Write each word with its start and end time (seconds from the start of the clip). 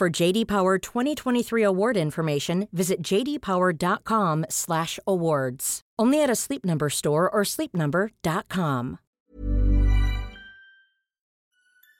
For 0.00 0.08
JD 0.08 0.48
Power 0.48 0.78
2023 0.78 1.62
award 1.62 1.98
information, 1.98 2.68
visit 2.72 3.02
jdpower.com/awards. 3.04 5.80
Only 5.98 6.22
at 6.22 6.30
a 6.30 6.34
Sleep 6.34 6.64
Number 6.64 6.88
store 6.88 7.28
or 7.28 7.44
sleepnumber.com. 7.44 8.98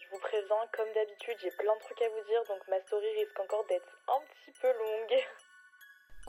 Je 0.01 0.07
vous 0.11 0.19
présente, 0.19 0.73
comme 0.73 0.91
d'habitude, 0.95 1.37
j'ai 1.43 1.51
plein 1.51 1.77
de 1.77 1.81
trucs 1.85 2.01
à 2.01 2.09
vous 2.09 2.25
dire, 2.27 2.43
donc 2.49 2.67
ma 2.71 2.81
story 2.87 3.05
risque 3.19 3.39
encore 3.39 3.67
d'être 3.69 3.99
un 4.09 4.23
petit 4.33 4.53
peu 4.59 4.69
longue. 4.69 5.21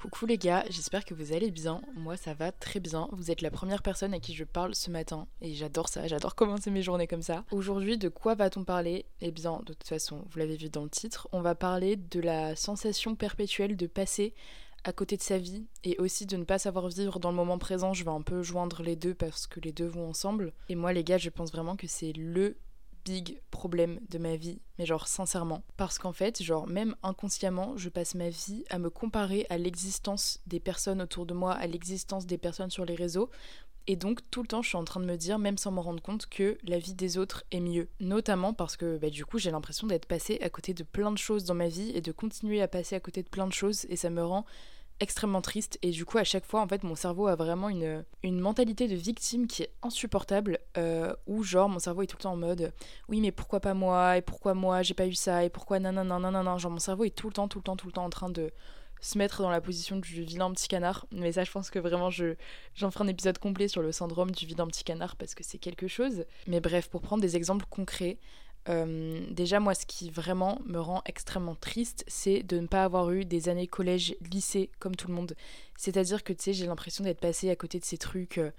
Coucou 0.01 0.25
les 0.25 0.39
gars, 0.39 0.65
j'espère 0.67 1.05
que 1.05 1.13
vous 1.13 1.31
allez 1.31 1.51
bien. 1.51 1.79
Moi 1.95 2.17
ça 2.17 2.33
va 2.33 2.51
très 2.51 2.79
bien. 2.79 3.07
Vous 3.11 3.29
êtes 3.29 3.43
la 3.43 3.51
première 3.51 3.83
personne 3.83 4.15
à 4.15 4.19
qui 4.19 4.33
je 4.33 4.43
parle 4.43 4.73
ce 4.73 4.89
matin 4.89 5.27
et 5.41 5.53
j'adore 5.53 5.89
ça, 5.89 6.07
j'adore 6.07 6.33
commencer 6.33 6.71
mes 6.71 6.81
journées 6.81 7.05
comme 7.05 7.21
ça. 7.21 7.45
Aujourd'hui, 7.51 7.99
de 7.99 8.09
quoi 8.09 8.33
va-t-on 8.33 8.63
parler? 8.63 9.05
Eh 9.21 9.29
bien, 9.29 9.59
de 9.59 9.73
toute 9.73 9.87
façon, 9.87 10.25
vous 10.27 10.39
l'avez 10.39 10.57
vu 10.57 10.69
dans 10.69 10.81
le 10.85 10.89
titre, 10.89 11.29
on 11.31 11.41
va 11.41 11.53
parler 11.53 11.97
de 11.97 12.19
la 12.19 12.55
sensation 12.55 13.13
perpétuelle 13.13 13.77
de 13.77 13.85
passer 13.85 14.33
à 14.83 14.91
côté 14.91 15.17
de 15.17 15.21
sa 15.21 15.37
vie 15.37 15.67
et 15.83 15.95
aussi 15.99 16.25
de 16.25 16.35
ne 16.35 16.45
pas 16.45 16.57
savoir 16.57 16.87
vivre 16.87 17.19
dans 17.19 17.29
le 17.29 17.37
moment 17.37 17.59
présent. 17.59 17.93
Je 17.93 18.03
vais 18.03 18.09
un 18.09 18.23
peu 18.23 18.41
joindre 18.41 18.81
les 18.81 18.95
deux 18.95 19.13
parce 19.13 19.45
que 19.45 19.59
les 19.59 19.71
deux 19.71 19.85
vont 19.85 20.09
ensemble. 20.09 20.51
Et 20.67 20.73
moi 20.73 20.93
les 20.93 21.03
gars, 21.03 21.19
je 21.19 21.29
pense 21.29 21.51
vraiment 21.51 21.75
que 21.75 21.85
c'est 21.85 22.13
le 22.13 22.57
big 23.05 23.41
problème 23.51 23.99
de 24.09 24.17
ma 24.17 24.35
vie, 24.35 24.59
mais 24.77 24.85
genre 24.85 25.07
sincèrement. 25.07 25.63
Parce 25.77 25.99
qu'en 25.99 26.13
fait, 26.13 26.41
genre 26.41 26.67
même 26.67 26.95
inconsciemment, 27.03 27.77
je 27.77 27.89
passe 27.89 28.15
ma 28.15 28.29
vie 28.29 28.63
à 28.69 28.79
me 28.79 28.89
comparer 28.89 29.45
à 29.49 29.57
l'existence 29.57 30.39
des 30.47 30.59
personnes 30.59 31.01
autour 31.01 31.25
de 31.25 31.33
moi, 31.33 31.53
à 31.53 31.67
l'existence 31.67 32.25
des 32.25 32.37
personnes 32.37 32.71
sur 32.71 32.85
les 32.85 32.95
réseaux. 32.95 33.29
Et 33.87 33.95
donc 33.95 34.19
tout 34.29 34.41
le 34.41 34.47
temps, 34.47 34.61
je 34.61 34.69
suis 34.69 34.77
en 34.77 34.83
train 34.83 34.99
de 34.99 35.05
me 35.05 35.17
dire, 35.17 35.39
même 35.39 35.57
sans 35.57 35.71
m'en 35.71 35.81
rendre 35.81 36.03
compte, 36.03 36.27
que 36.27 36.57
la 36.63 36.77
vie 36.77 36.93
des 36.93 37.17
autres 37.17 37.43
est 37.51 37.59
mieux. 37.59 37.89
Notamment 37.99 38.53
parce 38.53 38.77
que 38.77 38.97
bah, 38.97 39.09
du 39.09 39.25
coup, 39.25 39.39
j'ai 39.39 39.51
l'impression 39.51 39.87
d'être 39.87 40.05
passée 40.05 40.39
à 40.41 40.49
côté 40.49 40.73
de 40.73 40.83
plein 40.83 41.11
de 41.11 41.17
choses 41.17 41.45
dans 41.45 41.55
ma 41.55 41.67
vie 41.67 41.91
et 41.95 42.01
de 42.01 42.11
continuer 42.11 42.61
à 42.61 42.67
passer 42.67 42.95
à 42.95 42.99
côté 42.99 43.23
de 43.23 43.29
plein 43.29 43.47
de 43.47 43.53
choses. 43.53 43.85
Et 43.89 43.95
ça 43.95 44.09
me 44.09 44.23
rend 44.23 44.45
extrêmement 45.01 45.41
triste. 45.41 45.77
Et 45.81 45.89
du 45.89 46.05
coup 46.05 46.17
à 46.17 46.23
chaque 46.23 46.45
fois 46.45 46.61
en 46.61 46.67
fait 46.67 46.83
mon 46.83 46.95
cerveau 46.95 47.27
a 47.27 47.35
vraiment 47.35 47.67
une, 47.67 48.05
une 48.23 48.39
mentalité 48.39 48.87
de 48.87 48.95
victime 48.95 49.47
qui 49.47 49.63
est 49.63 49.71
insupportable 49.81 50.59
euh, 50.77 51.13
où 51.27 51.43
genre 51.43 51.67
mon 51.67 51.79
cerveau 51.79 52.03
est 52.03 52.07
tout 52.07 52.17
le 52.17 52.23
temps 52.23 52.33
en 52.33 52.37
mode 52.37 52.71
oui 53.09 53.19
mais 53.19 53.31
pourquoi 53.31 53.59
pas 53.59 53.73
moi? 53.73 54.17
Et 54.17 54.21
pourquoi 54.21 54.53
moi 54.53 54.83
j'ai 54.83 54.93
pas 54.93 55.07
eu 55.07 55.13
ça? 55.13 55.43
Et 55.43 55.49
pourquoi 55.49 55.79
nanana 55.79 56.57
genre 56.57 56.71
mon 56.71 56.79
cerveau 56.79 57.03
est 57.03 57.15
tout 57.15 57.27
le 57.27 57.33
temps 57.33 57.47
tout 57.47 57.57
le 57.59 57.63
temps 57.63 57.75
tout 57.75 57.87
le 57.87 57.93
temps 57.93 58.05
en 58.05 58.09
train 58.09 58.29
de 58.29 58.51
se 59.01 59.17
mettre 59.17 59.41
dans 59.41 59.49
la 59.49 59.61
position 59.61 59.97
du 59.97 60.23
vilain 60.23 60.51
petit 60.51 60.67
canard. 60.67 61.07
Mais 61.11 61.31
ça 61.31 61.43
je 61.43 61.51
pense 61.51 61.71
que 61.71 61.79
vraiment 61.79 62.11
je 62.11 62.35
j'en 62.75 62.91
ferai 62.91 63.05
un 63.05 63.07
épisode 63.07 63.39
complet 63.39 63.67
sur 63.67 63.81
le 63.81 63.91
syndrome 63.91 64.29
du 64.31 64.45
vilain 64.45 64.67
petit 64.67 64.83
canard 64.83 65.15
parce 65.15 65.33
que 65.33 65.43
c'est 65.43 65.57
quelque 65.57 65.87
chose. 65.87 66.25
Mais 66.47 66.61
bref 66.61 66.89
pour 66.89 67.01
prendre 67.01 67.21
des 67.21 67.35
exemples 67.35 67.65
concrets 67.69 68.19
euh, 68.69 69.25
déjà, 69.29 69.59
moi, 69.59 69.73
ce 69.73 69.85
qui 69.85 70.09
vraiment 70.09 70.59
me 70.65 70.79
rend 70.79 71.01
extrêmement 71.05 71.55
triste, 71.55 72.03
c'est 72.07 72.43
de 72.43 72.59
ne 72.59 72.67
pas 72.67 72.83
avoir 72.83 73.11
eu 73.11 73.25
des 73.25 73.49
années 73.49 73.67
collège, 73.67 74.15
lycée, 74.31 74.69
comme 74.79 74.95
tout 74.95 75.07
le 75.07 75.13
monde. 75.13 75.35
C'est-à-dire 75.77 76.23
que, 76.23 76.33
tu 76.33 76.43
sais, 76.43 76.53
j'ai 76.53 76.67
l'impression 76.67 77.03
d'être 77.03 77.19
passée 77.19 77.49
à 77.49 77.55
côté 77.55 77.79
de 77.79 77.85
ces 77.85 77.97
trucs 77.97 78.37
euh, 78.37 78.51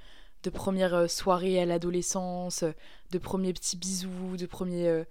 de 0.42 0.50
première 0.50 0.94
euh, 0.94 1.06
soirée 1.06 1.60
à 1.60 1.66
l'adolescence, 1.66 2.64
de 3.10 3.18
premiers 3.18 3.52
petits 3.52 3.76
bisous, 3.76 4.36
de 4.36 4.46
premiers... 4.46 5.04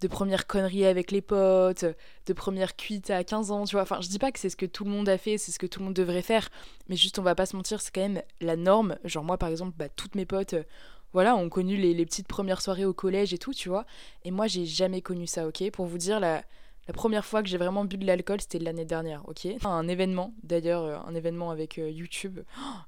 de 0.00 0.08
premières 0.08 0.46
conneries 0.46 0.84
avec 0.84 1.10
les 1.10 1.22
potes, 1.22 1.86
de 2.26 2.32
premières 2.34 2.76
cuites 2.76 3.08
à 3.08 3.24
15 3.24 3.50
ans, 3.50 3.64
tu 3.64 3.76
vois. 3.76 3.82
Enfin, 3.82 4.00
je 4.02 4.08
dis 4.08 4.18
pas 4.18 4.30
que 4.32 4.38
c'est 4.38 4.50
ce 4.50 4.56
que 4.56 4.66
tout 4.66 4.84
le 4.84 4.90
monde 4.90 5.08
a 5.08 5.16
fait, 5.16 5.38
c'est 5.38 5.52
ce 5.52 5.58
que 5.58 5.66
tout 5.66 5.80
le 5.80 5.86
monde 5.86 5.94
devrait 5.94 6.20
faire, 6.20 6.50
mais 6.88 6.96
juste, 6.96 7.18
on 7.18 7.22
va 7.22 7.34
pas 7.34 7.46
se 7.46 7.56
mentir, 7.56 7.80
c'est 7.80 7.94
quand 7.94 8.02
même 8.02 8.22
la 8.42 8.56
norme. 8.56 8.98
Genre, 9.04 9.24
moi, 9.24 9.38
par 9.38 9.48
exemple, 9.48 9.72
bah, 9.78 9.88
toutes 9.88 10.14
mes 10.14 10.26
potes, 10.26 10.56
voilà, 11.14 11.36
ont 11.36 11.48
connu 11.48 11.76
les, 11.76 12.04
petites 12.04 12.26
premières 12.26 12.60
soirées 12.60 12.84
au 12.84 12.92
collège 12.92 13.32
et 13.32 13.38
tout, 13.38 13.54
tu 13.54 13.68
vois. 13.68 13.86
Et 14.24 14.32
moi, 14.32 14.48
j'ai 14.48 14.66
jamais 14.66 15.00
connu 15.00 15.26
ça, 15.26 15.46
ok 15.46 15.70
Pour 15.70 15.86
vous 15.86 15.96
dire, 15.96 16.18
la, 16.18 16.42
première 16.92 17.24
fois 17.24 17.40
que 17.42 17.48
j'ai 17.48 17.56
vraiment 17.56 17.84
bu 17.84 17.96
de 17.96 18.04
l'alcool, 18.04 18.40
c'était 18.40 18.58
l'année 18.58 18.84
dernière, 18.84 19.22
ok 19.28 19.46
Un 19.64 19.86
événement, 19.86 20.34
d'ailleurs, 20.42 20.82
euh, 20.82 20.96
un 21.06 21.14
événement 21.14 21.52
avec 21.52 21.78
euh, 21.78 21.88
YouTube. 21.88 22.40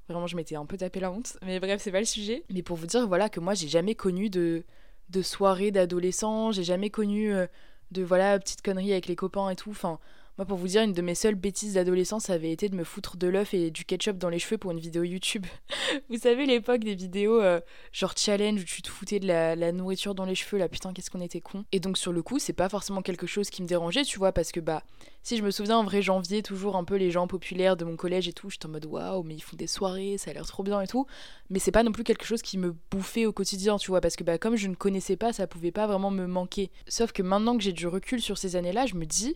vraiment, 0.09 0.27
je 0.27 0.35
m'étais 0.35 0.57
un 0.57 0.65
peu 0.65 0.75
tapé 0.75 0.99
la 0.99 1.09
honte. 1.09 1.37
Mais 1.41 1.61
bref, 1.61 1.81
c'est 1.81 1.91
pas 1.91 1.99
le 1.99 2.05
sujet. 2.05 2.43
Mais 2.53 2.61
pour 2.63 2.75
vous 2.75 2.85
dire, 2.85 3.07
voilà, 3.07 3.29
que 3.29 3.39
moi, 3.39 3.53
j'ai 3.53 3.69
jamais 3.69 3.95
connu 3.95 4.29
de, 4.29 4.65
de 5.09 5.21
soirée 5.21 5.71
d'adolescent, 5.71 6.51
j'ai 6.51 6.65
jamais 6.65 6.89
connu 6.89 7.33
euh, 7.33 7.47
de, 7.91 8.03
voilà, 8.03 8.37
petites 8.39 8.61
conneries 8.61 8.91
avec 8.91 9.07
les 9.07 9.15
copains 9.15 9.49
et 9.49 9.55
tout. 9.55 9.71
Enfin, 9.71 9.99
moi, 10.37 10.45
pour 10.45 10.57
vous 10.57 10.67
dire, 10.67 10.83
une 10.83 10.93
de 10.93 11.01
mes 11.01 11.15
seules 11.15 11.33
bêtises 11.33 11.73
d'adolescence 11.73 12.29
avait 12.29 12.51
été 12.51 12.69
de 12.69 12.75
me 12.75 12.83
foutre 12.83 13.17
de 13.17 13.27
l'œuf 13.27 13.55
et 13.55 13.71
du 13.71 13.85
ketchup 13.85 14.19
dans 14.19 14.29
les 14.29 14.37
cheveux 14.37 14.59
pour 14.59 14.69
une 14.69 14.79
vidéo 14.79 15.01
YouTube. 15.01 15.47
vous 16.09 16.19
savez, 16.19 16.45
l'époque 16.45 16.83
des 16.83 16.93
vidéos 16.93 17.41
euh, 17.41 17.59
genre 17.91 18.13
challenge 18.15 18.61
où 18.61 18.63
tu 18.63 18.83
te 18.83 18.87
foutais 18.87 19.19
de 19.19 19.25
la, 19.25 19.71
nourriture 19.71 20.13
dans 20.13 20.25
les 20.25 20.35
cheveux, 20.35 20.59
là, 20.59 20.69
putain, 20.69 20.93
qu'est-ce 20.93 21.09
qu'on 21.09 21.21
était 21.21 21.41
con. 21.41 21.65
Et 21.71 21.79
donc, 21.79 21.97
sur 21.97 22.13
le 22.13 22.21
coup, 22.21 22.37
c'est 22.37 22.53
pas 22.53 22.69
forcément 22.69 23.01
quelque 23.01 23.25
chose 23.25 23.49
qui 23.49 23.63
me 23.63 23.67
dérangeait, 23.67 24.03
tu 24.03 24.19
vois, 24.19 24.31
parce 24.31 24.51
que, 24.51 24.59
bah, 24.59 24.83
si 25.23 25.37
je 25.37 25.43
me 25.43 25.49
souviens, 25.49 25.77
en 25.77 25.83
vrai, 25.83 26.03
janvier, 26.03 26.43
toujours 26.43 26.75
un 26.75 26.83
peu 26.83 26.97
les 26.97 27.09
gens 27.09 27.25
populaires 27.25 27.75
de 27.75 27.83
mon 27.83 27.95
collège 27.95 28.27
et 28.27 28.33
tout, 28.33 28.51
j'étais 28.51 28.67
en 28.67 28.69
mode 28.69 28.85
waouh, 28.85 29.23
mais 29.23 29.33
ils 29.33 29.41
font 29.41 29.57
des 29.57 29.65
soirées, 29.65 30.19
ça 30.19 30.29
a 30.29 30.33
l'air 30.35 30.45
trop 30.45 30.61
bien 30.61 30.79
et 30.81 30.87
tout. 30.87 31.07
Mais 31.49 31.57
c'est 31.57 31.71
pas 31.71 31.81
non 31.81 31.91
plus 31.91 32.03
quelque 32.03 32.25
chose 32.25 32.43
qui 32.43 32.59
me 32.59 32.75
bouffait 32.91 33.25
au 33.25 33.31
quotidien, 33.31 33.77
tu 33.77 33.89
vois, 33.89 34.01
parce 34.01 34.15
que, 34.15 34.23
bah, 34.23 34.37
comme 34.37 34.55
je 34.55 34.67
ne 34.67 34.75
connaissais 34.75 35.15
pas, 35.15 35.33
ça 35.33 35.47
pouvait 35.47 35.71
pas 35.71 35.87
vraiment 35.87 36.11
me 36.11 36.27
manquer. 36.27 36.69
Sauf 36.87 37.11
que 37.11 37.23
maintenant 37.23 37.57
que 37.57 37.63
j'ai 37.63 37.73
du 37.73 37.87
recul 37.87 38.21
sur 38.21 38.37
ces 38.37 38.55
années-là, 38.55 38.85
je 38.85 38.93
me 38.93 39.05
dis 39.07 39.35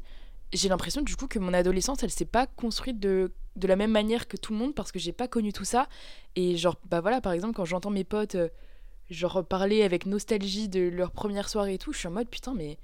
j'ai 0.53 0.69
l'impression 0.69 1.01
du 1.01 1.15
coup 1.15 1.27
que 1.27 1.39
mon 1.39 1.53
adolescence 1.53 2.03
elle 2.03 2.11
s'est 2.11 2.25
pas 2.25 2.47
construite 2.47 2.99
de, 2.99 3.31
de 3.55 3.67
la 3.67 3.75
même 3.75 3.91
manière 3.91 4.27
que 4.27 4.37
tout 4.37 4.53
le 4.53 4.59
monde 4.59 4.75
parce 4.75 4.91
que 4.91 4.99
j'ai 4.99 5.11
pas 5.13 5.27
connu 5.27 5.53
tout 5.53 5.65
ça. 5.65 5.87
Et 6.35 6.57
genre 6.57 6.77
bah 6.89 7.01
voilà 7.01 7.21
par 7.21 7.33
exemple 7.33 7.53
quand 7.55 7.65
j'entends 7.65 7.89
mes 7.89 8.03
potes 8.03 8.35
euh, 8.35 8.49
genre 9.09 9.45
parler 9.45 9.83
avec 9.83 10.05
nostalgie 10.05 10.69
de 10.69 10.81
leur 10.81 11.11
première 11.11 11.49
soirée 11.49 11.75
et 11.75 11.77
tout 11.77 11.93
je 11.93 11.99
suis 11.99 12.07
en 12.07 12.11
mode 12.11 12.29
putain 12.29 12.53
mais 12.53 12.77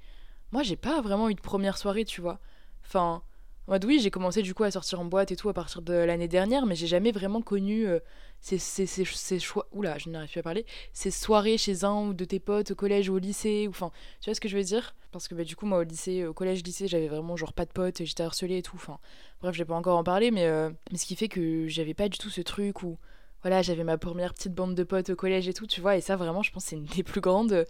moi 0.52 0.62
j'ai 0.62 0.76
pas 0.76 1.00
vraiment 1.00 1.28
eu 1.28 1.34
de 1.34 1.40
première 1.40 1.78
soirée 1.78 2.04
tu 2.04 2.20
vois. 2.20 2.38
Enfin 2.86 3.22
en 3.68 3.78
oui 3.84 4.00
j'ai 4.00 4.10
commencé 4.10 4.42
du 4.42 4.54
coup 4.54 4.64
à 4.64 4.70
sortir 4.70 5.00
en 5.00 5.04
boîte 5.04 5.30
et 5.30 5.36
tout 5.36 5.48
à 5.48 5.52
partir 5.52 5.82
de 5.82 5.92
l'année 5.92 6.28
dernière 6.28 6.66
mais 6.66 6.74
j'ai 6.74 6.86
jamais 6.86 7.12
vraiment 7.12 7.42
connu 7.42 7.86
euh, 7.86 8.00
ces, 8.40 8.58
ces, 8.58 8.86
ces, 8.86 9.38
choix 9.38 9.66
oula 9.72 9.98
je 9.98 10.08
n'arrive 10.08 10.30
plus 10.30 10.40
à 10.40 10.42
parler 10.42 10.66
ces 10.92 11.10
soirées 11.10 11.58
chez 11.58 11.84
un 11.84 12.08
ou 12.08 12.14
de 12.14 12.24
tes 12.24 12.40
potes 12.40 12.70
au 12.70 12.74
collège 12.74 13.08
ou 13.08 13.14
au 13.14 13.18
lycée 13.18 13.66
ou 13.66 13.70
enfin 13.70 13.90
tu 14.20 14.30
vois 14.30 14.34
ce 14.34 14.40
que 14.40 14.48
je 14.48 14.56
veux 14.56 14.62
dire? 14.64 14.94
Parce 15.12 15.28
que 15.28 15.34
bah, 15.34 15.44
du 15.44 15.56
coup 15.56 15.66
moi 15.66 15.78
au 15.78 15.82
lycée 15.82 16.24
au 16.26 16.32
collège 16.32 16.62
lycée 16.62 16.88
j'avais 16.88 17.08
vraiment 17.08 17.36
genre 17.36 17.52
pas 17.52 17.64
de 17.64 17.72
potes 17.72 18.04
j'étais 18.04 18.22
harcelée 18.22 18.58
et 18.58 18.62
tout 18.62 18.76
enfin 18.76 18.98
bref 19.40 19.54
je 19.54 19.64
pas 19.64 19.74
encore 19.74 19.98
en 19.98 20.04
parler 20.04 20.30
mais 20.30 20.46
euh, 20.46 20.70
mais 20.90 20.98
ce 20.98 21.06
qui 21.06 21.16
fait 21.16 21.28
que 21.28 21.66
j'avais 21.68 21.94
pas 21.94 22.08
du 22.08 22.18
tout 22.18 22.30
ce 22.30 22.40
truc 22.40 22.82
où 22.82 22.98
voilà 23.42 23.62
j'avais 23.62 23.84
ma 23.84 23.98
première 23.98 24.34
petite 24.34 24.54
bande 24.54 24.74
de 24.74 24.84
potes 24.84 25.10
au 25.10 25.16
collège 25.16 25.48
et 25.48 25.54
tout 25.54 25.66
tu 25.66 25.80
vois 25.80 25.96
et 25.96 26.00
ça 26.00 26.16
vraiment 26.16 26.42
je 26.42 26.52
pense 26.52 26.64
c'est 26.64 26.76
une 26.76 26.84
des 26.84 27.02
plus 27.02 27.20
grandes 27.20 27.66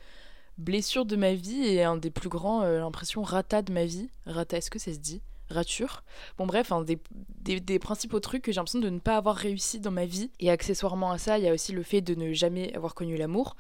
blessure 0.59 1.05
de 1.07 1.17
ma 1.17 1.35
vie 1.35 1.65
et 1.65 1.85
un 1.85 1.97
des 1.97 2.11
plus 2.11 2.29
grands, 2.29 2.63
euh, 2.63 2.81
l'impression, 2.81 3.23
rata 3.23 3.63
de 3.63 3.73
ma 3.73 3.85
vie. 3.85 4.11
Rata, 4.27 4.59
est-ce 4.59 4.71
que 4.71 4.79
ça 4.79 4.93
se 4.93 4.99
dit? 4.99 5.23
Rature. 5.51 6.03
Bon 6.37 6.47
bref, 6.47 6.73
un 6.73 6.83
des, 6.83 6.99
des, 7.43 7.79
principaux 7.79 8.21
trucs 8.21 8.43
que 8.43 8.53
j'ai 8.53 8.57
l'impression 8.57 8.81
de 8.81 8.89
ne 8.89 8.99
pas 8.99 9.17
avoir 9.17 9.37
réussi 9.37 9.81
dans 9.81 9.91
ma 9.91 10.07
vie. 10.07 10.31
Et 10.41 10.51
accessoirement 10.51 11.11
à 11.11 11.19
ça, 11.19 11.39
il 11.39 11.45
y 11.45 11.49
a 11.49 11.53
aussi 11.53 11.73
le 11.73 11.83
fait 11.83 12.01
de 12.01 12.15
ne 12.15 12.33
jamais 12.33 12.75
avoir 12.75 12.95
connu 12.95 13.17
l'amour. 13.17 13.57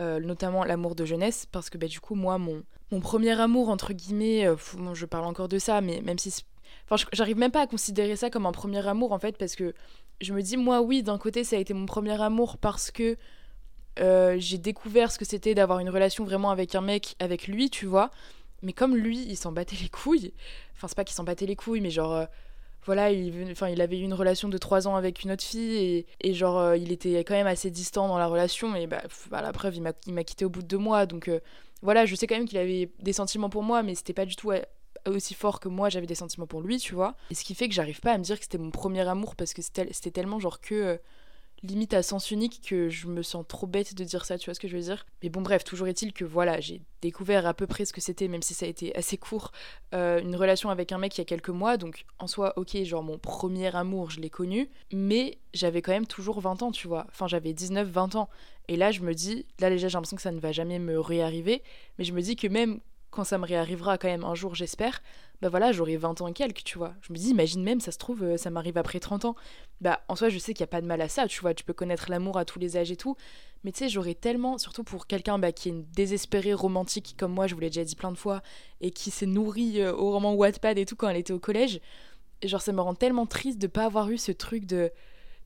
Euh, 0.00 0.20
notamment 0.20 0.62
l'amour 0.62 0.94
de 0.94 1.04
jeunesse, 1.04 1.46
parce 1.50 1.70
que 1.70 1.76
bah, 1.76 1.88
du 1.88 1.98
coup, 1.98 2.14
moi, 2.14 2.38
mon, 2.38 2.62
mon 2.92 3.00
premier 3.00 3.32
amour, 3.40 3.68
entre 3.68 3.92
guillemets, 3.92 4.46
euh, 4.46 4.54
je 4.94 5.06
parle 5.06 5.24
encore 5.24 5.48
de 5.48 5.58
ça, 5.58 5.80
mais 5.80 6.00
même 6.02 6.18
si. 6.18 6.44
Enfin, 6.88 7.04
j'arrive 7.12 7.36
même 7.36 7.50
pas 7.50 7.62
à 7.62 7.66
considérer 7.66 8.14
ça 8.14 8.30
comme 8.30 8.46
un 8.46 8.52
premier 8.52 8.86
amour, 8.86 9.10
en 9.10 9.18
fait, 9.18 9.36
parce 9.36 9.56
que 9.56 9.74
je 10.20 10.32
me 10.32 10.40
dis, 10.40 10.56
moi, 10.56 10.82
oui, 10.82 11.02
d'un 11.02 11.18
côté, 11.18 11.42
ça 11.42 11.56
a 11.56 11.58
été 11.58 11.74
mon 11.74 11.86
premier 11.86 12.20
amour 12.20 12.58
parce 12.58 12.92
que 12.92 13.16
euh, 14.00 14.36
j'ai 14.38 14.58
découvert 14.58 15.10
ce 15.10 15.18
que 15.18 15.24
c'était 15.24 15.54
d'avoir 15.54 15.80
une 15.80 15.90
relation 15.90 16.24
vraiment 16.24 16.50
avec 16.50 16.74
un 16.74 16.80
mec, 16.80 17.16
avec 17.18 17.48
lui, 17.48 17.70
tu 17.70 17.86
vois. 17.86 18.10
Mais 18.62 18.72
comme 18.72 18.96
lui, 18.96 19.20
il 19.28 19.36
s'en 19.36 19.52
battait 19.52 19.76
les 19.80 19.88
couilles. 19.88 20.32
Enfin, 20.76 20.88
c'est 20.88 20.96
pas 20.96 21.04
qu'il 21.04 21.14
s'en 21.14 21.24
battait 21.24 21.46
les 21.46 21.56
couilles, 21.56 21.80
mais 21.80 21.90
genre 21.90 22.26
voilà, 22.88 23.10
il, 23.10 23.50
enfin, 23.50 23.68
il 23.68 23.82
avait 23.82 23.98
eu 23.98 24.02
une 24.02 24.14
relation 24.14 24.48
de 24.48 24.56
3 24.56 24.88
ans 24.88 24.96
avec 24.96 25.22
une 25.22 25.30
autre 25.30 25.44
fille 25.44 26.06
et, 26.20 26.32
genre 26.32 26.58
euh, 26.58 26.76
il 26.76 26.90
était 26.90 27.18
quand 27.18 27.34
même 27.34 27.46
assez 27.46 27.70
distant 27.70 28.08
dans 28.08 28.16
la 28.16 28.26
relation 28.26 28.74
et 28.74 28.86
bah, 28.86 29.02
bah 29.30 29.42
la 29.42 29.52
preuve 29.52 29.76
il 29.76 29.82
m'a 29.82 30.24
quitté 30.24 30.46
au 30.46 30.48
bout 30.48 30.62
de 30.62 30.68
deux 30.68 30.78
mois 30.78 31.04
donc 31.04 31.28
euh, 31.28 31.40
voilà 31.82 32.06
je 32.06 32.14
sais 32.14 32.26
quand 32.26 32.36
même 32.36 32.48
qu'il 32.48 32.56
avait 32.56 32.90
des 33.00 33.12
sentiments 33.12 33.50
pour 33.50 33.62
moi 33.62 33.82
mais 33.82 33.94
c'était 33.94 34.14
pas 34.14 34.24
du 34.24 34.36
tout 34.36 34.52
euh, 34.52 34.62
aussi 35.06 35.34
fort 35.34 35.60
que 35.60 35.68
moi 35.68 35.90
j'avais 35.90 36.06
des 36.06 36.14
sentiments 36.14 36.46
pour 36.46 36.62
lui 36.62 36.78
tu 36.78 36.94
vois 36.94 37.14
et 37.30 37.34
ce 37.34 37.44
qui 37.44 37.54
fait 37.54 37.68
que 37.68 37.74
j'arrive 37.74 38.00
pas 38.00 38.12
à 38.12 38.18
me 38.18 38.22
dire 38.22 38.38
que 38.38 38.44
c'était 38.44 38.56
mon 38.56 38.70
premier 38.70 39.06
amour 39.06 39.36
parce 39.36 39.52
que 39.52 39.60
c'était 39.60 40.10
tellement 40.10 40.40
genre 40.40 40.60
que 40.60 40.98
limite 41.62 41.94
à 41.94 42.02
sens 42.02 42.30
unique 42.30 42.60
que 42.66 42.88
je 42.88 43.06
me 43.08 43.22
sens 43.22 43.44
trop 43.46 43.66
bête 43.66 43.94
de 43.94 44.04
dire 44.04 44.24
ça, 44.24 44.38
tu 44.38 44.46
vois 44.46 44.54
ce 44.54 44.60
que 44.60 44.68
je 44.68 44.76
veux 44.76 44.82
dire 44.82 45.06
Mais 45.22 45.28
bon, 45.28 45.40
bref, 45.40 45.64
toujours 45.64 45.88
est-il 45.88 46.12
que 46.12 46.24
voilà, 46.24 46.60
j'ai 46.60 46.80
découvert 47.02 47.46
à 47.46 47.54
peu 47.54 47.66
près 47.66 47.84
ce 47.84 47.92
que 47.92 48.00
c'était, 48.00 48.28
même 48.28 48.42
si 48.42 48.54
ça 48.54 48.66
a 48.66 48.68
été 48.68 48.94
assez 48.96 49.16
court, 49.16 49.52
euh, 49.94 50.20
une 50.20 50.36
relation 50.36 50.70
avec 50.70 50.92
un 50.92 50.98
mec 50.98 51.16
il 51.16 51.20
y 51.20 51.22
a 51.22 51.24
quelques 51.24 51.48
mois, 51.48 51.76
donc 51.76 52.04
en 52.18 52.26
soi, 52.26 52.52
ok, 52.56 52.76
genre 52.84 53.02
mon 53.02 53.18
premier 53.18 53.74
amour, 53.74 54.10
je 54.10 54.20
l'ai 54.20 54.30
connu, 54.30 54.70
mais 54.92 55.38
j'avais 55.54 55.82
quand 55.82 55.92
même 55.92 56.06
toujours 56.06 56.40
20 56.40 56.62
ans, 56.62 56.72
tu 56.72 56.88
vois. 56.88 57.06
Enfin, 57.08 57.26
j'avais 57.26 57.52
19-20 57.52 58.16
ans. 58.16 58.28
Et 58.68 58.76
là, 58.76 58.90
je 58.90 59.00
me 59.00 59.14
dis, 59.14 59.46
là 59.60 59.70
déjà, 59.70 59.88
j'ai 59.88 59.94
l'impression 59.94 60.16
que 60.16 60.22
ça 60.22 60.32
ne 60.32 60.40
va 60.40 60.52
jamais 60.52 60.78
me 60.78 61.00
réarriver, 61.00 61.62
mais 61.98 62.04
je 62.04 62.12
me 62.12 62.20
dis 62.20 62.36
que 62.36 62.46
même 62.46 62.80
quand 63.10 63.24
ça 63.24 63.38
me 63.38 63.46
réarrivera 63.46 63.98
quand 63.98 64.08
même 64.08 64.24
un 64.24 64.34
jour, 64.34 64.54
j'espère, 64.54 65.00
bah 65.40 65.48
voilà, 65.48 65.70
j'aurai 65.70 65.96
20 65.96 66.20
ans 66.20 66.26
et 66.26 66.32
quelques, 66.32 66.64
tu 66.64 66.78
vois. 66.78 66.94
Je 67.00 67.12
me 67.12 67.18
dis, 67.18 67.30
imagine 67.30 67.62
même, 67.62 67.80
ça 67.80 67.92
se 67.92 67.98
trouve, 67.98 68.24
euh, 68.24 68.36
ça 68.36 68.50
m'arrive 68.50 68.76
après 68.76 68.98
30 68.98 69.24
ans. 69.24 69.36
Bah, 69.80 70.00
en 70.08 70.16
soi, 70.16 70.30
je 70.30 70.38
sais 70.38 70.52
qu'il 70.52 70.64
n'y 70.64 70.68
a 70.68 70.72
pas 70.72 70.80
de 70.80 70.86
mal 70.86 71.00
à 71.00 71.08
ça, 71.08 71.28
tu 71.28 71.40
vois. 71.40 71.54
Tu 71.54 71.62
peux 71.62 71.72
connaître 71.72 72.10
l'amour 72.10 72.38
à 72.38 72.44
tous 72.44 72.58
les 72.58 72.76
âges 72.76 72.90
et 72.90 72.96
tout. 72.96 73.16
Mais 73.62 73.70
tu 73.70 73.78
sais, 73.78 73.88
j'aurais 73.88 74.14
tellement, 74.14 74.58
surtout 74.58 74.82
pour 74.82 75.06
quelqu'un 75.06 75.38
bah, 75.38 75.52
qui 75.52 75.68
est 75.68 75.72
une 75.72 75.84
désespérée 75.84 76.54
romantique 76.54 77.14
comme 77.16 77.32
moi, 77.32 77.46
je 77.46 77.54
vous 77.54 77.60
l'ai 77.60 77.70
déjà 77.70 77.84
dit 77.84 77.94
plein 77.94 78.10
de 78.10 78.18
fois, 78.18 78.42
et 78.80 78.90
qui 78.90 79.10
s'est 79.12 79.26
nourrie 79.26 79.80
euh, 79.80 79.94
au 79.94 80.10
roman 80.10 80.34
Wattpad 80.34 80.76
et 80.76 80.84
tout 80.86 80.96
quand 80.96 81.08
elle 81.08 81.16
était 81.16 81.32
au 81.32 81.38
collège. 81.38 81.80
genre, 82.44 82.62
ça 82.62 82.72
me 82.72 82.80
rend 82.80 82.94
tellement 82.94 83.26
triste 83.26 83.58
de 83.58 83.68
pas 83.68 83.84
avoir 83.84 84.10
eu 84.10 84.18
ce 84.18 84.32
truc 84.32 84.66
de 84.66 84.90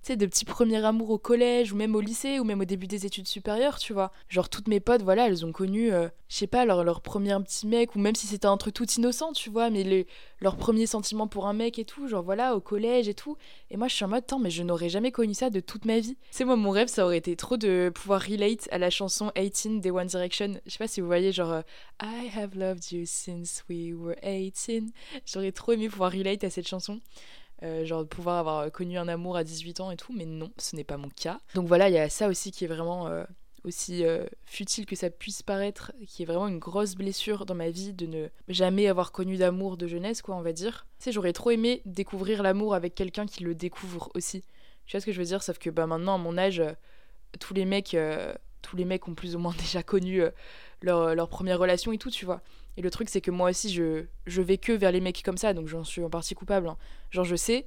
sais, 0.08 0.16
de 0.16 0.26
petits 0.26 0.44
premiers 0.44 0.84
amours 0.84 1.10
au 1.10 1.18
collège 1.18 1.72
ou 1.72 1.76
même 1.76 1.94
au 1.94 2.00
lycée 2.00 2.38
ou 2.38 2.44
même 2.44 2.60
au 2.60 2.64
début 2.64 2.86
des 2.86 3.06
études 3.06 3.28
supérieures, 3.28 3.78
tu 3.78 3.92
vois. 3.92 4.12
Genre 4.28 4.48
toutes 4.48 4.68
mes 4.68 4.80
potes, 4.80 5.02
voilà, 5.02 5.26
elles 5.26 5.44
ont 5.46 5.52
connu, 5.52 5.92
euh, 5.92 6.08
je 6.28 6.36
sais 6.36 6.46
pas, 6.46 6.64
leur, 6.64 7.00
premier 7.00 7.36
petit 7.44 7.66
mec 7.66 7.94
ou 7.94 7.98
même 7.98 8.14
si 8.14 8.26
c'était 8.26 8.46
un 8.46 8.56
truc 8.56 8.74
tout 8.74 8.90
innocent, 8.90 9.32
tu 9.32 9.50
vois, 9.50 9.70
mais 9.70 9.82
les, 9.84 10.06
leur 10.40 10.56
premier 10.56 10.86
sentiment 10.86 11.26
pour 11.28 11.46
un 11.46 11.52
mec 11.52 11.78
et 11.78 11.84
tout, 11.84 12.08
genre 12.08 12.22
voilà, 12.22 12.56
au 12.56 12.60
collège 12.60 13.08
et 13.08 13.14
tout. 13.14 13.36
Et 13.70 13.76
moi 13.76 13.88
je 13.88 13.94
suis 13.94 14.04
en 14.04 14.08
mode, 14.08 14.26
tant 14.26 14.38
mais 14.38 14.50
je 14.50 14.62
n'aurais 14.62 14.88
jamais 14.88 15.12
connu 15.12 15.34
ça 15.34 15.50
de 15.50 15.60
toute 15.60 15.84
ma 15.84 16.00
vie. 16.00 16.16
C'est 16.30 16.44
moi 16.44 16.56
mon 16.56 16.70
rêve, 16.70 16.88
ça 16.88 17.04
aurait 17.04 17.18
été 17.18 17.36
trop 17.36 17.56
de 17.56 17.90
pouvoir 17.94 18.22
relate 18.22 18.68
à 18.72 18.78
la 18.78 18.90
chanson 18.90 19.30
18 19.36 19.80
des 19.80 19.90
One 19.90 20.06
Direction. 20.06 20.54
Je 20.66 20.72
sais 20.72 20.78
pas 20.78 20.88
si 20.88 21.00
vous 21.00 21.06
voyez, 21.06 21.32
genre 21.32 21.52
euh, 21.52 21.62
I 22.02 22.28
have 22.36 22.56
loved 22.56 22.90
you 22.90 23.04
since 23.06 23.62
we 23.68 23.92
were 23.94 24.16
18. 24.22 24.92
J'aurais 25.26 25.52
trop 25.52 25.72
aimé 25.72 25.88
pouvoir 25.88 26.12
relate 26.12 26.44
à 26.44 26.50
cette 26.50 26.68
chanson. 26.68 27.00
Euh, 27.62 27.84
genre 27.84 28.02
de 28.02 28.08
pouvoir 28.08 28.38
avoir 28.38 28.72
connu 28.72 28.98
un 28.98 29.06
amour 29.06 29.36
à 29.36 29.44
18 29.44 29.80
ans 29.80 29.90
et 29.92 29.96
tout, 29.96 30.12
mais 30.12 30.26
non, 30.26 30.50
ce 30.58 30.74
n'est 30.74 30.84
pas 30.84 30.96
mon 30.96 31.08
cas. 31.08 31.38
Donc 31.54 31.68
voilà, 31.68 31.88
il 31.88 31.94
y 31.94 31.98
a 31.98 32.08
ça 32.08 32.26
aussi 32.26 32.50
qui 32.50 32.64
est 32.64 32.68
vraiment 32.68 33.06
euh, 33.06 33.24
aussi 33.62 34.04
euh, 34.04 34.26
futile 34.44 34.84
que 34.84 34.96
ça 34.96 35.10
puisse 35.10 35.42
paraître, 35.42 35.92
qui 36.08 36.22
est 36.22 36.26
vraiment 36.26 36.48
une 36.48 36.58
grosse 36.58 36.96
blessure 36.96 37.46
dans 37.46 37.54
ma 37.54 37.70
vie 37.70 37.92
de 37.92 38.06
ne 38.06 38.28
jamais 38.48 38.88
avoir 38.88 39.12
connu 39.12 39.36
d'amour 39.36 39.76
de 39.76 39.86
jeunesse, 39.86 40.22
quoi, 40.22 40.34
on 40.34 40.42
va 40.42 40.52
dire. 40.52 40.86
Tu 40.98 41.04
sais, 41.04 41.12
j'aurais 41.12 41.32
trop 41.32 41.52
aimé 41.52 41.82
découvrir 41.84 42.42
l'amour 42.42 42.74
avec 42.74 42.96
quelqu'un 42.96 43.26
qui 43.26 43.44
le 43.44 43.54
découvre 43.54 44.10
aussi. 44.14 44.42
Tu 44.86 44.96
vois 44.96 45.00
ce 45.00 45.06
que 45.06 45.12
je 45.12 45.18
veux 45.18 45.26
dire? 45.26 45.44
Sauf 45.44 45.58
que 45.58 45.70
bah, 45.70 45.86
maintenant, 45.86 46.16
à 46.16 46.18
mon 46.18 46.36
âge, 46.38 46.60
tous 47.38 47.54
les 47.54 47.64
mecs, 47.64 47.96
tous 48.62 48.76
les 48.76 48.84
mecs 48.84 49.06
ont 49.06 49.14
plus 49.14 49.36
ou 49.36 49.38
moins 49.38 49.54
déjà 49.58 49.84
connu 49.84 50.20
leur, 50.80 51.14
leur 51.14 51.28
première 51.28 51.60
relation 51.60 51.92
et 51.92 51.98
tout, 51.98 52.10
tu 52.10 52.24
vois. 52.24 52.42
Et 52.76 52.82
le 52.82 52.90
truc, 52.90 53.08
c'est 53.08 53.20
que 53.20 53.30
moi 53.30 53.50
aussi, 53.50 53.72
je, 53.72 54.04
je 54.26 54.42
vais 54.42 54.58
que 54.58 54.72
vers 54.72 54.92
les 54.92 55.00
mecs 55.00 55.22
comme 55.22 55.36
ça, 55.36 55.52
donc 55.52 55.68
j'en 55.68 55.84
suis 55.84 56.02
en 56.02 56.10
partie 56.10 56.34
coupable. 56.34 56.68
Hein. 56.68 56.78
Genre, 57.10 57.24
je 57.24 57.36
sais, 57.36 57.66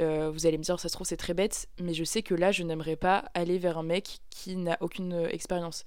euh, 0.00 0.30
vous 0.30 0.46
allez 0.46 0.58
me 0.58 0.62
dire, 0.62 0.78
ça 0.80 0.88
se 0.88 0.94
trouve, 0.94 1.06
c'est 1.06 1.16
très 1.16 1.34
bête, 1.34 1.68
mais 1.80 1.94
je 1.94 2.04
sais 2.04 2.22
que 2.22 2.34
là, 2.34 2.50
je 2.50 2.62
n'aimerais 2.64 2.96
pas 2.96 3.30
aller 3.34 3.58
vers 3.58 3.78
un 3.78 3.84
mec 3.84 4.18
qui 4.30 4.56
n'a 4.56 4.76
aucune 4.80 5.12
euh, 5.12 5.28
expérience. 5.28 5.84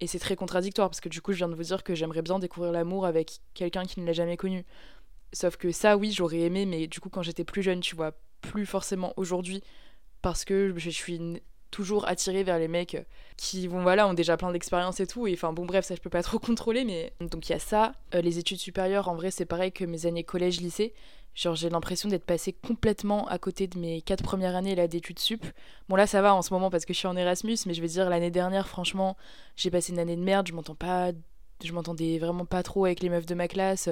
Et 0.00 0.06
c'est 0.06 0.20
très 0.20 0.36
contradictoire, 0.36 0.88
parce 0.88 1.00
que 1.00 1.08
du 1.08 1.20
coup, 1.20 1.32
je 1.32 1.38
viens 1.38 1.48
de 1.48 1.54
vous 1.54 1.62
dire 1.64 1.82
que 1.82 1.94
j'aimerais 1.94 2.22
bien 2.22 2.38
découvrir 2.38 2.72
l'amour 2.72 3.04
avec 3.04 3.40
quelqu'un 3.54 3.84
qui 3.84 4.00
ne 4.00 4.06
l'a 4.06 4.12
jamais 4.12 4.36
connu. 4.36 4.64
Sauf 5.32 5.56
que 5.56 5.72
ça, 5.72 5.96
oui, 5.96 6.12
j'aurais 6.12 6.40
aimé, 6.40 6.66
mais 6.66 6.86
du 6.86 7.00
coup, 7.00 7.08
quand 7.08 7.22
j'étais 7.22 7.44
plus 7.44 7.62
jeune, 7.62 7.80
tu 7.80 7.96
vois, 7.96 8.12
plus 8.40 8.64
forcément 8.64 9.12
aujourd'hui, 9.16 9.62
parce 10.22 10.44
que 10.44 10.72
je 10.76 10.90
suis 10.90 11.42
toujours 11.70 12.08
attiré 12.08 12.42
vers 12.42 12.58
les 12.58 12.68
mecs 12.68 12.96
qui 13.36 13.68
vont 13.68 13.82
voilà 13.82 14.08
ont 14.08 14.14
déjà 14.14 14.36
plein 14.36 14.52
d'expérience 14.52 15.00
et 15.00 15.06
tout. 15.06 15.26
Et 15.26 15.34
enfin 15.34 15.52
bon 15.52 15.66
bref 15.66 15.84
ça 15.84 15.94
je 15.94 16.00
peux 16.00 16.10
pas 16.10 16.22
trop 16.22 16.38
contrôler 16.38 16.84
mais 16.84 17.12
donc 17.20 17.48
il 17.48 17.52
y 17.52 17.54
a 17.54 17.58
ça. 17.58 17.92
Euh, 18.14 18.20
les 18.20 18.38
études 18.38 18.58
supérieures 18.58 19.08
en 19.08 19.14
vrai 19.14 19.30
c'est 19.30 19.44
pareil 19.44 19.72
que 19.72 19.84
mes 19.84 20.06
années 20.06 20.24
collège 20.24 20.60
lycée. 20.60 20.94
Genre 21.34 21.54
j'ai 21.54 21.70
l'impression 21.70 22.08
d'être 22.08 22.24
passé 22.24 22.52
complètement 22.52 23.28
à 23.28 23.38
côté 23.38 23.66
de 23.66 23.78
mes 23.78 24.02
quatre 24.02 24.24
premières 24.24 24.56
années 24.56 24.74
là 24.74 24.88
d'études 24.88 25.18
sup. 25.18 25.44
Bon 25.88 25.96
là 25.96 26.06
ça 26.06 26.22
va 26.22 26.34
en 26.34 26.42
ce 26.42 26.52
moment 26.52 26.70
parce 26.70 26.84
que 26.84 26.92
je 26.92 26.98
suis 26.98 27.08
en 27.08 27.16
Erasmus 27.16 27.58
mais 27.66 27.74
je 27.74 27.82
veux 27.82 27.88
dire 27.88 28.10
l'année 28.10 28.30
dernière 28.30 28.68
franchement 28.68 29.16
j'ai 29.56 29.70
passé 29.70 29.92
une 29.92 29.98
année 29.98 30.16
de 30.16 30.22
merde. 30.22 30.46
Je 30.48 30.52
m'entends 30.52 30.74
pas 30.74 31.12
je 31.62 31.72
m'entendais 31.72 32.18
vraiment 32.18 32.44
pas 32.44 32.62
trop 32.62 32.84
avec 32.84 33.00
les 33.00 33.08
meufs 33.08 33.26
de 33.26 33.34
ma 33.34 33.48
classe 33.48 33.88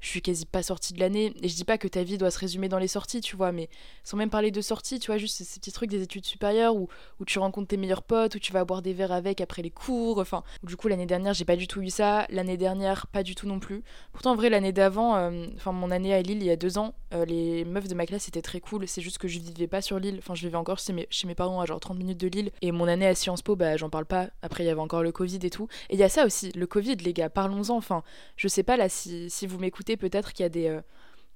je 0.00 0.08
suis 0.08 0.22
quasi 0.22 0.46
pas 0.46 0.62
sortie 0.62 0.92
de 0.92 1.00
l'année. 1.00 1.32
Et 1.42 1.48
je 1.48 1.54
dis 1.54 1.64
pas 1.64 1.78
que 1.78 1.88
ta 1.88 2.02
vie 2.02 2.18
doit 2.18 2.30
se 2.30 2.38
résumer 2.38 2.68
dans 2.68 2.78
les 2.78 2.88
sorties, 2.88 3.20
tu 3.20 3.36
vois, 3.36 3.52
mais 3.52 3.68
sans 4.04 4.16
même 4.16 4.30
parler 4.30 4.50
de 4.50 4.60
sorties, 4.60 4.98
tu 4.98 5.06
vois, 5.06 5.18
juste 5.18 5.42
ces 5.42 5.60
petits 5.60 5.72
trucs 5.72 5.90
des 5.90 6.02
études 6.02 6.26
supérieures 6.26 6.74
où, 6.74 6.88
où 7.18 7.24
tu 7.24 7.38
rencontres 7.38 7.68
tes 7.68 7.76
meilleurs 7.76 8.02
potes, 8.02 8.34
où 8.34 8.38
tu 8.38 8.52
vas 8.52 8.64
boire 8.64 8.82
des 8.82 8.92
verres 8.92 9.12
avec 9.12 9.40
après 9.40 9.62
les 9.62 9.70
cours. 9.70 10.18
Enfin, 10.18 10.42
du 10.62 10.76
coup, 10.76 10.88
l'année 10.88 11.06
dernière, 11.06 11.34
j'ai 11.34 11.44
pas 11.44 11.56
du 11.56 11.66
tout 11.66 11.82
eu 11.82 11.90
ça. 11.90 12.26
L'année 12.30 12.56
dernière, 12.56 13.06
pas 13.08 13.22
du 13.22 13.34
tout 13.34 13.46
non 13.46 13.60
plus. 13.60 13.82
Pourtant, 14.12 14.32
en 14.32 14.36
vrai, 14.36 14.48
l'année 14.48 14.72
d'avant, 14.72 15.16
euh, 15.16 15.46
enfin, 15.56 15.72
mon 15.72 15.90
année 15.90 16.14
à 16.14 16.22
Lille, 16.22 16.38
il 16.40 16.46
y 16.46 16.50
a 16.50 16.56
deux 16.56 16.78
ans, 16.78 16.94
euh, 17.12 17.24
les 17.24 17.64
meufs 17.64 17.88
de 17.88 17.94
ma 17.94 18.06
classe 18.06 18.28
étaient 18.28 18.42
très 18.42 18.60
cool. 18.60 18.86
C'est 18.88 19.02
juste 19.02 19.18
que 19.18 19.28
je 19.28 19.38
vivais 19.38 19.66
pas 19.66 19.82
sur 19.82 19.98
Lille. 19.98 20.16
Enfin, 20.18 20.34
je 20.34 20.42
vivais 20.42 20.56
encore 20.56 20.78
chez 20.78 20.92
mes, 20.92 21.06
chez 21.10 21.26
mes 21.26 21.34
parents 21.34 21.60
à 21.60 21.66
genre 21.66 21.80
30 21.80 21.98
minutes 21.98 22.20
de 22.20 22.28
Lille. 22.28 22.50
Et 22.62 22.72
mon 22.72 22.88
année 22.88 23.06
à 23.06 23.14
Sciences 23.14 23.42
Po, 23.42 23.56
bah, 23.56 23.76
j'en 23.76 23.90
parle 23.90 24.06
pas. 24.06 24.28
Après, 24.42 24.64
il 24.64 24.66
y 24.66 24.70
avait 24.70 24.80
encore 24.80 25.02
le 25.02 25.12
Covid 25.12 25.40
et 25.42 25.50
tout. 25.50 25.68
Et 25.90 25.94
il 25.94 25.98
y 26.00 26.04
a 26.04 26.08
ça 26.08 26.24
aussi, 26.24 26.52
le 26.52 26.66
Covid, 26.66 26.96
les 26.96 27.12
gars, 27.12 27.30
parlons-en. 27.30 27.76
Enfin, 27.76 28.02
je 28.36 28.48
sais 28.48 28.62
pas 28.62 28.76
là 28.76 28.88
si, 28.88 29.28
si 29.30 29.46
vous 29.46 29.58
m'écoutez, 29.58 29.89
peut-être 29.96 30.32
qu'il 30.32 30.44
y 30.44 30.46
a 30.46 30.50
des 30.50 30.68
euh, 30.68 30.80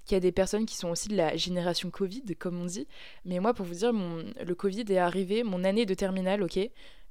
qu'il 0.05 0.17
y 0.17 0.19
a 0.19 0.21
des 0.21 0.33
personnes 0.33 0.67
qui 0.67 0.77
sont 0.77 0.91
aussi 0.91 1.09
de 1.09 1.17
la 1.17 1.35
génération 1.37 1.91
Covid, 1.91 2.23
comme 2.39 2.61
on 2.61 2.67
dit. 2.67 2.87
Mais 3.25 3.39
moi, 3.39 3.55
pour 3.55 3.65
vous 3.65 3.75
dire, 3.75 3.93
mon, 3.93 4.23
le 4.45 4.55
Covid 4.55 4.85
est 4.91 4.99
arrivé, 4.99 5.43
mon 5.43 5.65
année 5.65 5.87
de 5.87 5.95
terminale, 5.95 6.43
ok? 6.43 6.59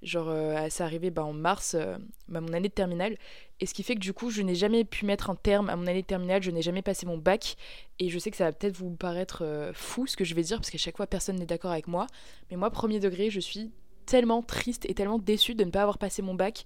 Genre, 0.04 0.30
euh, 0.30 0.68
c'est 0.70 0.84
arrivé 0.84 1.10
bah, 1.10 1.24
en 1.24 1.34
mars, 1.34 1.76
euh, 1.76 1.98
bah, 2.28 2.40
mon 2.40 2.54
année 2.54 2.68
de 2.68 2.74
terminale. 2.74 3.18
Et 3.60 3.66
ce 3.66 3.74
qui 3.74 3.82
fait 3.82 3.96
que 3.96 4.00
du 4.00 4.14
coup, 4.14 4.30
je 4.30 4.42
n'ai 4.42 4.54
jamais 4.54 4.84
pu 4.84 5.06
mettre 5.06 5.30
un 5.30 5.36
terme 5.36 5.70
à 5.70 5.76
mon 5.76 5.88
année 5.88 6.02
de 6.02 6.08
terminale, 6.08 6.44
je 6.44 6.52
n'ai 6.52 6.62
jamais 6.62 6.82
passé 6.82 7.06
mon 7.06 7.18
bac. 7.18 7.56
Et 8.00 8.10
je 8.10 8.20
sais 8.20 8.30
que 8.30 8.38
ça 8.38 8.46
va 8.46 8.52
peut-être 8.52 8.78
vous 8.78 8.92
paraître 8.92 9.72
fou 9.74 10.06
ce 10.06 10.16
que 10.16 10.26
je 10.26 10.36
vais 10.36 10.44
dire, 10.44 10.58
parce 10.58 10.70
qu'à 10.70 10.78
chaque 10.78 10.98
fois, 10.98 11.08
personne 11.08 11.38
n'est 11.38 11.46
d'accord 11.46 11.72
avec 11.72 11.88
moi. 11.88 12.06
Mais 12.52 12.58
moi, 12.58 12.70
premier 12.70 13.00
degré, 13.00 13.30
je 13.32 13.40
suis 13.40 13.72
tellement 14.06 14.44
triste 14.44 14.86
et 14.88 14.94
tellement 14.94 15.20
déçue 15.20 15.56
de 15.56 15.64
ne 15.64 15.72
pas 15.72 15.82
avoir 15.82 15.98
passé 15.98 16.22
mon 16.22 16.36
bac. 16.36 16.66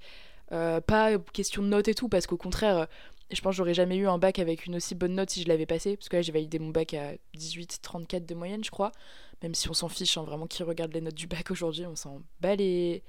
pas 0.50 1.18
question 1.32 1.62
de 1.62 1.68
notes 1.68 1.88
et 1.88 1.94
tout, 1.94 2.10
parce 2.10 2.28
qu'au 2.28 2.38
contraire 2.38 2.88
je 3.32 3.42
pense 3.42 3.52
que 3.52 3.58
j'aurais 3.58 3.74
jamais 3.74 3.98
eu 3.98 4.08
un 4.08 4.18
bac 4.18 4.40
avec 4.40 4.66
une 4.66 4.76
aussi 4.76 4.96
bonne 4.96 5.16
note 5.16 5.30
si 5.30 5.44
je 5.44 5.48
l'avais 5.48 5.66
passé, 5.66 5.98
parce 5.98 6.10
que 6.10 6.16
là 6.18 6.22
j'ai 6.22 6.32
validé 6.32 6.60
mon 6.60 6.70
bac 6.70 6.94
à 6.94 7.14
18-34 7.36 8.26
de 8.26 8.36
moyenne, 8.36 8.64
je 8.64 8.72
crois. 8.72 8.92
Même 9.44 9.54
si 9.54 9.70
on 9.70 9.74
s'en 9.74 9.90
fiche, 9.90 10.18
hein, 10.18 10.24
vraiment, 10.24 10.48
qui 10.48 10.64
regarde 10.64 10.94
les 10.94 11.02
notes 11.02 11.14
du 11.14 11.28
bac 11.28 11.52
aujourd'hui, 11.52 11.86
on 11.86 11.96
s'en 11.96 12.22
bat 12.42 12.56
les, 12.56 13.04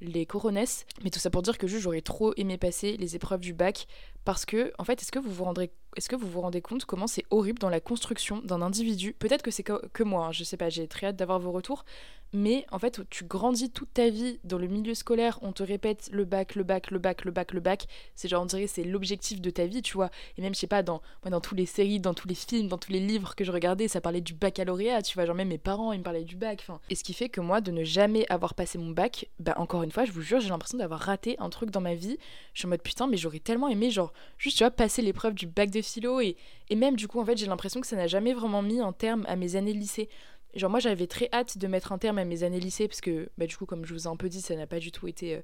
les 0.00 0.26
coronesses. 0.26 0.86
Mais 1.02 1.10
tout 1.10 1.18
ça 1.18 1.30
pour 1.30 1.42
dire 1.42 1.58
que 1.58 1.66
juste 1.66 1.82
j'aurais 1.82 2.00
trop 2.00 2.34
aimé 2.36 2.58
passer 2.58 2.96
les 2.96 3.16
épreuves 3.16 3.40
du 3.40 3.52
bac 3.52 3.86
parce 4.24 4.44
que, 4.44 4.72
en 4.78 4.84
fait, 4.84 5.00
est-ce 5.00 5.12
que 5.12 5.18
vous 5.18 5.32
vous 5.32 5.44
rendrez, 5.44 5.70
est-ce 5.96 6.08
que 6.08 6.16
vous 6.16 6.28
vous 6.28 6.40
rendez 6.40 6.60
compte 6.60 6.84
comment 6.84 7.06
c'est 7.06 7.24
horrible 7.30 7.58
dans 7.58 7.70
la 7.70 7.80
construction 7.80 8.38
d'un 8.38 8.62
individu? 8.62 9.14
Peut-être 9.14 9.42
que 9.42 9.50
c'est 9.50 9.62
que, 9.62 10.02
moi, 10.02 10.26
hein, 10.26 10.32
je 10.32 10.44
sais 10.44 10.56
pas, 10.56 10.68
j'ai 10.68 10.88
très 10.88 11.08
hâte 11.08 11.16
d'avoir 11.16 11.38
vos 11.38 11.52
retours, 11.52 11.84
mais 12.32 12.66
en 12.70 12.78
fait, 12.78 13.00
tu 13.10 13.24
grandis 13.24 13.70
toute 13.70 13.92
ta 13.92 14.08
vie 14.08 14.38
dans 14.44 14.58
le 14.58 14.66
milieu 14.66 14.94
scolaire, 14.94 15.38
on 15.42 15.52
te 15.52 15.62
répète 15.62 16.08
le 16.12 16.24
bac, 16.24 16.54
le 16.54 16.62
bac, 16.62 16.90
le 16.90 16.98
bac, 16.98 17.24
le 17.24 17.30
bac, 17.30 17.52
le 17.52 17.60
bac, 17.60 17.86
c'est 18.14 18.28
genre, 18.28 18.42
on 18.42 18.46
dirait, 18.46 18.66
c'est 18.66 18.84
l'objectif 18.84 19.40
de 19.40 19.50
ta 19.50 19.66
vie, 19.66 19.82
tu 19.82 19.94
vois. 19.94 20.10
Et 20.36 20.42
même, 20.42 20.54
je 20.54 20.60
sais 20.60 20.66
pas, 20.66 20.82
dans, 20.82 21.02
moi, 21.24 21.30
dans 21.30 21.40
tous 21.40 21.54
les 21.54 21.66
séries, 21.66 22.00
dans 22.00 22.14
tous 22.14 22.28
les 22.28 22.34
films, 22.34 22.68
dans 22.68 22.78
tous 22.78 22.92
les 22.92 23.00
livres 23.00 23.34
que 23.34 23.44
je 23.44 23.50
regardais, 23.50 23.88
ça 23.88 24.00
parlait 24.00 24.20
du 24.20 24.34
baccalauréat, 24.34 25.02
tu 25.02 25.14
vois, 25.14 25.26
genre 25.26 25.34
même 25.34 25.48
mes 25.48 25.58
parents, 25.58 25.92
ils 25.92 25.98
me 25.98 26.04
parlaient 26.04 26.24
du 26.24 26.36
bac. 26.36 26.66
Et 26.88 26.94
ce 26.94 27.04
qui 27.04 27.12
fait 27.12 27.28
que 27.28 27.40
moi, 27.40 27.60
de 27.60 27.70
ne 27.70 27.84
jamais 27.84 28.26
avoir 28.28 28.54
passé 28.54 28.78
mon 28.78 28.90
bac, 28.90 29.28
bah 29.38 29.54
encore 29.56 29.82
une 29.82 29.90
fois, 29.90 30.04
je 30.04 30.12
vous 30.12 30.22
jure, 30.22 30.40
j'ai 30.40 30.48
l'impression 30.48 30.78
d'avoir 30.78 31.00
raté 31.00 31.36
un 31.38 31.50
truc 31.50 31.70
dans 31.70 31.80
ma 31.80 31.94
vie. 31.94 32.18
Je 32.54 32.60
suis 32.60 32.66
en 32.66 32.70
mode 32.70 32.82
putain, 32.82 33.06
mais 33.06 33.16
j'aurais 33.16 33.40
tellement 33.40 33.68
aimé, 33.68 33.90
genre, 33.90 34.12
juste, 34.38 34.58
tu 34.58 34.64
vois, 34.64 34.70
passer 34.70 35.02
l'épreuve 35.02 35.34
du 35.34 35.46
bac 35.46 35.70
de 35.70 35.82
philo 35.82 36.20
et, 36.20 36.36
et 36.68 36.76
même, 36.76 36.96
du 36.96 37.08
coup, 37.08 37.20
en 37.20 37.24
fait, 37.24 37.36
j'ai 37.36 37.46
l'impression 37.46 37.80
que 37.80 37.86
ça 37.86 37.96
n'a 37.96 38.06
jamais 38.06 38.32
vraiment 38.34 38.62
mis 38.62 38.80
un 38.80 38.92
terme 38.92 39.24
à 39.26 39.36
mes 39.36 39.56
années 39.56 39.72
lycée. 39.72 40.08
Genre, 40.54 40.70
moi, 40.70 40.80
j'avais 40.80 41.06
très 41.06 41.28
hâte 41.32 41.58
de 41.58 41.66
mettre 41.66 41.92
un 41.92 41.98
terme 41.98 42.18
à 42.18 42.24
mes 42.24 42.42
années 42.42 42.60
lycée 42.60 42.88
parce 42.88 43.00
que, 43.00 43.30
bah, 43.38 43.46
du 43.46 43.56
coup, 43.56 43.66
comme 43.66 43.84
je 43.84 43.94
vous 43.94 44.04
ai 44.04 44.10
un 44.10 44.16
peu 44.16 44.28
dit, 44.28 44.40
ça 44.40 44.56
n'a 44.56 44.66
pas 44.66 44.78
du 44.78 44.90
tout 44.90 45.06
été 45.06 45.36
euh, 45.36 45.40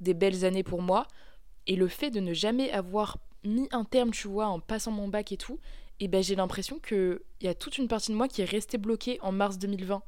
des 0.00 0.14
belles 0.14 0.44
années 0.44 0.62
pour 0.62 0.82
moi. 0.82 1.06
Et 1.66 1.76
le 1.76 1.88
fait 1.88 2.10
de 2.10 2.20
ne 2.20 2.32
jamais 2.32 2.70
avoir 2.70 3.18
mis 3.44 3.68
un 3.72 3.84
terme, 3.84 4.12
tu 4.12 4.28
vois, 4.28 4.46
en 4.46 4.60
passant 4.60 4.90
mon 4.90 5.08
bac 5.08 5.32
et 5.32 5.36
tout, 5.36 5.58
et 6.00 6.08
ben 6.08 6.22
j'ai 6.22 6.36
l'impression 6.36 6.78
qu'il 6.78 7.20
y 7.40 7.48
a 7.48 7.54
toute 7.54 7.78
une 7.78 7.88
partie 7.88 8.12
de 8.12 8.16
moi 8.16 8.28
qui 8.28 8.42
est 8.42 8.46
restée 8.46 8.78
bloquée 8.78 9.18
en 9.22 9.32
mars 9.32 9.58
2020. 9.58 10.02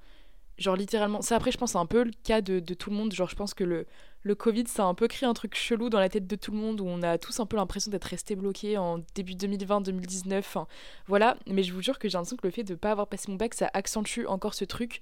Genre 0.58 0.74
littéralement, 0.74 1.22
ça 1.22 1.36
après 1.36 1.52
je 1.52 1.58
pense 1.58 1.72
c'est 1.72 1.78
un 1.78 1.86
peu 1.86 2.02
le 2.02 2.10
cas 2.24 2.40
de, 2.40 2.58
tout 2.74 2.90
le 2.90 2.96
monde, 2.96 3.12
genre 3.12 3.28
je 3.28 3.36
pense 3.36 3.54
que 3.54 3.62
le, 3.62 3.86
Covid 4.34 4.64
ça 4.66 4.82
a 4.82 4.86
un 4.86 4.94
peu 4.94 5.06
créé 5.06 5.28
un 5.28 5.32
truc 5.32 5.54
chelou 5.54 5.88
dans 5.88 6.00
la 6.00 6.08
tête 6.08 6.26
de 6.26 6.36
tout 6.36 6.50
le 6.50 6.58
monde 6.58 6.80
où 6.80 6.86
on 6.86 7.02
a 7.02 7.16
tous 7.16 7.38
un 7.40 7.46
peu 7.46 7.56
l'impression 7.56 7.90
d'être 7.90 8.04
resté 8.04 8.34
bloqué 8.34 8.76
en 8.76 8.98
début 9.14 9.34
2020-2019, 9.34 10.38
enfin 10.38 10.66
voilà, 11.06 11.36
mais 11.46 11.62
je 11.62 11.72
vous 11.72 11.80
jure 11.80 11.98
que 11.98 12.08
j'ai 12.08 12.18
l'impression 12.18 12.36
que 12.36 12.46
le 12.46 12.50
fait 12.50 12.64
de 12.64 12.74
pas 12.74 12.90
avoir 12.90 13.06
passé 13.06 13.30
mon 13.30 13.36
bac 13.36 13.54
ça 13.54 13.70
accentue 13.72 14.26
encore 14.26 14.54
ce 14.54 14.64
truc 14.64 15.00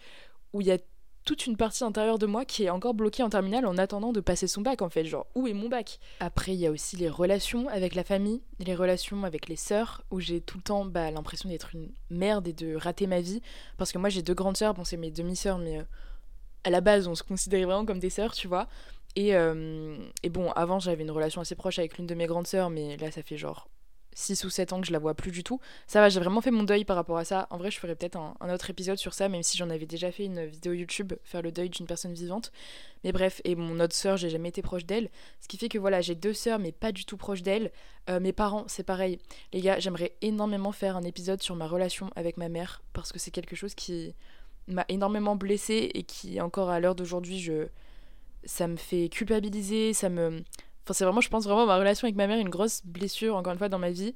où 0.52 0.60
il 0.60 0.66
y 0.66 0.70
a 0.72 0.78
toute 1.26 1.47
une 1.47 1.56
partie 1.56 1.85
intérieure 1.85 2.18
de 2.18 2.25
moi 2.25 2.45
qui 2.47 2.64
est 2.64 2.71
encore 2.71 2.95
bloquée 2.95 3.23
en 3.25 3.28
terminale 3.28 3.66
en 3.66 3.76
attendant 3.76 4.12
de 4.12 4.21
passer 4.21 4.47
son 4.47 4.62
bac 4.62 4.80
en 4.80 4.88
fait, 4.88 5.04
genre 5.04 5.26
où 5.35 5.47
est 5.49 5.52
mon 5.52 5.68
bac? 5.68 5.99
Après 6.21 6.54
il 6.54 6.61
y 6.61 6.66
a 6.66 6.71
aussi 6.71 6.97
les 6.97 7.09
relations 7.09 7.68
avec 7.68 7.95
la 7.97 8.04
famille, 8.04 8.40
les 8.61 8.76
relations 8.76 9.25
avec 9.25 9.49
les 9.49 9.56
sœurs 9.56 10.02
où 10.12 10.21
j'ai 10.21 10.40
tout 10.40 10.56
le 10.56 10.62
temps 10.62 10.85
bah, 10.85 11.11
l'impression 11.11 11.49
d'être 11.49 11.75
une 11.75 11.90
merde 12.11 12.47
et 12.47 12.52
de 12.52 12.76
rater 12.76 13.09
ma 13.09 13.21
vie. 13.21 13.42
Parce 13.76 13.90
que 13.90 13.99
moi 13.99 14.09
j'ai 14.09 14.23
deux 14.23 14.35
grandes 14.35 14.56
sœurs, 14.56 14.73
bon 14.73 14.85
c'est 14.85 14.97
mes 14.97 15.11
demi-sœurs 15.11 15.59
mais 15.59 15.80
euh, 15.80 15.85
à 16.62 16.71
la 16.71 16.80
base 16.80 17.09
on 17.09 17.16
se 17.16 17.25
considérait 17.25 17.64
vraiment 17.64 17.85
comme 17.85 17.99
des 17.99 18.11
sœurs 18.11 18.33
tu 18.33 18.47
vois. 18.47 18.68
Et, 19.16 19.35
euh, 19.35 19.97
et 20.23 20.28
bon 20.28 20.52
avant 20.52 20.78
j'avais 20.78 21.02
une 21.02 21.11
relation 21.11 21.40
assez 21.40 21.56
proche 21.56 21.80
avec 21.80 21.99
l'une 21.99 22.06
de 22.06 22.14
mes 22.14 22.26
grandes 22.26 22.47
sœurs 22.47 22.71
mais 22.71 22.97
là 22.99 23.11
ça 23.11 23.23
fait 23.25 23.37
genre 23.37 23.68
6 24.16 24.44
ou 24.44 24.50
7 24.50 24.73
ans 24.73 24.80
que 24.80 24.87
je 24.87 24.92
la 24.92 24.99
vois 24.99 25.14
plus 25.14 25.30
du 25.30 25.44
tout. 25.44 25.61
Ça 25.87 26.00
va, 26.00 26.08
j'ai 26.08 26.18
vraiment 26.18 26.40
fait 26.40 26.50
mon 26.50 26.62
deuil 26.62 26.85
par 26.85 26.96
rapport 26.96 27.18
à 27.18 27.25
ça. 27.25 27.46
En 27.50 27.58
vrai, 27.58 27.70
je 27.70 27.78
ferais 27.78 27.94
peut-être 27.94 28.16
un, 28.16 28.35
autre 28.52 28.70
épisode 28.70 28.96
sur 28.96 29.12
ça, 29.12 29.28
même 29.28 29.42
si 29.42 29.58
j'en 29.58 29.68
avais 29.68 29.85
déjà 29.85 30.11
fait 30.11 30.25
une 30.25 30.46
vidéo 30.46 30.73
YouTube, 30.73 31.12
faire 31.23 31.42
le 31.42 31.52
deuil 31.52 31.68
d'une 31.68 31.87
personne 31.87 32.14
vivante. 32.14 32.50
Mais 33.04 33.12
bref, 33.12 33.42
et 33.44 33.54
mon 33.54 33.78
autre 33.78 33.94
sœur, 33.94 34.16
j'ai 34.16 34.30
jamais 34.30 34.49
été 34.49 34.62
proche 34.62 34.87
d'elle. 34.87 35.11
Ce 35.40 35.49
qui 35.49 35.58
fait 35.58 35.68
que 35.68 35.78
voilà, 35.78 36.00
j'ai 36.00 36.14
deux 36.14 36.32
sœurs, 36.32 36.58
mais 36.58 36.73
pas 36.73 36.92
du 36.92 37.04
tout 37.04 37.18
proche 37.18 37.42
d'elle. 37.42 37.70
Euh, 38.08 38.18
mes 38.18 38.32
parents, 38.32 38.64
c'est 38.68 38.85
pareil. 38.85 39.18
Les 39.52 39.61
gars, 39.61 39.78
j'aimerais 39.78 40.16
énormément 40.23 40.73
faire 40.73 40.96
un 40.96 41.02
épisode 41.02 41.42
sur 41.42 41.54
ma 41.54 41.68
relation 41.68 42.11
avec 42.16 42.38
ma 42.38 42.49
mère, 42.49 42.82
parce 42.94 43.12
que 43.12 43.18
c'est 43.18 43.30
quelque 43.30 43.54
chose 43.54 43.75
qui 43.75 44.14
m'a 44.66 44.87
énormément 44.88 45.37
blessée 45.37 45.90
et 45.92 46.04
qui, 46.04 46.40
encore 46.40 46.70
à 46.70 46.80
l'heure 46.80 46.94
d'aujourd'hui, 46.94 47.38
je 47.38 47.68
ça 48.46 48.68
me 48.68 48.76
fait 48.76 49.08
culpabiliser, 49.08 49.92
ça 49.92 50.08
me 50.08 50.44
Enfin, 50.86 50.94
c'est 50.94 51.04
vraiment, 51.04 51.20
je 51.20 51.28
pense 51.28 51.44
vraiment, 51.44 51.66
ma 51.66 51.76
relation 51.76 52.06
avec 52.06 52.14
ma 52.14 52.28
mère, 52.28 52.38
une 52.38 52.48
grosse 52.48 52.82
blessure, 52.84 53.34
encore 53.34 53.52
une 53.52 53.58
fois, 53.58 53.68
dans 53.68 53.80
ma 53.80 53.90
vie. 53.90 54.14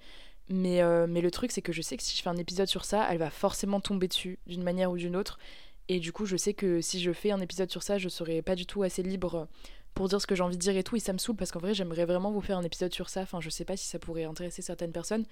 Mais, 0.48 0.82
euh, 0.82 1.08
mais 1.08 1.20
le 1.20 1.32
truc, 1.32 1.50
c'est 1.50 1.62
que 1.62 1.72
je 1.72 1.82
sais 1.82 1.96
que 1.96 2.02
si 2.02 2.16
je 2.16 2.22
fais 2.22 2.28
un 2.28 2.36
épisode 2.36 2.68
sur 2.68 2.84
ça, 2.84 3.08
elle 3.10 3.18
va 3.18 3.30
forcément 3.30 3.80
tomber 3.80 4.06
dessus, 4.06 4.38
d'une 4.46 4.62
manière 4.62 4.92
ou 4.92 4.96
d'une 4.96 5.16
autre. 5.16 5.40
Et 5.88 5.98
du 5.98 6.12
coup, 6.12 6.26
je 6.26 6.36
sais 6.36 6.54
que 6.54 6.80
si 6.80 7.00
je 7.00 7.12
fais 7.12 7.32
un 7.32 7.40
épisode 7.40 7.72
sur 7.72 7.82
ça, 7.82 7.98
je 7.98 8.08
serai 8.08 8.40
pas 8.40 8.54
du 8.54 8.66
tout 8.66 8.84
assez 8.84 9.02
libre 9.02 9.48
pour 9.94 10.08
dire 10.08 10.20
ce 10.20 10.28
que 10.28 10.36
j'ai 10.36 10.44
envie 10.44 10.56
de 10.56 10.60
dire 10.60 10.76
et 10.76 10.84
tout. 10.84 10.94
Et 10.94 11.00
ça 11.00 11.12
me 11.12 11.18
saoule 11.18 11.34
parce 11.34 11.50
qu'en 11.50 11.58
vrai, 11.58 11.74
j'aimerais 11.74 12.04
vraiment 12.04 12.30
vous 12.30 12.40
faire 12.40 12.56
un 12.56 12.62
épisode 12.62 12.94
sur 12.94 13.08
ça. 13.08 13.22
Enfin, 13.22 13.40
je 13.40 13.50
sais 13.50 13.64
pas 13.64 13.76
si 13.76 13.88
ça 13.88 13.98
pourrait 13.98 14.22
intéresser 14.22 14.62
certaines 14.62 14.92
personnes. 14.92 15.24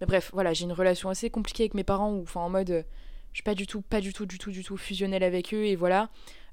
Mais 0.00 0.06
bref, 0.06 0.30
voilà, 0.32 0.52
j'ai 0.52 0.64
une 0.64 0.72
relation 0.72 1.08
assez 1.10 1.28
compliquée 1.28 1.64
avec 1.64 1.74
mes 1.74 1.82
parents, 1.82 2.12
ou 2.12 2.22
enfin, 2.22 2.40
en 2.40 2.50
mode, 2.50 2.84
je 3.32 3.36
suis 3.38 3.42
pas 3.42 3.56
du 3.56 3.66
tout, 3.66 3.82
pas 3.82 4.00
du 4.00 4.12
tout, 4.12 4.26
du 4.26 4.38
tout, 4.38 4.52
du 4.52 4.62
tout 4.62 4.76
fusionnelle 4.76 5.24
avec 5.24 5.52
eux. 5.52 5.64
Et 5.64 5.74
voilà. 5.74 6.10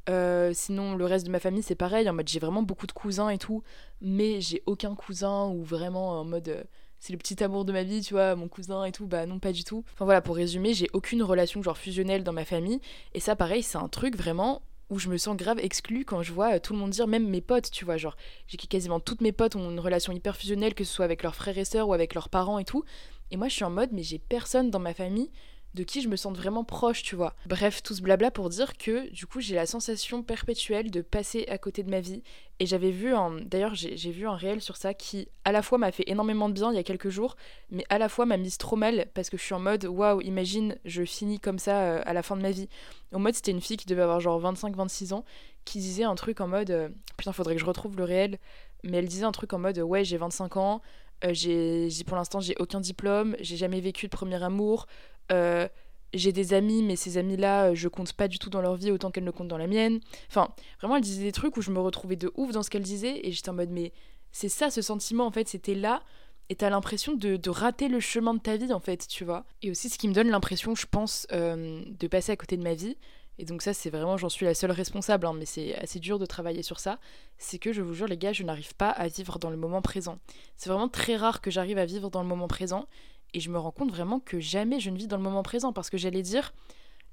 Euh, 0.09 0.51
sinon, 0.53 0.95
le 0.95 1.05
reste 1.05 1.25
de 1.25 1.31
ma 1.31 1.39
famille, 1.39 1.63
c'est 1.63 1.75
pareil. 1.75 2.09
En 2.09 2.13
mode, 2.13 2.27
j'ai 2.27 2.39
vraiment 2.39 2.63
beaucoup 2.63 2.87
de 2.87 2.91
cousins 2.91 3.29
et 3.29 3.37
tout, 3.37 3.63
mais 4.01 4.41
j'ai 4.41 4.63
aucun 4.65 4.95
cousin 4.95 5.47
ou 5.47 5.63
vraiment 5.63 6.19
en 6.19 6.25
mode. 6.25 6.49
Euh, 6.49 6.63
c'est 6.99 7.13
le 7.13 7.17
petit 7.17 7.43
amour 7.43 7.65
de 7.65 7.71
ma 7.73 7.81
vie, 7.81 8.01
tu 8.01 8.13
vois, 8.13 8.35
mon 8.35 8.47
cousin 8.47 8.85
et 8.85 8.91
tout, 8.91 9.07
bah 9.07 9.25
non, 9.25 9.39
pas 9.39 9.51
du 9.51 9.63
tout. 9.63 9.83
Enfin 9.93 10.05
voilà, 10.05 10.21
pour 10.21 10.35
résumer, 10.35 10.75
j'ai 10.75 10.87
aucune 10.93 11.23
relation 11.23 11.63
genre 11.63 11.77
fusionnelle 11.77 12.23
dans 12.23 12.31
ma 12.31 12.45
famille. 12.45 12.79
Et 13.15 13.19
ça, 13.19 13.35
pareil, 13.35 13.63
c'est 13.63 13.79
un 13.79 13.87
truc 13.87 14.15
vraiment 14.15 14.61
où 14.91 14.99
je 14.99 15.09
me 15.09 15.17
sens 15.17 15.35
grave 15.35 15.57
exclue 15.59 16.05
quand 16.05 16.21
je 16.21 16.31
vois 16.31 16.55
euh, 16.55 16.59
tout 16.59 16.73
le 16.73 16.79
monde 16.79 16.91
dire, 16.91 17.07
même 17.07 17.27
mes 17.27 17.41
potes, 17.41 17.71
tu 17.71 17.85
vois, 17.85 17.97
genre, 17.97 18.15
j'ai 18.47 18.57
quasiment 18.57 18.99
toutes 18.99 19.21
mes 19.21 19.31
potes 19.31 19.55
ont 19.55 19.71
une 19.71 19.79
relation 19.79 20.13
hyper 20.13 20.35
fusionnelle, 20.35 20.75
que 20.75 20.83
ce 20.83 20.93
soit 20.93 21.05
avec 21.05 21.23
leurs 21.23 21.33
frères 21.35 21.57
et 21.57 21.65
sœurs 21.65 21.87
ou 21.87 21.93
avec 21.93 22.13
leurs 22.13 22.29
parents 22.29 22.59
et 22.59 22.65
tout. 22.65 22.83
Et 23.31 23.37
moi, 23.37 23.47
je 23.47 23.55
suis 23.55 23.63
en 23.63 23.69
mode, 23.71 23.91
mais 23.93 24.03
j'ai 24.03 24.19
personne 24.19 24.69
dans 24.69 24.79
ma 24.79 24.93
famille 24.93 25.31
de 25.73 25.83
qui 25.83 26.01
je 26.01 26.09
me 26.09 26.15
sente 26.15 26.37
vraiment 26.37 26.63
proche, 26.63 27.03
tu 27.03 27.15
vois. 27.15 27.33
Bref, 27.45 27.81
tout 27.83 27.93
ce 27.93 28.01
blabla 28.01 28.31
pour 28.31 28.49
dire 28.49 28.77
que 28.77 29.09
du 29.11 29.25
coup 29.25 29.39
j'ai 29.39 29.55
la 29.55 29.65
sensation 29.65 30.23
perpétuelle 30.23 30.91
de 30.91 31.01
passer 31.01 31.45
à 31.47 31.57
côté 31.57 31.83
de 31.83 31.89
ma 31.89 31.99
vie. 31.99 32.23
Et 32.59 32.65
j'avais 32.67 32.91
vu 32.91 33.13
un. 33.15 33.41
D'ailleurs, 33.41 33.73
j'ai 33.73 34.11
vu 34.11 34.27
un 34.27 34.35
réel 34.35 34.61
sur 34.61 34.77
ça 34.77 34.93
qui 34.93 35.27
à 35.45 35.51
la 35.51 35.63
fois 35.63 35.79
m'a 35.79 35.91
fait 35.91 36.03
énormément 36.07 36.47
de 36.47 36.53
bien 36.53 36.71
il 36.71 36.75
y 36.75 36.79
a 36.79 36.83
quelques 36.83 37.09
jours, 37.09 37.35
mais 37.71 37.83
à 37.89 37.97
la 37.97 38.07
fois 38.07 38.25
m'a 38.25 38.37
mise 38.37 38.59
trop 38.59 38.75
mal 38.75 39.07
parce 39.15 39.31
que 39.31 39.37
je 39.37 39.43
suis 39.43 39.55
en 39.55 39.59
mode 39.59 39.85
waouh, 39.85 40.21
imagine, 40.21 40.77
je 40.85 41.03
finis 41.03 41.39
comme 41.39 41.57
ça 41.57 41.81
euh, 41.81 42.01
à 42.05 42.13
la 42.13 42.21
fin 42.21 42.35
de 42.35 42.41
ma 42.41 42.51
vie. 42.51 42.69
Au 43.13 43.17
mode, 43.17 43.33
c'était 43.33 43.51
une 43.51 43.61
fille 43.61 43.77
qui 43.77 43.87
devait 43.87 44.03
avoir 44.03 44.19
genre 44.19 44.39
25-26 44.39 45.13
ans 45.13 45.25
qui 45.65 45.79
disait 45.79 46.03
un 46.03 46.15
truc 46.15 46.39
en 46.41 46.47
mode 46.47 46.71
euh, 46.71 46.89
putain, 47.17 47.33
faudrait 47.33 47.55
que 47.55 47.61
je 47.61 47.65
retrouve 47.65 47.97
le 47.97 48.03
réel. 48.03 48.37
Mais 48.83 48.97
elle 48.97 49.07
disait 49.07 49.25
un 49.25 49.31
truc 49.31 49.53
en 49.53 49.59
mode 49.59 49.79
ouais, 49.79 50.03
j'ai 50.03 50.17
25 50.17 50.57
ans, 50.57 50.81
euh, 51.23 51.33
j'ai 51.33 51.89
pour 52.05 52.17
l'instant 52.17 52.39
j'ai 52.39 52.55
aucun 52.59 52.79
diplôme, 52.79 53.35
j'ai 53.39 53.57
jamais 53.57 53.79
vécu 53.79 54.07
de 54.07 54.11
premier 54.11 54.41
amour, 54.43 54.87
euh, 55.31 55.67
j'ai 56.13 56.31
des 56.31 56.53
amis, 56.53 56.83
mais 56.83 56.95
ces 56.95 57.17
amis-là, 57.17 57.69
euh, 57.69 57.75
je 57.75 57.87
compte 57.87 58.13
pas 58.13 58.27
du 58.27 58.39
tout 58.39 58.49
dans 58.49 58.61
leur 58.61 58.75
vie 58.75 58.91
autant 58.91 59.11
qu'elles 59.11 59.23
ne 59.23 59.31
comptent 59.31 59.47
dans 59.47 59.57
la 59.57 59.67
mienne. 59.67 59.99
Enfin, 60.29 60.49
vraiment, 60.79 60.97
elle 60.97 61.03
disait 61.03 61.23
des 61.23 61.31
trucs 61.31 61.57
où 61.57 61.61
je 61.61 61.71
me 61.71 61.79
retrouvais 61.79 62.15
de 62.15 62.31
ouf 62.35 62.51
dans 62.51 62.63
ce 62.63 62.69
qu'elle 62.69 62.83
disait, 62.83 63.21
et 63.23 63.31
j'étais 63.31 63.49
en 63.49 63.53
mode, 63.53 63.69
mais 63.69 63.93
c'est 64.31 64.49
ça 64.49 64.69
ce 64.69 64.81
sentiment, 64.81 65.25
en 65.25 65.31
fait, 65.31 65.47
c'était 65.47 65.75
là, 65.75 66.01
et 66.49 66.55
t'as 66.55 66.69
l'impression 66.69 67.13
de, 67.13 67.37
de, 67.37 67.49
rater 67.49 67.87
le 67.87 68.01
chemin 68.01 68.33
de 68.33 68.39
ta 68.39 68.57
vie, 68.57 68.73
en 68.73 68.79
fait, 68.79 69.07
tu 69.07 69.23
vois. 69.23 69.45
Et 69.61 69.71
aussi, 69.71 69.89
ce 69.89 69.97
qui 69.97 70.07
me 70.07 70.13
donne 70.13 70.29
l'impression, 70.29 70.75
je 70.75 70.85
pense, 70.85 71.27
euh, 71.31 71.81
de 71.99 72.07
passer 72.07 72.33
à 72.33 72.35
côté 72.35 72.57
de 72.57 72.63
ma 72.63 72.73
vie, 72.73 72.97
et 73.37 73.45
donc 73.45 73.61
ça, 73.61 73.73
c'est 73.73 73.89
vraiment, 73.89 74.17
j'en 74.17 74.29
suis 74.29 74.45
la 74.45 74.53
seule 74.53 74.71
responsable, 74.71 75.25
hein, 75.25 75.33
mais 75.33 75.45
c'est 75.45 75.75
assez 75.75 75.99
dur 75.99 76.19
de 76.19 76.25
travailler 76.25 76.61
sur 76.61 76.79
ça, 76.79 76.99
c'est 77.37 77.57
que 77.57 77.71
je 77.71 77.81
vous 77.81 77.93
jure, 77.93 78.07
les 78.07 78.17
gars, 78.17 78.33
je 78.33 78.43
n'arrive 78.43 78.75
pas 78.75 78.89
à 78.89 79.07
vivre 79.07 79.39
dans 79.39 79.49
le 79.49 79.57
moment 79.57 79.81
présent. 79.81 80.19
C'est 80.57 80.69
vraiment 80.69 80.89
très 80.89 81.15
rare 81.15 81.41
que 81.41 81.49
j'arrive 81.49 81.77
à 81.77 81.85
vivre 81.85 82.09
dans 82.09 82.21
le 82.21 82.27
moment 82.27 82.47
présent, 82.47 82.87
et 83.33 83.39
je 83.39 83.49
me 83.49 83.57
rends 83.57 83.71
compte 83.71 83.91
vraiment 83.91 84.19
que 84.19 84.39
jamais 84.39 84.79
je 84.79 84.89
ne 84.89 84.97
vis 84.97 85.07
dans 85.07 85.17
le 85.17 85.23
moment 85.23 85.43
présent 85.43 85.73
parce 85.73 85.89
que 85.89 85.97
j'allais 85.97 86.21
dire, 86.21 86.53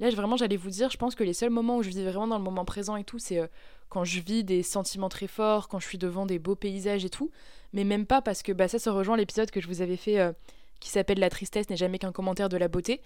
là 0.01 0.11
vraiment 0.11 0.37
j'allais 0.37 0.57
vous 0.57 0.71
dire, 0.71 0.91
je 0.91 0.97
pense 0.97 1.15
que 1.15 1.25
les 1.25 1.33
seuls 1.33 1.51
moments 1.51 1.79
où 1.79 1.83
je 1.83 1.91
vis 1.91 2.03
vraiment 2.03 2.29
dans 2.29 2.39
le 2.39 2.45
moment 2.45 2.65
présent 2.65 2.97
et 2.97 3.05
tout, 3.05 3.19
c'est 3.19 3.39
euh, 3.39 3.47
quand 3.89 4.05
je 4.05 4.21
vis 4.21 4.45
des 4.45 4.63
sentiments 4.63 5.09
très 5.09 5.27
forts, 5.27 5.69
quand 5.69 5.79
je 5.79 5.87
suis 5.87 5.99
devant 5.99 6.27
des 6.27 6.39
beaux 6.39 6.57
paysages 6.57 7.05
et 7.05 7.11
tout, 7.11 7.31
mais 7.73 7.85
même 7.85 8.07
pas 8.07 8.23
parce 8.23 8.43
que 8.43 8.53
bah, 8.53 8.69
ça 8.69 8.79
se 8.79 8.91
rejoint 8.91 9.17
l'épisode 9.17 9.51
que 9.51 9.61
je 9.61 9.67
vous 9.67 9.83
avais 9.83 9.97
fait 9.97 10.19
euh, 10.19 10.33
qui 10.81 10.91
s'appelle 10.91 11.19
La 11.19 11.31
tristesse 11.31 11.69
n'est 11.71 11.77
jamais 11.77 11.99
qu'un 11.99 12.13
commentaire 12.13 12.49
de 12.49 12.57
la 12.57 12.69
beauté. 12.69 13.01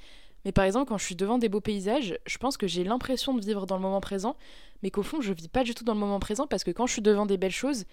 Mais 0.44 0.52
par 0.52 0.64
exemple, 0.64 0.88
quand 0.88 0.98
je 0.98 1.04
suis 1.04 1.14
devant 1.14 1.38
des 1.38 1.48
beaux 1.48 1.60
paysages, 1.60 2.18
je 2.26 2.38
pense 2.38 2.56
que 2.56 2.66
j'ai 2.66 2.84
l'impression 2.84 3.34
de 3.34 3.44
vivre 3.44 3.66
dans 3.66 3.76
le 3.76 3.82
moment 3.82 4.00
présent, 4.00 4.36
mais 4.82 4.90
qu'au 4.90 5.02
fond, 5.02 5.20
je 5.20 5.32
vis 5.32 5.48
pas 5.48 5.62
du 5.62 5.74
tout 5.74 5.84
dans 5.84 5.94
le 5.94 6.00
moment 6.00 6.18
présent 6.18 6.46
parce 6.46 6.64
que 6.64 6.72
quand 6.72 6.86
je 6.86 6.94
suis 6.94 7.02
devant 7.02 7.26
des 7.26 7.36
belles 7.36 7.52
choses, 7.52 7.84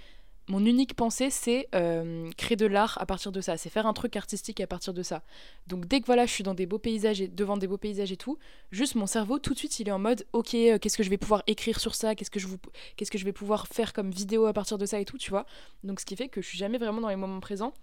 mon 0.50 0.66
unique 0.66 0.96
pensée, 0.96 1.30
c'est 1.30 1.70
euh, 1.76 2.28
créer 2.36 2.56
de 2.56 2.66
l'art 2.66 2.98
à 3.00 3.06
partir 3.06 3.32
de 3.32 3.40
ça, 3.40 3.56
c'est 3.56 3.70
faire 3.70 3.86
un 3.86 3.94
truc 3.94 4.16
artistique 4.16 4.60
à 4.60 4.68
partir 4.68 4.96
de 4.96 5.04
ça. 5.04 5.22
Donc 5.68 5.86
dès 5.86 6.02
que 6.02 6.08
voilà, 6.08 6.26
je 6.26 6.32
suis 6.32 6.44
dans 6.44 6.56
des 6.56 6.66
beaux 6.66 6.80
paysages 6.80 7.22
et 7.22 7.28
devant 7.28 7.56
des 7.56 7.68
beaux 7.68 7.78
paysages 7.78 8.12
et 8.12 8.18
tout, 8.18 8.40
juste 8.72 8.96
mon 8.96 9.06
cerveau 9.06 9.38
tout 9.38 9.54
de 9.54 9.60
suite, 9.60 9.80
il 9.80 9.88
est 9.88 9.92
en 9.92 10.00
mode 10.00 10.26
OK, 10.34 10.56
euh, 10.56 10.80
qu'est-ce 10.80 10.98
que 10.98 11.04
je 11.04 11.12
vais 11.12 11.18
pouvoir 11.18 11.44
écrire 11.46 11.80
sur 11.80 11.94
ça, 11.94 12.16
qu'est-ce 12.16 12.32
que 12.32 12.40
je 12.40 13.26
vais 13.26 13.32
pouvoir 13.32 13.68
faire 13.68 13.94
comme 13.94 14.10
vidéo 14.10 14.48
à 14.48 14.54
partir 14.54 14.80
de 14.80 14.88
ça 14.88 15.00
et 15.00 15.06
tout, 15.06 15.20
tu 15.20 15.30
vois? 15.30 15.46
Donc 15.84 16.00
ce 16.00 16.06
qui 16.06 16.16
fait 16.16 16.30
que 16.30 16.42
je 16.42 16.48
suis 16.48 16.58
jamais 16.58 16.80
vraiment 16.80 17.02
dans 17.02 17.10
les 17.10 17.16
moments 17.16 17.40
présents. 17.40 17.74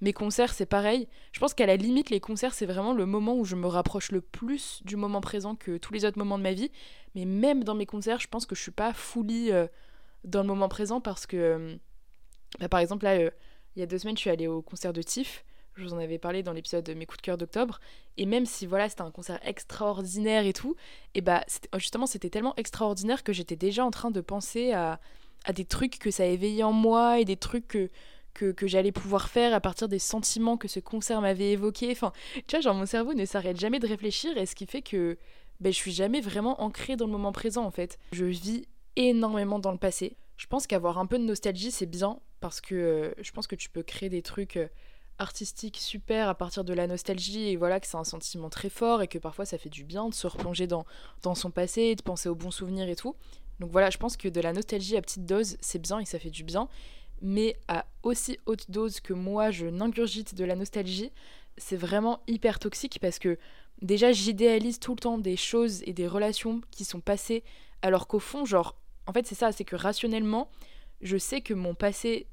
Mes 0.00 0.12
concerts, 0.12 0.52
c'est 0.52 0.66
pareil. 0.66 1.08
Je 1.32 1.40
pense 1.40 1.54
qu'à 1.54 1.66
la 1.66 1.76
limite, 1.76 2.10
les 2.10 2.20
concerts, 2.20 2.54
c'est 2.54 2.66
vraiment 2.66 2.92
le 2.92 3.04
moment 3.04 3.36
où 3.36 3.44
je 3.44 3.56
me 3.56 3.66
rapproche 3.66 4.12
le 4.12 4.20
plus 4.20 4.80
du 4.84 4.94
moment 4.94 5.20
présent 5.20 5.56
que 5.56 5.76
tous 5.76 5.92
les 5.92 6.04
autres 6.04 6.18
moments 6.18 6.38
de 6.38 6.44
ma 6.44 6.52
vie. 6.52 6.70
Mais 7.16 7.24
même 7.24 7.64
dans 7.64 7.74
mes 7.74 7.86
concerts, 7.86 8.20
je 8.20 8.28
pense 8.28 8.46
que 8.46 8.54
je 8.54 8.62
suis 8.62 8.72
pas 8.72 8.92
fully 8.92 9.50
euh, 9.50 9.66
dans 10.24 10.42
le 10.42 10.48
moment 10.48 10.68
présent 10.68 11.00
parce 11.00 11.26
que 11.26 11.78
bah, 12.58 12.68
par 12.68 12.80
exemple, 12.80 13.04
là, 13.04 13.14
euh, 13.14 13.30
il 13.76 13.80
y 13.80 13.82
a 13.82 13.86
deux 13.86 13.98
semaines, 13.98 14.16
je 14.16 14.20
suis 14.20 14.30
allée 14.30 14.46
au 14.46 14.62
concert 14.62 14.92
de 14.92 15.02
Tiff. 15.02 15.44
Je 15.74 15.84
vous 15.84 15.94
en 15.94 15.98
avais 15.98 16.18
parlé 16.18 16.42
dans 16.42 16.52
l'épisode 16.52 16.84
de 16.84 16.92
mes 16.92 17.06
coups 17.06 17.18
de 17.18 17.22
cœur 17.22 17.38
d'octobre. 17.38 17.80
Et 18.18 18.26
même 18.26 18.44
si 18.44 18.66
voilà, 18.66 18.90
c'était 18.90 19.02
un 19.02 19.10
concert 19.10 19.40
extraordinaire 19.42 20.44
et 20.44 20.52
tout, 20.52 20.76
et 21.14 21.22
bah 21.22 21.44
justement, 21.76 22.06
c'était 22.06 22.28
tellement 22.28 22.54
extraordinaire 22.56 23.24
que 23.24 23.32
j'étais 23.32 23.56
déjà 23.56 23.84
en 23.84 23.90
train 23.90 24.10
de 24.10 24.20
penser 24.20 24.72
à, 24.72 25.00
à 25.46 25.52
des 25.54 25.64
trucs 25.64 25.98
que 25.98 26.10
ça 26.10 26.24
a 26.24 26.26
éveillé 26.26 26.62
en 26.62 26.72
moi 26.72 27.20
et 27.20 27.24
des 27.24 27.36
trucs 27.36 27.68
que, 27.68 27.90
que, 28.34 28.52
que 28.52 28.66
j'allais 28.66 28.92
pouvoir 28.92 29.30
faire 29.30 29.54
à 29.54 29.60
partir 29.60 29.88
des 29.88 29.98
sentiments 29.98 30.58
que 30.58 30.68
ce 30.68 30.78
concert 30.78 31.22
m'avait 31.22 31.52
évoqués. 31.52 31.90
Enfin, 31.90 32.12
tu 32.46 32.56
vois, 32.56 32.60
genre 32.60 32.74
mon 32.74 32.86
cerveau 32.86 33.14
ne 33.14 33.24
s'arrête 33.24 33.58
jamais 33.58 33.78
de 33.78 33.86
réfléchir 33.86 34.36
et 34.36 34.44
ce 34.44 34.54
qui 34.54 34.66
fait 34.66 34.82
que 34.82 35.16
ben, 35.60 35.72
je 35.72 35.78
suis 35.78 35.92
jamais 35.92 36.20
vraiment 36.20 36.60
ancrée 36.60 36.96
dans 36.96 37.06
le 37.06 37.12
moment 37.12 37.32
présent 37.32 37.64
en 37.64 37.70
fait. 37.70 37.98
Je 38.12 38.26
vis 38.26 38.66
énormément 38.96 39.58
dans 39.58 39.72
le 39.72 39.78
passé. 39.78 40.16
Je 40.36 40.46
pense 40.46 40.66
qu'avoir 40.66 40.98
un 40.98 41.06
peu 41.06 41.18
de 41.18 41.24
nostalgie, 41.24 41.70
c'est 41.70 41.86
bien 41.86 42.18
parce 42.42 42.60
que 42.60 42.74
euh, 42.74 43.14
je 43.22 43.30
pense 43.30 43.46
que 43.46 43.56
tu 43.56 43.70
peux 43.70 43.82
créer 43.82 44.10
des 44.10 44.20
trucs 44.20 44.58
euh, 44.58 44.68
artistiques 45.18 45.78
super 45.78 46.28
à 46.28 46.34
partir 46.34 46.64
de 46.64 46.74
la 46.74 46.86
nostalgie 46.86 47.48
et 47.48 47.56
voilà 47.56 47.80
que 47.80 47.86
c'est 47.86 47.96
un 47.96 48.04
sentiment 48.04 48.50
très 48.50 48.68
fort 48.68 49.00
et 49.00 49.08
que 49.08 49.18
parfois 49.18 49.46
ça 49.46 49.56
fait 49.56 49.70
du 49.70 49.84
bien 49.84 50.08
de 50.08 50.14
se 50.14 50.26
replonger 50.26 50.66
dans, 50.66 50.84
dans 51.22 51.34
son 51.34 51.50
passé, 51.50 51.94
de 51.94 52.02
penser 52.02 52.28
aux 52.28 52.34
bons 52.34 52.50
souvenirs 52.50 52.88
et 52.88 52.96
tout. 52.96 53.14
Donc 53.60 53.70
voilà, 53.70 53.90
je 53.90 53.96
pense 53.96 54.16
que 54.16 54.28
de 54.28 54.40
la 54.40 54.52
nostalgie 54.52 54.96
à 54.96 55.02
petite 55.02 55.24
dose, 55.24 55.56
c'est 55.60 55.80
bien 55.80 56.00
et 56.00 56.04
ça 56.04 56.18
fait 56.18 56.30
du 56.30 56.42
bien. 56.42 56.68
Mais 57.22 57.56
à 57.68 57.86
aussi 58.02 58.38
haute 58.46 58.70
dose 58.70 58.98
que 58.98 59.12
moi, 59.12 59.52
je 59.52 59.66
n'ingurgite 59.66 60.34
de 60.34 60.44
la 60.44 60.56
nostalgie, 60.56 61.12
c'est 61.56 61.76
vraiment 61.76 62.20
hyper 62.26 62.58
toxique 62.58 62.98
parce 63.00 63.20
que 63.20 63.38
déjà, 63.80 64.10
j'idéalise 64.10 64.80
tout 64.80 64.94
le 64.94 64.98
temps 64.98 65.18
des 65.18 65.36
choses 65.36 65.82
et 65.84 65.92
des 65.92 66.08
relations 66.08 66.60
qui 66.72 66.84
sont 66.84 67.00
passées, 67.00 67.44
alors 67.82 68.08
qu'au 68.08 68.18
fond, 68.18 68.44
genre, 68.44 68.74
en 69.06 69.12
fait, 69.12 69.26
c'est 69.26 69.36
ça, 69.36 69.52
c'est 69.52 69.64
que 69.64 69.76
rationnellement, 69.76 70.50
je 71.00 71.16
sais 71.16 71.40
que 71.40 71.54
mon 71.54 71.74
passé 71.74 72.26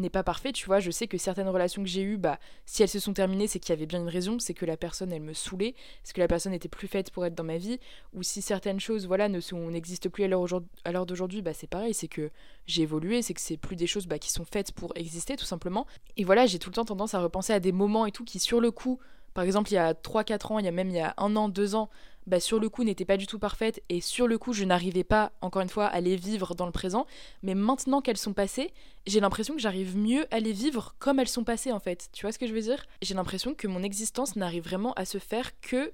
n'est 0.00 0.10
pas 0.10 0.22
parfait, 0.22 0.52
tu 0.52 0.66
vois. 0.66 0.80
Je 0.80 0.90
sais 0.90 1.06
que 1.06 1.18
certaines 1.18 1.48
relations 1.48 1.82
que 1.82 1.88
j'ai 1.88 2.02
eues, 2.02 2.16
bah, 2.16 2.38
si 2.64 2.82
elles 2.82 2.88
se 2.88 2.98
sont 2.98 3.12
terminées, 3.12 3.46
c'est 3.46 3.58
qu'il 3.58 3.70
y 3.70 3.76
avait 3.76 3.86
bien 3.86 4.00
une 4.00 4.08
raison, 4.08 4.38
c'est 4.38 4.54
que 4.54 4.64
la 4.64 4.76
personne, 4.76 5.12
elle 5.12 5.22
me 5.22 5.34
saoulait, 5.34 5.74
c'est 6.02 6.14
que 6.14 6.20
la 6.20 6.28
personne 6.28 6.54
était 6.54 6.68
plus 6.68 6.88
faite 6.88 7.10
pour 7.10 7.26
être 7.26 7.34
dans 7.34 7.44
ma 7.44 7.58
vie, 7.58 7.78
ou 8.14 8.22
si 8.22 8.40
certaines 8.40 8.80
choses, 8.80 9.06
voilà, 9.06 9.28
ne 9.28 9.40
sont, 9.40 9.70
n'existent 9.70 10.08
plus 10.08 10.24
à 10.24 10.28
l'heure 10.28 11.06
d'aujourd'hui, 11.06 11.42
bah, 11.42 11.52
c'est 11.52 11.66
pareil, 11.66 11.94
c'est 11.94 12.08
que 12.08 12.30
j'ai 12.66 12.82
évolué, 12.82 13.22
c'est 13.22 13.34
que 13.34 13.40
c'est 13.40 13.56
plus 13.56 13.76
des 13.76 13.86
choses 13.86 14.06
bah, 14.06 14.18
qui 14.18 14.30
sont 14.30 14.44
faites 14.44 14.72
pour 14.72 14.92
exister, 14.96 15.36
tout 15.36 15.44
simplement. 15.44 15.86
Et 16.16 16.24
voilà, 16.24 16.46
j'ai 16.46 16.58
tout 16.58 16.70
le 16.70 16.74
temps 16.74 16.84
tendance 16.84 17.14
à 17.14 17.20
repenser 17.20 17.52
à 17.52 17.60
des 17.60 17.72
moments 17.72 18.06
et 18.06 18.12
tout 18.12 18.24
qui, 18.24 18.38
sur 18.38 18.60
le 18.60 18.70
coup, 18.70 18.98
par 19.34 19.44
exemple, 19.44 19.70
il 19.70 19.74
y 19.74 19.78
a 19.78 19.94
3-4 19.94 20.52
ans, 20.52 20.58
il 20.58 20.64
y 20.64 20.68
a 20.68 20.72
même 20.72 20.90
il 20.90 20.96
y 20.96 21.00
a 21.00 21.14
un 21.16 21.36
an, 21.36 21.48
deux 21.48 21.74
ans, 21.74 21.88
bah, 22.26 22.40
sur 22.40 22.58
le 22.58 22.68
coup 22.68 22.84
n'était 22.84 23.04
pas 23.04 23.16
du 23.16 23.26
tout 23.26 23.38
parfaite 23.38 23.82
et 23.88 24.00
sur 24.00 24.26
le 24.26 24.38
coup 24.38 24.52
je 24.52 24.64
n'arrivais 24.64 25.04
pas, 25.04 25.32
encore 25.40 25.62
une 25.62 25.68
fois, 25.68 25.86
à 25.86 26.00
les 26.00 26.16
vivre 26.16 26.54
dans 26.54 26.66
le 26.66 26.72
présent. 26.72 27.06
Mais 27.42 27.54
maintenant 27.54 28.00
qu'elles 28.00 28.16
sont 28.16 28.32
passées, 28.32 28.72
j'ai 29.06 29.20
l'impression 29.20 29.54
que 29.54 29.60
j'arrive 29.60 29.96
mieux 29.96 30.26
à 30.30 30.40
les 30.40 30.52
vivre 30.52 30.94
comme 30.98 31.18
elles 31.18 31.28
sont 31.28 31.44
passées 31.44 31.72
en 31.72 31.80
fait. 31.80 32.08
Tu 32.12 32.22
vois 32.22 32.32
ce 32.32 32.38
que 32.38 32.46
je 32.46 32.54
veux 32.54 32.60
dire? 32.60 32.86
J'ai 33.00 33.14
l'impression 33.14 33.54
que 33.54 33.66
mon 33.66 33.82
existence 33.82 34.36
n'arrive 34.36 34.64
vraiment 34.64 34.92
à 34.94 35.04
se 35.04 35.18
faire 35.18 35.58
que 35.60 35.92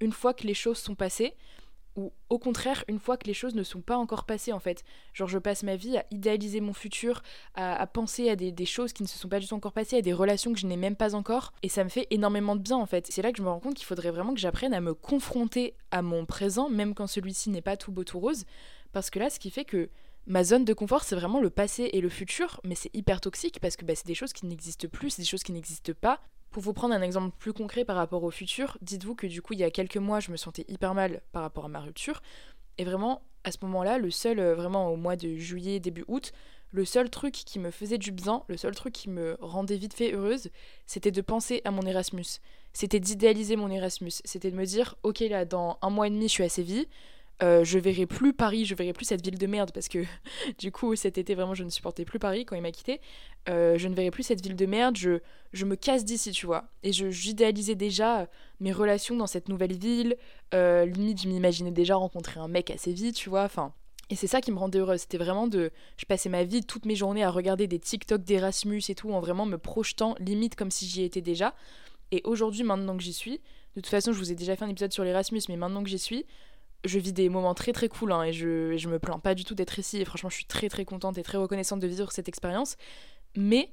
une 0.00 0.12
fois 0.12 0.34
que 0.34 0.46
les 0.46 0.54
choses 0.54 0.78
sont 0.78 0.94
passées 0.94 1.34
ou 1.98 2.12
au 2.30 2.38
contraire 2.38 2.84
une 2.86 3.00
fois 3.00 3.16
que 3.16 3.26
les 3.26 3.34
choses 3.34 3.56
ne 3.56 3.64
sont 3.64 3.80
pas 3.80 3.96
encore 3.96 4.24
passées 4.24 4.52
en 4.52 4.60
fait. 4.60 4.84
Genre 5.14 5.28
je 5.28 5.38
passe 5.38 5.64
ma 5.64 5.74
vie 5.74 5.98
à 5.98 6.04
idéaliser 6.12 6.60
mon 6.60 6.72
futur, 6.72 7.22
à, 7.54 7.86
penser 7.88 8.30
à 8.30 8.36
des, 8.36 8.66
choses 8.66 8.92
qui 8.92 9.02
ne 9.02 9.08
se 9.08 9.18
sont 9.18 9.28
pas 9.28 9.40
du 9.40 9.48
tout 9.48 9.54
encore 9.54 9.72
passées, 9.72 9.96
à 9.98 10.02
des 10.02 10.12
relations 10.12 10.52
que 10.52 10.60
je 10.60 10.66
n'ai 10.66 10.76
même 10.76 10.94
pas 10.94 11.16
encore, 11.16 11.52
et 11.64 11.68
ça 11.68 11.82
me 11.82 11.88
fait 11.88 12.06
énormément 12.10 12.54
de 12.54 12.60
bien 12.60 12.76
en 12.76 12.86
fait. 12.86 13.08
C'est 13.10 13.20
là 13.20 13.32
que 13.32 13.38
je 13.38 13.42
me 13.42 13.48
rends 13.48 13.58
compte 13.58 13.74
qu'il 13.74 13.86
faudrait 13.86 14.12
vraiment 14.12 14.32
que 14.32 14.40
j'apprenne 14.40 14.72
à 14.72 14.80
me 14.80 14.94
confronter 14.94 15.74
à 15.90 16.00
mon 16.00 16.24
présent, 16.24 16.70
même 16.70 16.94
quand 16.94 17.08
celui-ci 17.08 17.50
n'est 17.50 17.62
pas 17.62 17.76
tout 17.76 17.90
beau 17.90 18.04
tout 18.04 18.20
rose, 18.20 18.44
parce 18.92 19.10
que 19.10 19.18
là 19.18 19.28
ce 19.28 19.40
qui 19.40 19.50
fait 19.50 19.64
que 19.64 19.90
ma 20.28 20.44
zone 20.44 20.64
de 20.64 20.74
confort, 20.74 21.02
c'est 21.02 21.16
vraiment 21.16 21.40
le 21.40 21.50
passé 21.50 21.90
et 21.92 22.00
le 22.00 22.08
futur, 22.08 22.60
mais 22.62 22.74
c'est 22.74 22.94
hyper 22.94 23.20
toxique 23.20 23.58
parce 23.60 23.76
que 23.76 23.84
bah, 23.84 23.94
c'est 23.94 24.06
des 24.06 24.14
choses 24.14 24.32
qui 24.32 24.46
n'existent 24.46 24.88
plus, 24.88 25.10
c'est 25.10 25.22
des 25.22 25.26
choses 25.26 25.42
qui 25.42 25.52
n'existent 25.52 25.94
pas. 25.98 26.20
Pour 26.50 26.62
vous 26.62 26.72
prendre 26.72 26.94
un 26.94 27.02
exemple 27.02 27.34
plus 27.38 27.52
concret 27.52 27.84
par 27.84 27.96
rapport 27.96 28.22
au 28.22 28.30
futur, 28.30 28.78
dites-vous 28.82 29.14
que 29.14 29.26
du 29.26 29.42
coup, 29.42 29.54
il 29.54 29.58
y 29.58 29.64
a 29.64 29.70
quelques 29.70 29.96
mois, 29.96 30.20
je 30.20 30.30
me 30.30 30.36
sentais 30.36 30.64
hyper 30.68 30.94
mal 30.94 31.22
par 31.32 31.42
rapport 31.42 31.64
à 31.64 31.68
ma 31.68 31.80
rupture. 31.80 32.22
Et 32.76 32.84
vraiment, 32.84 33.22
à 33.44 33.52
ce 33.52 33.58
moment-là, 33.62 33.98
le 33.98 34.10
seul, 34.10 34.38
euh, 34.38 34.54
vraiment 34.54 34.90
au 34.90 34.96
mois 34.96 35.16
de 35.16 35.34
juillet, 35.36 35.80
début 35.80 36.04
août, 36.08 36.32
le 36.70 36.84
seul 36.84 37.08
truc 37.08 37.32
qui 37.32 37.58
me 37.58 37.70
faisait 37.70 37.98
du 37.98 38.12
bien, 38.12 38.44
le 38.48 38.58
seul 38.58 38.74
truc 38.74 38.92
qui 38.92 39.08
me 39.08 39.36
rendait 39.40 39.76
vite 39.76 39.94
fait 39.94 40.12
heureuse, 40.12 40.50
c'était 40.86 41.10
de 41.10 41.22
penser 41.22 41.62
à 41.64 41.70
mon 41.70 41.82
Erasmus. 41.82 42.40
C'était 42.74 43.00
d'idéaliser 43.00 43.56
mon 43.56 43.70
Erasmus. 43.70 44.12
C'était 44.24 44.50
de 44.50 44.56
me 44.56 44.66
dire, 44.66 44.96
ok, 45.02 45.20
là, 45.20 45.46
dans 45.46 45.78
un 45.80 45.90
mois 45.90 46.06
et 46.06 46.10
demi, 46.10 46.28
je 46.28 46.32
suis 46.32 46.44
à 46.44 46.48
Séville. 46.50 46.86
Euh, 47.42 47.62
je 47.62 47.78
verrai 47.78 48.06
plus 48.06 48.32
Paris, 48.32 48.64
je 48.64 48.74
verrai 48.74 48.92
plus 48.92 49.04
cette 49.04 49.24
ville 49.24 49.38
de 49.38 49.46
merde 49.46 49.70
parce 49.72 49.86
que 49.86 50.04
du 50.58 50.72
coup 50.72 50.96
cet 50.96 51.18
été 51.18 51.36
vraiment 51.36 51.54
je 51.54 51.62
ne 51.62 51.70
supportais 51.70 52.04
plus 52.04 52.18
Paris 52.18 52.44
quand 52.44 52.56
il 52.56 52.62
m'a 52.62 52.72
quitté. 52.72 53.00
Euh, 53.48 53.78
je 53.78 53.86
ne 53.86 53.94
verrai 53.94 54.10
plus 54.10 54.24
cette 54.24 54.42
ville 54.42 54.56
de 54.56 54.66
merde, 54.66 54.96
je, 54.96 55.20
je 55.52 55.64
me 55.64 55.76
casse 55.76 56.04
d'ici 56.04 56.32
tu 56.32 56.46
vois. 56.46 56.64
Et 56.82 56.92
j'idéalisais 56.92 57.76
déjà 57.76 58.28
mes 58.60 58.72
relations 58.72 59.16
dans 59.16 59.28
cette 59.28 59.48
nouvelle 59.48 59.74
ville. 59.74 60.16
Euh, 60.52 60.84
limite 60.84 61.22
je 61.22 61.28
m'imaginais 61.28 61.70
déjà 61.70 61.94
rencontrer 61.94 62.40
un 62.40 62.48
mec 62.48 62.70
assez 62.70 62.92
vite 62.92 63.14
tu 63.14 63.28
vois. 63.28 63.44
Enfin 63.44 63.72
et 64.10 64.16
c'est 64.16 64.26
ça 64.26 64.40
qui 64.40 64.50
me 64.52 64.58
rendait 64.58 64.78
heureuse. 64.78 65.00
C'était 65.00 65.18
vraiment 65.18 65.46
de. 65.46 65.70
Je 65.96 66.06
passais 66.06 66.28
ma 66.28 66.42
vie, 66.42 66.64
toutes 66.64 66.86
mes 66.86 66.96
journées 66.96 67.24
à 67.24 67.30
regarder 67.30 67.66
des 67.66 67.78
TikTok 67.78 68.22
d'Erasmus 68.22 68.82
et 68.88 68.94
tout, 68.94 69.12
en 69.12 69.20
vraiment 69.20 69.44
me 69.44 69.58
projetant, 69.58 70.14
limite 70.18 70.56
comme 70.56 70.70
si 70.70 70.86
j'y 70.86 71.02
étais 71.02 71.20
déjà. 71.20 71.54
Et 72.10 72.22
aujourd'hui, 72.24 72.62
maintenant 72.62 72.96
que 72.96 73.02
j'y 73.02 73.12
suis, 73.12 73.32
de 73.76 73.82
toute 73.82 73.88
façon, 73.88 74.12
je 74.12 74.18
vous 74.18 74.32
ai 74.32 74.34
déjà 74.34 74.56
fait 74.56 74.64
un 74.64 74.68
épisode 74.70 74.92
sur 74.92 75.04
l'Erasmus, 75.04 75.42
mais 75.50 75.56
maintenant 75.56 75.82
que 75.82 75.90
j'y 75.90 75.98
suis, 75.98 76.24
je 76.84 76.98
vis 76.98 77.12
des 77.12 77.28
moments 77.28 77.54
très 77.54 77.72
très 77.72 77.88
cool 77.88 78.12
hein, 78.12 78.22
et 78.22 78.32
je, 78.32 78.76
je 78.76 78.88
me 78.88 78.98
plains 78.98 79.18
pas 79.18 79.34
du 79.34 79.44
tout 79.44 79.54
d'être 79.54 79.78
ici 79.78 80.00
et 80.00 80.04
franchement 80.04 80.30
je 80.30 80.36
suis 80.36 80.44
très 80.44 80.68
très 80.68 80.84
contente 80.84 81.18
et 81.18 81.22
très 81.22 81.38
reconnaissante 81.38 81.80
de 81.80 81.86
vivre 81.86 82.12
cette 82.12 82.28
expérience 82.28 82.76
mais 83.36 83.70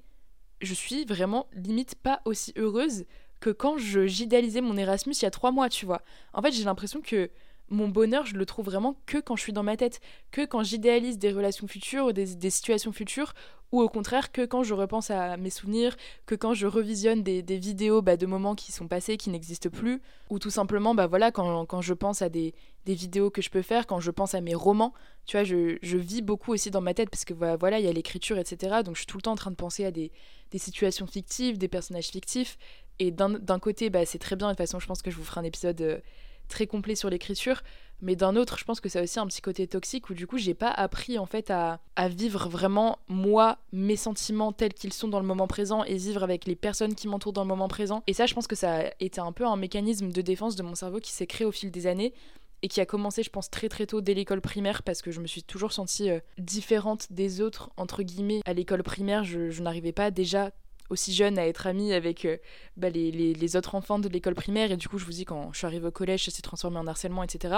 je 0.61 0.73
suis 0.73 1.05
vraiment 1.05 1.47
limite 1.53 1.95
pas 1.95 2.21
aussi 2.25 2.53
heureuse 2.57 3.05
que 3.39 3.49
quand 3.49 3.77
j'idéalisais 3.77 4.61
mon 4.61 4.77
Erasmus 4.77 5.13
il 5.13 5.23
y 5.23 5.27
a 5.27 5.31
trois 5.31 5.51
mois 5.51 5.69
tu 5.69 5.85
vois. 5.85 6.01
En 6.33 6.41
fait 6.41 6.51
j'ai 6.51 6.63
l'impression 6.63 7.01
que 7.01 7.29
mon 7.69 7.87
bonheur, 7.87 8.25
je 8.25 8.35
le 8.35 8.45
trouve 8.45 8.65
vraiment 8.65 8.95
que 9.05 9.17
quand 9.17 9.35
je 9.35 9.41
suis 9.41 9.53
dans 9.53 9.63
ma 9.63 9.75
tête, 9.75 9.99
que 10.31 10.45
quand 10.45 10.63
j'idéalise 10.63 11.17
des 11.17 11.31
relations 11.31 11.67
futures, 11.67 12.13
des, 12.13 12.35
des 12.35 12.49
situations 12.49 12.91
futures, 12.91 13.33
ou 13.75 13.81
au 13.81 13.89
contraire 13.89 14.31
que 14.31 14.45
quand 14.45 14.63
je 14.63 14.73
repense 14.73 15.11
à 15.11 15.35
mes 15.35 15.49
souvenirs, 15.49 15.97
que 16.25 16.33
quand 16.33 16.53
je 16.53 16.65
revisionne 16.65 17.23
des, 17.23 17.41
vidéos 17.57 18.01
bah, 18.01 18.15
de 18.15 18.25
moments 18.25 18.55
qui 18.55 18.71
sont 18.71 18.87
passés, 18.87 19.17
qui 19.17 19.29
n'existent 19.29 19.69
plus, 19.69 20.01
ou 20.29 20.39
tout 20.39 20.49
simplement 20.49 20.95
bah, 20.95 21.07
voilà, 21.07 21.31
quand, 21.31 21.65
quand 21.65 21.81
je 21.81 21.93
pense 21.93 22.21
à 22.21 22.29
des, 22.29 22.53
des, 22.85 22.93
vidéos 22.93 23.29
que 23.29 23.41
je 23.41 23.49
peux 23.49 23.61
faire, 23.61 23.85
quand 23.85 23.99
je 23.99 24.11
pense 24.11 24.33
à 24.33 24.39
mes 24.39 24.55
romans, 24.55 24.93
tu 25.25 25.35
vois, 25.35 25.43
je, 25.43 25.77
je 25.81 25.97
vis 25.97 26.21
beaucoup 26.21 26.53
aussi 26.53 26.71
dans 26.71 26.79
ma 26.79 26.93
tête 26.93 27.09
parce 27.09 27.25
que 27.25 27.33
voilà, 27.33 27.79
il 27.79 27.85
y 27.85 27.89
a 27.89 27.91
l'écriture, 27.91 28.37
etc. 28.37 28.77
Donc 28.85 28.95
je 28.95 29.01
suis 29.01 29.07
tout 29.07 29.17
le 29.17 29.23
temps 29.23 29.33
en 29.33 29.35
train 29.35 29.51
de 29.51 29.57
penser 29.57 29.83
à 29.83 29.91
des, 29.91 30.13
des 30.51 30.57
situations 30.57 31.05
fictives, 31.05 31.57
des 31.57 31.67
personnages 31.67 32.07
fictifs. 32.07 32.57
Et 32.99 33.11
d'un 33.11 33.59
côté, 33.59 33.89
bah, 33.89 34.05
c'est 34.05 34.19
très 34.19 34.37
bien, 34.37 34.47
de 34.47 34.53
toute 34.53 34.59
façon, 34.59 34.79
je 34.79 34.87
pense 34.87 35.01
que 35.01 35.11
je 35.11 35.17
vous 35.17 35.25
ferai 35.25 35.41
un 35.41 35.43
épisode. 35.43 35.81
Euh, 35.81 35.99
très 36.47 36.67
complet 36.67 36.95
sur 36.95 37.09
l'écriture, 37.09 37.61
mais 38.01 38.15
d'un 38.15 38.35
autre, 38.35 38.57
je 38.57 38.65
pense 38.65 38.79
que 38.79 38.89
ça 38.89 38.99
a 38.99 39.03
aussi 39.03 39.19
un 39.19 39.27
petit 39.27 39.41
côté 39.41 39.67
toxique 39.67 40.09
où 40.09 40.13
du 40.13 40.27
coup, 40.27 40.37
j'ai 40.37 40.53
pas 40.53 40.69
appris 40.69 41.17
en 41.17 41.25
fait 41.25 41.49
à, 41.49 41.79
vivre 42.09 42.49
vraiment 42.49 42.99
moi, 43.07 43.57
mes 43.71 43.95
sentiments 43.95 44.51
tels 44.51 44.73
qu'ils 44.73 44.93
sont 44.93 45.07
dans 45.07 45.19
le 45.19 45.25
moment 45.25 45.47
présent 45.47 45.83
et 45.83 45.95
vivre 45.95 46.23
avec 46.23 46.45
les 46.45 46.55
personnes 46.55 46.95
qui 46.95 47.07
m'entourent 47.07 47.33
dans 47.33 47.43
le 47.43 47.47
moment 47.47 47.67
présent. 47.67 48.03
Et 48.07 48.13
ça, 48.13 48.25
je 48.25 48.33
pense 48.33 48.47
que 48.47 48.55
ça 48.55 48.79
a 48.79 48.83
été 48.99 49.21
un 49.21 49.31
peu 49.31 49.45
un 49.45 49.55
mécanisme 49.55 50.11
de 50.11 50.21
défense 50.21 50.55
de 50.55 50.63
mon 50.63 50.75
cerveau 50.75 50.99
qui 50.99 51.11
s'est 51.11 51.27
créé 51.27 51.45
au 51.45 51.51
fil 51.51 51.71
des 51.71 51.87
années 51.87 52.13
et 52.61 52.67
qui 52.67 52.81
a 52.81 52.85
commencé, 52.85 53.23
je 53.23 53.29
pense, 53.29 53.49
très 53.49 53.69
très 53.69 53.85
tôt 53.85 54.01
dès 54.01 54.13
l'école 54.13 54.41
primaire 54.41 54.83
parce 54.83 55.01
que 55.01 55.11
je 55.11 55.21
me 55.21 55.27
suis 55.27 55.43
toujours 55.43 55.71
sentie 55.71 56.09
euh, 56.09 56.19
différente 56.37 57.07
des 57.11 57.41
autres, 57.41 57.69
entre 57.77 58.03
guillemets. 58.03 58.41
À 58.45 58.53
l'école 58.53 58.83
primaire, 58.83 59.23
je 59.23 59.61
n'arrivais 59.61 59.91
pas 59.91 60.11
déjà 60.11 60.51
aussi 60.89 61.13
jeune 61.13 61.37
à 61.37 61.47
être 61.47 61.67
amie 61.67 61.93
avec 61.93 62.25
euh, 62.25 62.37
bah, 62.77 62.89
les, 62.89 63.11
les, 63.11 63.55
autres 63.55 63.75
enfants 63.75 63.99
de 63.99 64.07
l'école 64.07 64.35
primaire. 64.35 64.71
Et 64.71 64.77
du 64.77 64.87
coup, 64.87 64.97
je 64.97 65.05
vous 65.05 65.11
dis, 65.11 65.25
quand 65.25 65.51
je 65.51 65.57
suis 65.57 65.67
arrivée 65.67 65.87
au 65.87 65.91
collège, 65.91 66.25
ça 66.25 66.31
s'est 66.31 66.41
transformé 66.41 66.77
en 66.77 66.87
harcèlement, 66.87 67.23
etc. 67.23 67.55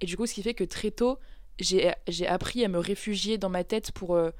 Et 0.00 0.06
du 0.06 0.16
coup, 0.16 0.26
ce 0.26 0.34
qui 0.34 0.42
fait 0.42 0.54
que 0.54 0.64
très 0.64 0.90
tôt, 0.90 1.18
j'ai 1.58 2.26
appris 2.26 2.64
à 2.64 2.68
me 2.68 2.78
réfugier 2.78 3.38
dans 3.38 3.48
ma 3.48 3.64
tête 3.64 3.92
pour, 3.92 4.14
euh, 4.14 4.30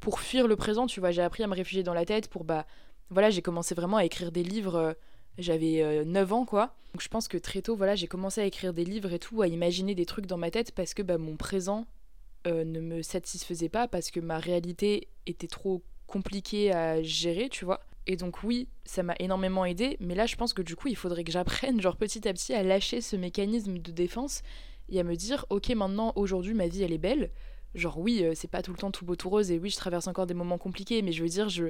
pour 0.00 0.20
fuir 0.20 0.46
le 0.46 0.56
présent, 0.56 0.86
tu 0.86 1.00
vois. 1.00 1.10
J'ai 1.10 1.22
appris 1.22 1.42
à 1.42 1.46
me 1.46 1.54
réfugier 1.54 1.82
dans 1.82 1.94
la 1.94 2.04
tête 2.04 2.28
pour, 2.28 2.44
bah, 2.44 2.66
voilà, 3.10 3.30
j'ai 3.30 3.42
commencé 3.42 3.74
vraiment 3.74 3.96
à 3.96 4.04
écrire 4.04 4.32
des 4.32 4.44
livres. 4.44 4.76
Euh, 4.76 4.92
j'avais 5.38 6.04
9 6.04 6.32
ans, 6.34 6.44
quoi. 6.44 6.74
Donc 6.92 7.00
je 7.00 7.08
pense 7.08 7.26
que 7.26 7.38
très 7.38 7.62
tôt, 7.62 7.74
voilà, 7.74 7.94
j'ai 7.94 8.06
commencé 8.06 8.42
à 8.42 8.44
écrire 8.44 8.74
des 8.74 8.84
livres 8.84 9.14
et 9.14 9.18
tout, 9.18 9.40
à 9.40 9.48
imaginer 9.48 9.94
des 9.94 10.04
trucs 10.04 10.26
dans 10.26 10.36
ma 10.36 10.50
tête 10.50 10.72
parce 10.72 10.92
que 10.92 11.00
bah, 11.00 11.16
mon 11.16 11.36
présent 11.36 11.86
ne 12.44 12.80
me 12.80 13.00
satisfaisait 13.00 13.70
pas, 13.70 13.88
parce 13.88 14.10
que 14.10 14.20
ma 14.20 14.38
réalité 14.38 15.08
était 15.26 15.46
trop 15.46 15.82
compliqué 16.12 16.72
à 16.72 17.02
gérer, 17.02 17.48
tu 17.48 17.64
vois. 17.64 17.80
Et 18.06 18.16
donc 18.16 18.42
oui, 18.42 18.68
ça 18.84 19.02
m'a 19.02 19.14
énormément 19.18 19.64
aidé, 19.64 19.96
mais 19.98 20.14
là 20.14 20.26
je 20.26 20.36
pense 20.36 20.52
que 20.52 20.62
du 20.62 20.76
coup 20.76 20.88
il 20.88 20.96
faudrait 20.96 21.24
que 21.24 21.32
j'apprenne 21.32 21.80
genre 21.80 21.96
petit 21.96 22.28
à 22.28 22.32
petit 22.32 22.52
à 22.52 22.62
lâcher 22.62 23.00
ce 23.00 23.16
mécanisme 23.16 23.78
de 23.78 23.92
défense 23.92 24.42
et 24.90 25.00
à 25.00 25.04
me 25.04 25.14
dire 25.14 25.46
ok 25.50 25.70
maintenant 25.70 26.12
aujourd'hui 26.16 26.52
ma 26.52 26.66
vie 26.66 26.82
elle 26.82 26.92
est 26.92 26.98
belle, 26.98 27.30
genre 27.74 27.98
oui 27.98 28.24
euh, 28.24 28.32
c'est 28.34 28.50
pas 28.50 28.60
tout 28.60 28.72
le 28.72 28.78
temps 28.78 28.90
tout 28.90 29.04
beau 29.04 29.16
tout 29.16 29.30
rose 29.30 29.50
et 29.52 29.58
oui 29.58 29.70
je 29.70 29.76
traverse 29.76 30.08
encore 30.08 30.26
des 30.26 30.34
moments 30.34 30.58
compliqués, 30.58 31.00
mais 31.00 31.12
je 31.12 31.22
veux 31.22 31.28
dire 31.28 31.48
je, 31.48 31.66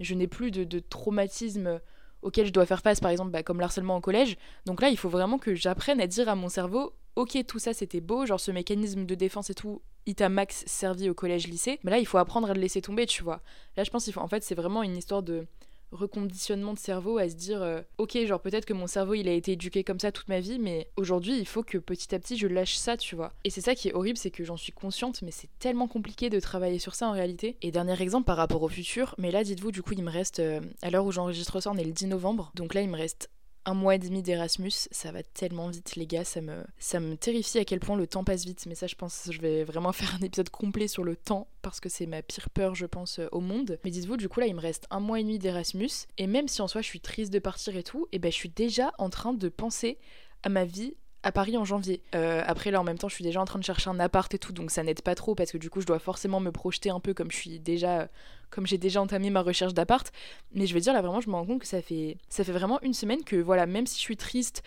je 0.00 0.14
n'ai 0.14 0.28
plus 0.28 0.50
de, 0.50 0.64
de, 0.64 0.78
traumatisme 0.78 1.80
auquel 2.22 2.46
je 2.46 2.52
dois 2.52 2.66
faire 2.66 2.80
face 2.80 3.00
par 3.00 3.10
exemple 3.10 3.32
bah, 3.32 3.42
comme 3.42 3.60
l'harcèlement 3.60 3.96
au 3.96 4.00
collège, 4.00 4.36
donc 4.64 4.80
là 4.80 4.88
il 4.88 4.96
faut 4.96 5.10
vraiment 5.10 5.38
que 5.38 5.54
j'apprenne 5.56 6.00
à 6.00 6.06
dire 6.06 6.28
à 6.28 6.36
mon 6.36 6.48
cerveau 6.48 6.94
ok 7.16 7.38
tout 7.46 7.58
ça 7.58 7.72
c'était 7.72 8.00
beau, 8.00 8.26
genre 8.26 8.40
ce 8.40 8.50
mécanisme 8.50 9.06
de 9.06 9.14
défense 9.14 9.50
et 9.50 9.54
tout 9.54 9.82
il 10.06 10.14
t'a 10.14 10.28
max 10.28 10.64
servi 10.66 11.08
au 11.08 11.14
collège 11.14 11.46
lycée. 11.46 11.80
Mais 11.82 11.90
là 11.90 11.98
il 11.98 12.06
faut 12.06 12.18
apprendre 12.18 12.50
à 12.50 12.54
le 12.54 12.60
laisser 12.60 12.82
tomber 12.82 13.06
tu 13.06 13.22
vois. 13.22 13.40
Là 13.76 13.84
je 13.84 13.90
pense 13.90 14.04
qu'il 14.04 14.12
faut 14.12 14.20
en 14.20 14.28
fait 14.28 14.42
c'est 14.42 14.54
vraiment 14.54 14.82
une 14.82 14.96
histoire 14.96 15.22
de 15.22 15.46
reconditionnement 15.92 16.74
de 16.74 16.78
cerveau 16.78 17.18
à 17.18 17.28
se 17.28 17.34
dire 17.34 17.62
euh, 17.62 17.80
ok 17.98 18.18
genre 18.26 18.40
peut-être 18.40 18.64
que 18.64 18.72
mon 18.72 18.88
cerveau 18.88 19.14
il 19.14 19.28
a 19.28 19.32
été 19.32 19.52
éduqué 19.52 19.84
comme 19.84 20.00
ça 20.00 20.10
toute 20.10 20.28
ma 20.28 20.40
vie 20.40 20.58
mais 20.58 20.90
aujourd'hui 20.96 21.38
il 21.38 21.46
faut 21.46 21.62
que 21.62 21.78
petit 21.78 22.12
à 22.14 22.18
petit 22.18 22.36
je 22.36 22.48
lâche 22.48 22.74
ça 22.74 22.96
tu 22.96 23.14
vois. 23.14 23.32
Et 23.44 23.50
c'est 23.50 23.60
ça 23.60 23.74
qui 23.74 23.88
est 23.88 23.94
horrible 23.94 24.18
c'est 24.18 24.30
que 24.30 24.44
j'en 24.44 24.56
suis 24.56 24.72
consciente 24.72 25.22
mais 25.22 25.30
c'est 25.30 25.48
tellement 25.58 25.86
compliqué 25.86 26.30
de 26.30 26.40
travailler 26.40 26.78
sur 26.78 26.94
ça 26.94 27.08
en 27.08 27.12
réalité. 27.12 27.56
Et 27.62 27.70
dernier 27.70 28.00
exemple 28.02 28.26
par 28.26 28.36
rapport 28.36 28.62
au 28.62 28.68
futur 28.68 29.14
mais 29.18 29.30
là 29.30 29.44
dites-vous 29.44 29.70
du 29.70 29.82
coup 29.82 29.92
il 29.92 30.02
me 30.02 30.10
reste 30.10 30.40
euh, 30.40 30.60
à 30.82 30.90
l'heure 30.90 31.06
où 31.06 31.12
j'enregistre 31.12 31.60
ça 31.60 31.70
on 31.70 31.76
est 31.76 31.84
le 31.84 31.92
10 31.92 32.08
novembre 32.08 32.50
donc 32.54 32.74
là 32.74 32.82
il 32.82 32.88
me 32.88 32.96
reste 32.96 33.30
un 33.64 33.74
mois 33.74 33.94
et 33.94 33.98
demi 33.98 34.22
d'Erasmus, 34.22 34.72
ça 34.90 35.12
va 35.12 35.22
tellement 35.22 35.68
vite 35.68 35.96
les 35.96 36.06
gars, 36.06 36.24
ça 36.24 36.40
me, 36.40 36.64
ça 36.78 37.00
me 37.00 37.16
terrifie 37.16 37.58
à 37.58 37.64
quel 37.64 37.80
point 37.80 37.96
le 37.96 38.06
temps 38.06 38.24
passe 38.24 38.44
vite. 38.44 38.64
Mais 38.66 38.74
ça 38.74 38.86
je 38.86 38.94
pense 38.94 39.28
je 39.30 39.40
vais 39.40 39.64
vraiment 39.64 39.92
faire 39.92 40.14
un 40.20 40.24
épisode 40.24 40.50
complet 40.50 40.88
sur 40.88 41.04
le 41.04 41.16
temps 41.16 41.48
parce 41.62 41.80
que 41.80 41.88
c'est 41.88 42.06
ma 42.06 42.22
pire 42.22 42.50
peur 42.50 42.74
je 42.74 42.86
pense 42.86 43.18
euh, 43.18 43.28
au 43.32 43.40
monde. 43.40 43.78
Mais 43.84 43.90
dites-vous 43.90 44.16
du 44.16 44.28
coup 44.28 44.40
là 44.40 44.46
il 44.46 44.54
me 44.54 44.60
reste 44.60 44.86
un 44.90 45.00
mois 45.00 45.20
et 45.20 45.22
demi 45.22 45.38
d'Erasmus 45.38 45.90
et 46.18 46.26
même 46.26 46.48
si 46.48 46.62
en 46.62 46.68
soi 46.68 46.82
je 46.82 46.86
suis 46.86 47.00
triste 47.00 47.32
de 47.32 47.38
partir 47.38 47.76
et 47.76 47.82
tout, 47.82 48.06
et 48.12 48.16
eh 48.16 48.18
ben 48.18 48.30
je 48.30 48.36
suis 48.36 48.50
déjà 48.50 48.92
en 48.98 49.10
train 49.10 49.32
de 49.32 49.48
penser 49.48 49.98
à 50.42 50.48
ma 50.48 50.64
vie 50.64 50.94
à 51.24 51.32
Paris 51.32 51.56
en 51.56 51.64
janvier. 51.64 52.02
Euh, 52.14 52.42
après 52.46 52.70
là 52.70 52.80
en 52.80 52.84
même 52.84 52.98
temps 52.98 53.08
je 53.08 53.14
suis 53.14 53.24
déjà 53.24 53.40
en 53.40 53.44
train 53.44 53.58
de 53.58 53.64
chercher 53.64 53.90
un 53.90 53.98
appart 53.98 54.32
et 54.32 54.38
tout 54.38 54.52
donc 54.52 54.70
ça 54.70 54.82
n'aide 54.82 55.00
pas 55.02 55.14
trop 55.14 55.34
parce 55.34 55.50
que 55.50 55.58
du 55.58 55.70
coup 55.70 55.80
je 55.80 55.86
dois 55.86 55.98
forcément 55.98 56.38
me 56.38 56.52
projeter 56.52 56.90
un 56.90 57.00
peu 57.00 57.14
comme 57.14 57.30
je 57.30 57.36
suis 57.36 57.58
déjà 57.58 58.08
comme 58.50 58.66
j'ai 58.66 58.78
déjà 58.78 59.00
entamé 59.00 59.30
ma 59.30 59.40
recherche 59.40 59.74
d'appart. 59.74 60.12
Mais 60.52 60.66
je 60.66 60.74
veux 60.74 60.80
dire 60.80 60.92
là 60.92 61.00
vraiment 61.00 61.20
je 61.20 61.28
me 61.28 61.34
rends 61.34 61.46
compte 61.46 61.62
que 61.62 61.66
ça 61.66 61.82
fait 61.82 62.18
ça 62.28 62.44
fait 62.44 62.52
vraiment 62.52 62.80
une 62.82 62.94
semaine 62.94 63.24
que 63.24 63.36
voilà 63.36 63.66
même 63.66 63.86
si 63.86 63.96
je 63.96 64.02
suis 64.02 64.16
triste 64.16 64.62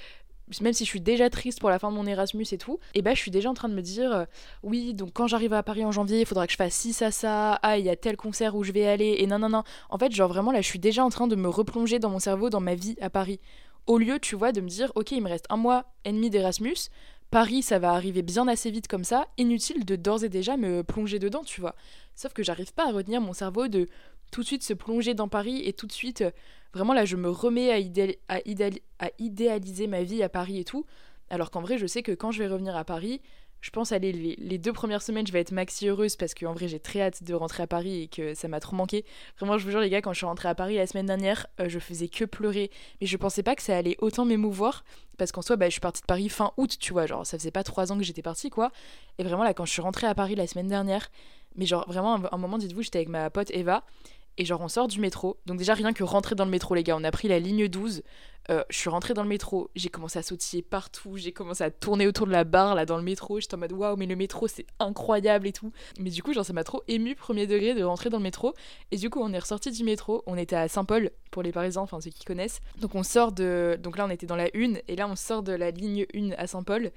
même 0.62 0.74
si 0.74 0.86
je 0.86 0.89
suis 0.89 1.02
déjà 1.02 1.30
triste 1.30 1.60
pour 1.60 1.70
la 1.70 1.80
fin 1.80 1.91
de 1.91 1.96
mon 1.96 2.06
Erasmus 2.06 2.46
et 2.52 2.58
tout, 2.58 2.80
et 2.93 3.00
eh 3.00 3.02
bah 3.02 3.12
ben, 3.12 3.15
je 3.15 3.22
suis 3.22 3.32
déjà 3.32 3.50
en 3.50 3.54
train 3.54 3.70
de 3.70 3.74
me 3.74 3.82
dire 3.82 4.12
euh, 4.12 4.26
oui, 4.63 4.93
donc 4.93 5.12
quand 5.13 5.28
j'arrive 5.28 5.54
à 5.54 5.63
Paris 5.63 5.84
en 5.84 5.91
janvier, 5.91 6.22
il 6.22 6.26
faudra 6.26 6.46
que 6.48 6.54
je 6.54 6.58
fasse 6.58 6.74
ci, 6.74 6.93
ça, 6.93 7.12
ça, 7.12 7.60
ah, 7.62 7.78
il 7.78 7.86
y 7.86 7.89
a 7.89 7.96
tel 7.96 8.15
concert 8.15 8.56
où 8.56 8.63
je 8.63 8.72
vais 8.72 8.88
aller, 8.88 9.17
et 9.20 9.28
non, 9.28 9.39
non, 9.39 9.50
non. 9.50 9.63
En 9.89 9.98
fait, 9.98 10.12
genre 10.13 10.30
vraiment 10.30 10.52
là, 10.52 10.62
je 10.62 10.67
suis 10.67 10.80
déjà 10.80 11.04
en 11.04 11.10
train 11.10 11.28
de 11.28 11.36
me 11.36 11.50
replonger 11.50 12.00
dans 12.00 12.10
mon 12.10 12.20
cerveau, 12.20 12.50
dans 12.50 12.62
ma 12.62 12.76
vie 12.76 12.96
à 13.02 13.10
Paris. 13.10 13.39
Au 13.88 13.97
lieu, 13.97 14.19
tu 14.19 14.36
vois, 14.36 14.52
de 14.52 14.62
me 14.62 14.67
dire 14.67 14.91
ok, 14.95 15.12
il 15.12 15.21
me 15.21 15.30
reste 15.30 15.45
un 15.50 15.58
mois 15.58 15.86
et 16.06 16.12
demi 16.12 16.30
d'Erasmus, 16.30 16.89
Paris, 17.30 17.62
ça 17.62 17.78
va 17.78 17.91
arriver 17.91 18.21
bien 18.21 18.47
assez 18.47 18.71
vite 18.71 18.88
comme 18.88 19.04
ça, 19.04 19.28
inutile 19.38 19.84
de 19.84 19.97
d'ores 19.97 20.23
et 20.23 20.30
déjà 20.30 20.56
me 20.56 20.82
plonger 20.84 21.19
dedans, 21.19 21.43
tu 21.43 21.60
vois. 21.60 21.76
Sauf 22.15 22.32
que 22.32 22.41
j'arrive 22.41 22.73
pas 22.73 22.88
à 22.88 22.91
retenir 22.91 23.19
mon 23.19 23.34
cerveau 23.34 23.67
de 23.67 23.88
tout 24.32 24.41
de 24.41 24.45
suite 24.45 24.63
se 24.63 24.73
plonger 24.73 25.13
dans 25.13 25.28
Paris 25.28 25.62
et 25.65 25.73
tout 25.73 25.88
de 25.88 25.91
suite, 25.91 26.21
euh, 26.21 26.32
vraiment 26.73 26.93
là, 26.93 27.06
je 27.06 27.17
me 27.17 27.30
remets 27.30 27.71
à, 27.71 28.39
idéaliser 29.19 29.88
ma 29.88 30.04
vie 30.04 30.23
à 30.23 30.30
Paris 30.30 30.60
et 30.60 30.63
tout. 30.63 30.86
Alors 31.30 31.52
qu'en 31.52 31.62
vrai, 31.62 31.78
je 31.78 31.86
sais 31.86 32.02
que 32.02 32.13
quand 32.13 32.32
je 32.32 32.39
vais 32.39 32.47
revenir 32.47 32.78
à 32.78 32.86
Paris, 32.86 33.21
je 33.62 33.70
pense 33.70 33.91
aller 33.91 34.12
les, 34.12 34.58
deux 34.58 34.74
premières 34.74 35.02
semaines, 35.02 35.26
je 35.26 35.32
vais 35.32 35.39
être 35.39 35.52
maxi 35.52 35.88
heureuse 35.88 36.15
parce 36.15 36.34
qu'en 36.34 36.54
vrai, 36.54 36.67
j'ai 36.67 36.80
très 36.80 37.02
hâte 37.02 37.24
de 37.24 37.34
rentrer 37.34 37.63
à 37.63 37.67
Paris 37.67 38.04
et 38.04 38.08
que 38.08 38.34
ça 38.34 38.48
m'a 38.48 38.60
trop 38.60 38.76
manqué. 38.76 39.06
Vraiment, 39.39 39.58
je 39.58 39.65
vous 39.65 39.72
jure, 39.72 39.80
les 39.80 39.89
gars, 39.89 40.02
quand 40.02 40.13
je 40.13 40.17
suis 40.17 40.26
rentrée 40.26 40.50
à 40.50 40.56
Paris 40.56 40.76
la 40.76 40.88
semaine 40.88 41.08
dernière, 41.08 41.48
euh, 41.60 41.70
je 41.70 41.80
faisais 41.80 42.08
que 42.08 42.26
pleurer. 42.26 42.72
Mais 43.02 43.08
je 43.08 43.17
pensais 43.17 43.43
pas 43.43 43.56
que 43.56 43.62
ça 43.62 43.76
allait 43.76 43.98
autant 44.00 44.26
m'émouvoir 44.26 44.84
parce 45.17 45.32
qu'en 45.32 45.41
soi, 45.41 45.56
bah, 45.56 45.65
je 45.67 45.72
suis 45.72 45.82
partie 45.82 46.02
de 46.02 46.06
Paris 46.06 46.30
fin 46.30 46.52
août, 46.58 46.78
tu 46.80 46.93
vois. 46.93 47.08
Genre, 47.08 47.26
ça 47.26 47.38
faisait 47.38 47.52
pas 47.52 47.63
trois 47.63 47.91
ans 47.91 47.98
que 47.98 48.04
j'étais 48.04 48.22
partie, 48.22 48.50
quoi. 48.50 48.72
Et 49.17 49.24
vraiment, 49.24 49.43
là, 49.43 49.54
quand 49.54 49.65
je 49.65 49.72
suis 49.72 49.82
rentrée 49.82 50.08
à 50.08 50.13
Paris 50.13 50.36
la 50.36 50.46
semaine 50.46 50.67
dernière, 50.67 51.10
mais 51.56 51.65
genre, 51.65 51.86
vraiment, 51.88 52.15
un, 52.15 52.30
un 52.32 52.38
moment, 52.38 52.60
dites-vous, 52.60 52.84
j'étais 52.84 53.00
avec 53.00 53.10
ma 53.10 53.30
pote 53.30 53.50
Eva 53.52 53.84
et 54.38 54.45
genre, 54.45 54.62
on 54.62 54.67
sort 54.67 54.88
du 54.88 55.00
métro. 55.00 55.38
Donc, 55.45 55.58
déjà, 55.58 55.73
rien 55.73 55.93
que 55.93 56.04
rentrer 56.04 56.36
dans 56.36 56.45
le 56.45 56.52
métro, 56.52 56.76
les 56.76 56.84
gars. 56.84 56.95
On 56.95 57.04
a 57.04 57.12
pris 57.12 57.28
la 57.28 57.39
ligne 57.39 57.67
12. 57.67 58.04
Euh, 58.50 58.63
je 58.69 58.78
suis 58.78 58.89
rentrée 58.89 59.13
dans 59.13 59.23
le 59.23 59.30
métro. 59.30 59.69
J'ai 59.76 59.89
commencé 59.89 60.19
à 60.19 60.21
sautiller 60.21 60.62
partout. 60.62 61.17
J'ai 61.17 61.32
commencé 61.32 61.63
à 61.63 61.71
tourner 61.71 62.08
autour 62.08 62.28
de 62.28 62.32
la 62.32 62.43
barre, 62.43 62.76
là, 62.76 62.86
dans 62.86 62.97
le 62.97 63.04
métro. 63.04 63.39
J'étais 63.39 63.56
en 63.56 63.58
mode, 63.58 63.73
waouh, 63.73 63.97
mais 63.97 64.06
le 64.06 64.15
métro, 64.15 64.47
c'est 64.47 64.65
incroyable 64.80 65.47
et 65.47 65.54
tout. 65.54 65.71
Mais 66.00 66.10
du 66.10 66.21
coup, 66.21 66.34
genre, 66.34 66.45
ça 66.45 66.54
m'a 66.54 66.63
trop 66.63 66.84
ému, 66.88 67.15
premier 67.15 67.47
degré, 67.47 67.73
de 67.73 67.84
rentrer 67.84 68.10
dans 68.10 68.17
le 68.17 68.23
métro. 68.23 68.54
Et 68.91 68.97
du 68.97 69.10
coup, 69.10 69.19
on 69.21 69.34
est 69.34 69.39
ressorti 69.39 69.71
du 69.71 69.84
métro. 69.84 70.23
On 70.28 70.38
était 70.38 70.56
à 70.56 70.67
Saint-Paul, 70.67 71.12
pour 71.32 71.41
les 71.41 71.52
Parisiens, 71.52 71.82
enfin, 71.82 72.00
ceux 72.00 72.12
qui 72.12 72.23
connaissent. 72.23 72.62
Donc, 72.80 72.95
on 72.95 73.04
sort 73.04 73.32
de. 73.32 73.78
Donc 73.82 73.97
là, 73.97 74.06
on 74.06 74.10
était 74.10 74.28
dans 74.28 74.36
la 74.36 74.50
1. 74.56 74.76
Et 74.88 74.95
là, 74.95 75.08
on 75.08 75.15
sort 75.15 75.43
de 75.43 75.54
la 75.54 75.71
ligne 75.71 76.06
1 76.13 76.32
à 76.38 76.47
Saint-Paul. 76.47 76.91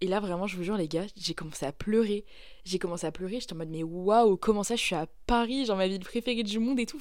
Et 0.00 0.06
là, 0.08 0.20
vraiment, 0.20 0.46
je 0.46 0.56
vous 0.56 0.62
jure, 0.62 0.76
les 0.76 0.88
gars, 0.88 1.06
j'ai 1.16 1.32
commencé 1.32 1.64
à 1.64 1.72
pleurer. 1.72 2.24
J'ai 2.64 2.78
commencé 2.78 3.06
à 3.06 3.12
pleurer. 3.12 3.40
J'étais 3.40 3.54
en 3.54 3.56
mode, 3.56 3.70
mais 3.70 3.82
waouh, 3.82 4.36
comment 4.36 4.62
ça, 4.62 4.76
je 4.76 4.82
suis 4.82 4.94
à 4.94 5.06
Paris, 5.26 5.64
genre 5.64 5.76
ma 5.76 5.88
ville 5.88 6.00
préférée 6.00 6.42
du 6.42 6.58
monde 6.58 6.78
et 6.78 6.86
tout. 6.86 7.00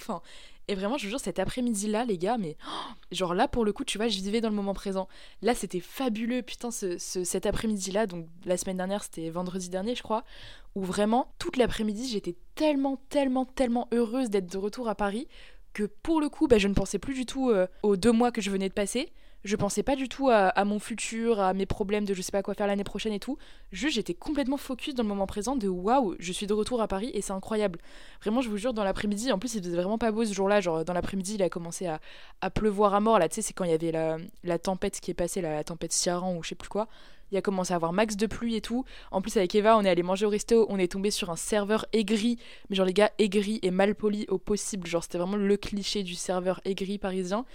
Et 0.67 0.75
vraiment, 0.75 0.97
je 0.97 1.03
vous 1.03 1.09
jure, 1.09 1.19
cet 1.19 1.37
après-midi-là, 1.39 2.05
les 2.05 2.17
gars, 2.17 2.37
mais 2.37 2.55
genre 3.11 3.33
là, 3.33 3.47
pour 3.49 3.65
le 3.65 3.73
coup, 3.73 3.83
tu 3.83 3.97
vois, 3.97 4.07
je 4.07 4.17
vivais 4.19 4.39
dans 4.39 4.49
le 4.49 4.55
moment 4.55 4.73
présent. 4.73 5.09
Là, 5.41 5.53
c'était 5.53 5.81
fabuleux, 5.81 6.41
putain, 6.41 6.71
ce, 6.71 6.97
cet 6.97 7.45
après-midi-là. 7.45 8.07
Donc, 8.07 8.27
la 8.45 8.55
semaine 8.55 8.77
dernière, 8.77 9.03
c'était 9.03 9.29
vendredi 9.29 9.69
dernier, 9.69 9.93
je 9.93 10.03
crois, 10.03 10.23
où 10.75 10.83
vraiment, 10.83 11.33
toute 11.37 11.57
l'après-midi, 11.57 12.07
j'étais 12.07 12.35
tellement, 12.55 13.01
tellement, 13.09 13.45
tellement 13.45 13.89
heureuse 13.91 14.29
d'être 14.29 14.49
de 14.49 14.57
retour 14.57 14.87
à 14.87 14.95
Paris 14.95 15.27
que 15.73 15.83
pour 15.83 16.21
le 16.21 16.29
coup, 16.29 16.47
bah, 16.47 16.57
je 16.57 16.69
ne 16.69 16.73
pensais 16.73 16.99
plus 16.99 17.13
du 17.13 17.25
tout 17.25 17.49
euh, 17.49 17.67
aux 17.83 17.97
deux 17.97 18.13
mois 18.13 18.31
que 18.31 18.39
je 18.39 18.49
venais 18.49 18.69
de 18.69 18.73
passer 18.73 19.11
je 19.45 19.55
pensais 19.55 19.83
pas 19.83 19.95
du 19.95 20.09
tout 20.09 20.29
à, 20.31 20.65
mon 20.65 20.79
futur, 20.79 21.39
à 21.39 21.53
mes 21.53 21.67
problèmes 21.67 22.03
de 22.03 22.15
je 22.15 22.21
sais 22.23 22.31
pas 22.31 22.41
quoi 22.41 22.55
faire 22.55 22.65
l'année 22.65 22.83
prochaine 22.83 23.13
et 23.13 23.19
tout. 23.19 23.37
Juste, 23.71 23.95
j'étais 23.95 24.15
complètement 24.15 24.57
focus 24.57 24.95
dans 24.95 25.03
le 25.03 25.09
moment 25.09 25.27
présent 25.27 25.55
de 25.55 25.67
waouh, 25.67 26.15
je 26.17 26.31
suis 26.31 26.47
de 26.47 26.53
retour 26.53 26.81
à 26.81 26.87
Paris 26.87 27.11
et 27.13 27.21
c'est 27.21 27.31
incroyable. 27.31 27.79
Vraiment, 28.23 28.41
je 28.41 28.49
vous 28.49 28.57
jure, 28.57 28.73
dans 28.73 28.83
l'après-midi, 28.83 29.31
en 29.31 29.37
plus, 29.37 29.53
il 29.53 29.63
faisait 29.63 29.75
vraiment 29.75 29.99
pas 29.99 30.11
beau 30.11 30.25
ce 30.25 30.33
jour-là. 30.33 30.61
Genre, 30.61 30.83
dans 30.83 30.93
l'après-midi, 30.93 31.35
il 31.35 31.43
a 31.43 31.49
commencé 31.49 31.85
à, 31.85 32.49
pleuvoir 32.49 32.95
à 32.95 32.99
mort. 32.99 33.19
Là, 33.19 33.29
tu 33.29 33.35
sais, 33.35 33.41
c'est 33.43 33.53
quand 33.53 33.65
il 33.65 33.71
y 33.71 33.73
avait 33.73 33.91
la, 34.43 34.59
tempête 34.59 34.99
qui 34.99 35.11
est 35.11 35.15
passée, 35.15 35.41
la, 35.41 35.63
tempête 35.63 35.93
Ciaran 35.93 36.35
ou 36.35 36.43
je 36.43 36.49
sais 36.49 36.55
plus 36.55 36.69
quoi. 36.69 36.87
Il 37.31 37.37
a 37.37 37.41
commencé 37.41 37.73
à 37.73 37.75
avoir 37.75 37.93
max 37.93 38.15
de 38.15 38.25
pluie 38.25 38.55
et 38.55 38.61
tout. 38.61 38.83
En 39.11 39.21
plus, 39.21 39.37
avec 39.37 39.53
Eva, 39.53 39.77
on 39.77 39.83
est 39.83 39.89
allé 39.89 40.03
manger 40.03 40.25
au 40.25 40.29
resto. 40.29 40.65
On 40.69 40.79
est 40.79 40.91
tombé 40.91 41.11
sur 41.11 41.29
un 41.29 41.35
serveur 41.35 41.85
aigri. 41.93 42.39
Mais 42.69 42.75
genre, 42.75 42.85
les 42.85 42.93
gars, 42.93 43.11
aigri 43.19 43.59
et 43.61 43.71
mal 43.71 43.93
poli 43.93 44.25
au 44.27 44.37
possible. 44.37 44.87
Genre, 44.87 45.03
c'était 45.03 45.17
vraiment 45.17 45.37
le 45.37 45.57
cliché 45.57 46.03
du 46.03 46.15
serveur 46.15 46.61
aigri 46.65 46.97
parisien. 46.97 47.45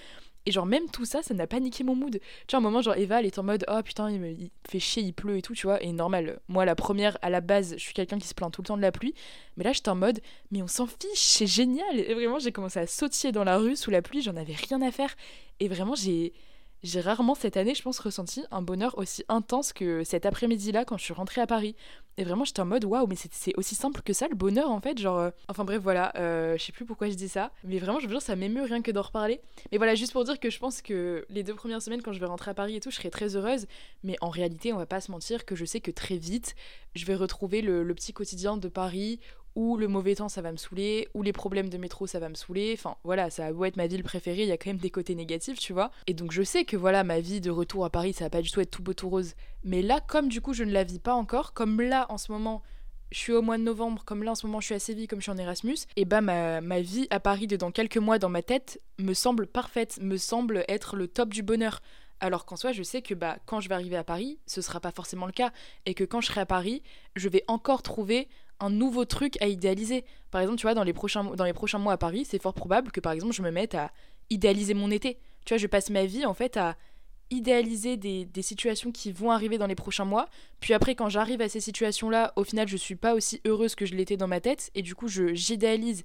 Et 0.47 0.53
genre, 0.53 0.67
même 0.67 0.89
tout 0.91 1.05
ça, 1.05 1.23
ça 1.23 1.35
n'a 1.35 1.47
pas 1.47 1.61
niqué 1.61 1.85
mon 1.85 1.95
mood. 1.95 2.19
Tu 2.47 2.53
vois, 2.53 2.59
un 2.59 2.63
moment, 2.63 2.81
genre, 2.81 2.97
Eva, 2.97 3.21
elle 3.21 3.27
est 3.27 3.39
en 3.39 3.43
mode, 3.43 3.65
oh 3.69 3.83
putain, 3.83 4.11
il, 4.11 4.21
me, 4.21 4.35
fait 4.69 4.81
chier, 4.81 5.03
il 5.03 5.13
pleut 5.13 5.37
et 5.37 5.43
tout, 5.43 5.55
tu 5.55 5.67
vois. 5.67 5.83
Et 5.83 5.93
normal, 5.93 6.41
moi, 6.49 6.65
la 6.65 6.75
première, 6.75 7.19
à 7.23 7.31
la 7.31 7.41
base, 7.41 7.75
je 7.77 7.83
suis 7.83 7.93
quelqu'un 7.93 8.19
qui 8.19 8.27
se 8.27 8.35
plaint 8.35 8.51
tout 8.51 8.63
le 8.63 8.67
temps 8.67 8.77
de 8.77 8.83
la 8.83 8.93
pluie. 8.93 9.15
Mais 9.57 9.65
là, 9.65 9.73
j'étais 9.73 9.91
en 9.91 9.97
mode, 9.97 10.21
mais 10.51 10.63
on 10.63 10.67
s'en 10.67 10.87
fiche, 10.87 10.99
c'est 11.15 11.47
génial. 11.47 11.99
Et 11.99 12.15
vraiment, 12.15 12.39
j'ai 12.39 12.53
commencé 12.53 12.79
à 12.79 12.87
sautiller 12.87 13.33
dans 13.33 13.45
la 13.45 13.59
rue 13.59 13.77
sous 13.77 13.91
la 13.91 14.01
pluie, 14.01 14.23
j'en 14.23 14.37
avais 14.37 14.55
rien 14.55 14.81
à 14.81 14.91
faire. 14.91 15.15
Et 15.61 15.69
vraiment, 15.69 15.95
j'ai 15.95 16.33
j'ai 16.83 17.01
rarement 17.01 17.35
cette 17.35 17.57
année, 17.57 17.75
je 17.75 17.83
pense, 17.83 17.99
ressenti 17.99 18.43
un 18.51 18.63
bonheur 18.63 18.97
aussi 18.97 19.25
intense 19.29 19.73
que 19.73 20.03
cet 20.05 20.25
après-midi-là 20.25 20.85
quand 20.85 20.97
je 20.97 21.05
suis 21.05 21.13
rentrée 21.13 21.41
à 21.41 21.47
Paris. 21.47 21.77
Et 22.17 22.25
vraiment, 22.25 22.45
j'étais 22.45 22.61
en 22.61 22.67
mode 22.67 22.85
waouh, 22.85 23.07
mais 23.07 23.17
c'est 23.17 23.57
aussi 23.57 23.75
simple 23.75 24.03
que 24.03 24.13
ça 24.13 24.29
le 24.29 24.35
bonheur 24.35 24.71
en 24.71 24.81
fait. 24.81 24.99
Genre, 24.99 25.19
euh, 25.19 25.31
enfin 25.49 25.65
bref, 25.65 25.81
voilà, 25.83 26.13
euh, 26.17 26.57
je 26.59 26.65
sais 26.65 26.73
plus 26.73 26.85
pourquoi 26.85 27.09
je 27.09 27.15
dis 27.15 27.29
ça, 27.29 27.51
mais 27.65 27.79
vraiment, 27.79 27.99
je 27.99 28.07
veux 28.07 28.13
dire, 28.13 28.23
ça 28.23 28.37
m'émeut 28.37 28.63
rien 28.63 28.83
que 28.83 28.91
d'en 28.91 29.03
reparler. 29.03 29.41
Mais 29.73 29.79
voilà, 29.79 29.95
juste 29.95 30.13
pour 30.13 30.25
dire 30.25 30.39
que 30.39 30.51
je 30.51 30.59
pense 30.59 30.83
que 30.83 31.25
les 31.31 31.43
deux 31.43 31.55
premières 31.55 31.83
semaines, 31.83 32.03
quand 32.03 32.13
je 32.13 32.21
vais 32.21 32.27
rentrer 32.27 32.51
à 32.51 32.55
Paris 32.55 32.77
et 32.77 32.81
tout, 32.81 32.91
je 32.91 32.97
serai 32.97 33.11
très 33.11 33.37
heureuse. 33.37 33.67
Mais 34.03 34.17
en 34.21 34.29
réalité, 34.29 34.73
on 34.73 34.79
va 34.79 34.87
pas 34.87 35.01
se 35.01 35.11
mentir 35.11 35.45
que 35.45 35.55
je 35.55 35.65
sais 35.65 35.81
que 35.81 35.91
très 35.91 36.17
vite, 36.17 36.55
je 36.95 37.07
vais 37.07 37.15
retrouver 37.15 37.63
le, 37.63 37.85
le 37.85 37.95
petit 37.95 38.13
quotidien 38.13 38.57
de 38.57 38.69
Paris 38.69 39.21
ou 39.55 39.77
le 39.77 39.89
mauvais 39.89 40.15
temps 40.15 40.29
ça 40.29 40.43
va 40.43 40.53
me 40.53 40.57
saouler, 40.57 41.09
ou 41.15 41.23
les 41.23 41.33
problèmes 41.33 41.69
de 41.69 41.79
métro 41.79 42.07
ça 42.07 42.19
va 42.19 42.29
me 42.29 42.35
saouler. 42.35 42.75
Enfin 42.77 42.97
voilà, 43.05 43.31
ça 43.31 43.51
va 43.53 43.69
être 43.69 43.77
ma 43.77 43.87
ville 43.87 44.03
préférée, 44.03 44.43
il 44.43 44.49
y 44.49 44.53
a 44.53 44.57
quand 44.57 44.71
même 44.71 44.79
des 44.79 44.91
côtés 44.91 45.15
négatifs, 45.15 45.59
tu 45.59 45.73
vois. 45.73 45.91
Et 46.07 46.15
donc 46.15 46.33
je 46.33 46.43
sais 46.43 46.65
que 46.65 46.77
voilà, 46.77 47.05
ma 47.05 47.21
vie 47.21 47.41
de 47.41 47.51
retour 47.51 47.85
à 47.85 47.91
Paris, 47.91 48.13
ça 48.13 48.25
va 48.25 48.31
pas 48.31 48.43
du 48.43 48.51
tout 48.51 48.61
être 48.61 48.71
tout 48.71 48.83
beau 48.83 48.95
tout 48.95 49.09
rose. 49.09 49.35
Mais 49.65 49.83
là, 49.83 50.01
comme 50.01 50.29
du 50.29 50.41
coup 50.41 50.53
je 50.53 50.65
ne 50.65 50.73
la 50.73 50.85
vis 50.85 50.99
pas 51.01 51.15
encore, 51.15 51.53
comme 51.53 51.81
là 51.81 52.07
en 52.09 52.19
ce 52.19 52.33
moment 52.33 52.63
je 53.11 53.19
suis 53.19 53.33
au 53.33 53.43
mois 53.43 53.59
de 53.59 53.63
novembre, 53.65 54.05
comme 54.05 54.23
là 54.23 54.33
en 54.33 54.35
ce 54.35 54.47
moment 54.47 54.61
je 54.61 54.67
suis 54.67 54.75
à 54.75 54.79
Séville, 54.79 55.09
comme 55.09 55.19
je 55.19 55.25
suis 55.25 55.33
en 55.33 55.39
Erasmus, 55.39 55.79
et 55.97 56.05
bah 56.05 56.21
ma, 56.21 56.61
ma 56.61 56.81
vie 56.81 57.09
à 57.11 57.19
Paris 57.19 57.47
de 57.47 57.57
dans 57.57 57.73
quelques 57.73 57.97
mois 57.97 58.19
dans 58.19 58.29
ma 58.29 58.43
tête 58.43 58.81
me 58.99 59.15
semble 59.15 59.47
parfaite, 59.47 59.99
me 60.01 60.17
semble 60.17 60.65
être 60.69 60.97
le 60.97 61.09
top 61.09 61.31
du 61.31 61.43
bonheur. 61.43 61.81
Alors 62.21 62.45
qu'en 62.45 62.57
soi, 62.57 62.73
je 62.73 62.83
sais 62.83 63.01
que 63.01 63.15
bah, 63.15 63.39
quand 63.47 63.61
je 63.61 63.69
vais 63.71 63.75
arriver 63.75 63.97
à 63.97 64.05
Paris, 64.05 64.39
ce 64.47 64.61
sera 64.61 64.79
pas 64.79 64.91
forcément 64.93 65.25
le 65.25 65.33
cas. 65.33 65.53
Et 65.87 65.95
que 65.95 66.05
quand 66.05 66.21
je 66.21 66.27
serai 66.27 66.43
à 66.43 66.47
Paris, 66.47 66.83
je 67.17 67.31
vais 67.31 67.45
encore 67.49 67.83
trouver 67.83 68.29
un 68.61 68.71
nouveau 68.71 69.05
truc 69.05 69.41
à 69.43 69.47
idéaliser. 69.47 70.05
Par 70.31 70.41
exemple, 70.41 70.59
tu 70.59 70.67
vois, 70.67 70.75
dans 70.75 70.85
les 70.85 70.93
prochains, 70.93 71.25
dans 71.25 71.45
les 71.45 71.53
prochains 71.53 71.79
mois 71.79 71.95
à 71.95 71.97
Paris, 71.97 72.25
c'est 72.29 72.41
fort 72.41 72.55
probable 72.55 72.93
que 72.93 73.01
par 73.01 73.13
exemple 73.13 73.35
je 73.35 73.43
me 73.43 73.51
mette 73.51 73.75
à 73.75 73.91
idéaliser 74.29 74.75
mon 74.75 74.91
été. 74.91 75.19
Tu 75.45 75.55
vois, 75.55 75.59
je 75.59 75.67
passe 75.67 75.91
ma 75.91 76.05
vie 76.05 76.27
en 76.27 76.35
fait 76.35 76.57
à 76.57 76.77
idéaliser 77.31 77.97
des, 77.97 78.43
situations 78.43 78.91
qui 78.91 79.13
vont 79.13 79.31
arriver 79.31 79.57
dans 79.57 79.67
les 79.67 79.75
prochains 79.75 80.05
mois. 80.05 80.29
Puis 80.59 80.75
après, 80.75 80.95
quand 80.95 81.09
j'arrive 81.09 81.41
à 81.41 81.49
ces 81.49 81.61
situations-là, 81.61 82.33
au 82.37 82.45
final, 82.45 82.67
je 82.67 82.77
suis 82.77 82.97
pas 82.97 83.15
aussi 83.15 83.41
heureuse 83.47 83.75
que 83.75 83.87
je 83.87 83.95
l'étais 83.95 84.17
dans 84.17 84.27
ma 84.27 84.41
tête. 84.41 84.71
Et 84.75 84.83
du 84.83 84.95
coup, 84.95 85.09
je 85.09 85.33
j'idéalise 85.35 86.05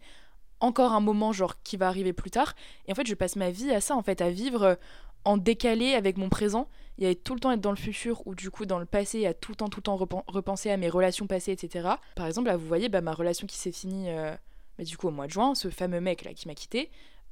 encore 0.60 0.94
un 0.94 1.00
moment 1.02 1.34
genre 1.34 1.62
qui 1.64 1.78
va 1.78 1.88
arriver 1.88 2.14
plus 2.14 2.32
tard. 2.32 2.54
Et 2.88 2.92
en 2.92 2.96
fait, 2.96 3.08
je 3.08 3.16
passe 3.16 3.36
ma 3.36 3.50
vie 3.50 3.72
à 3.72 3.82
ça, 3.82 3.96
en 3.96 4.04
fait, 4.04 4.22
à 4.22 4.30
vivre 4.30 4.78
en 5.26 5.38
décalé 5.38 5.94
avec 5.94 6.18
mon 6.18 6.30
présent. 6.30 6.70
Il 6.98 7.04
y 7.04 7.08
avait 7.08 7.16
tout 7.16 7.34
le 7.34 7.40
temps 7.40 7.52
être 7.52 7.62
dans 7.62 7.72
le 7.72 7.78
futur 7.78 8.26
ou 8.26 8.36
du 8.36 8.50
coup 8.50 8.66
dans 8.66 8.80
le 8.80 8.86
passé, 8.86 9.26
à 9.26 9.34
tout 9.34 9.52
le 9.52 9.58
temps, 9.58 9.68
tout 9.68 9.80
le 9.80 9.84
temps 9.84 9.98
repenser 10.28 10.72
à 10.72 10.78
mes 10.78 10.88
relations 10.88 11.28
passées, 11.28 11.52
etc. 11.52 11.90
Par 12.16 12.26
exemple, 12.26 12.48
là, 12.48 12.56
vous 12.56 12.68
voyez, 12.68 12.88
bah, 12.88 13.02
ma 13.02 13.14
relation 13.14 13.48
qui 13.48 13.58
s'est 13.58 13.72
finie 13.72 14.10
euh, 14.10 14.34
bah, 14.78 14.86
du 14.86 14.96
coup 14.96 15.08
au 15.08 15.12
mois 15.12 15.28
de 15.28 15.32
juin, 15.32 15.56
ce 15.56 15.70
fameux 15.70 16.00
mec 16.00 16.24
là 16.24 16.34
qui 16.34 16.48
m'a 16.48 16.56
quitté. 16.56 16.90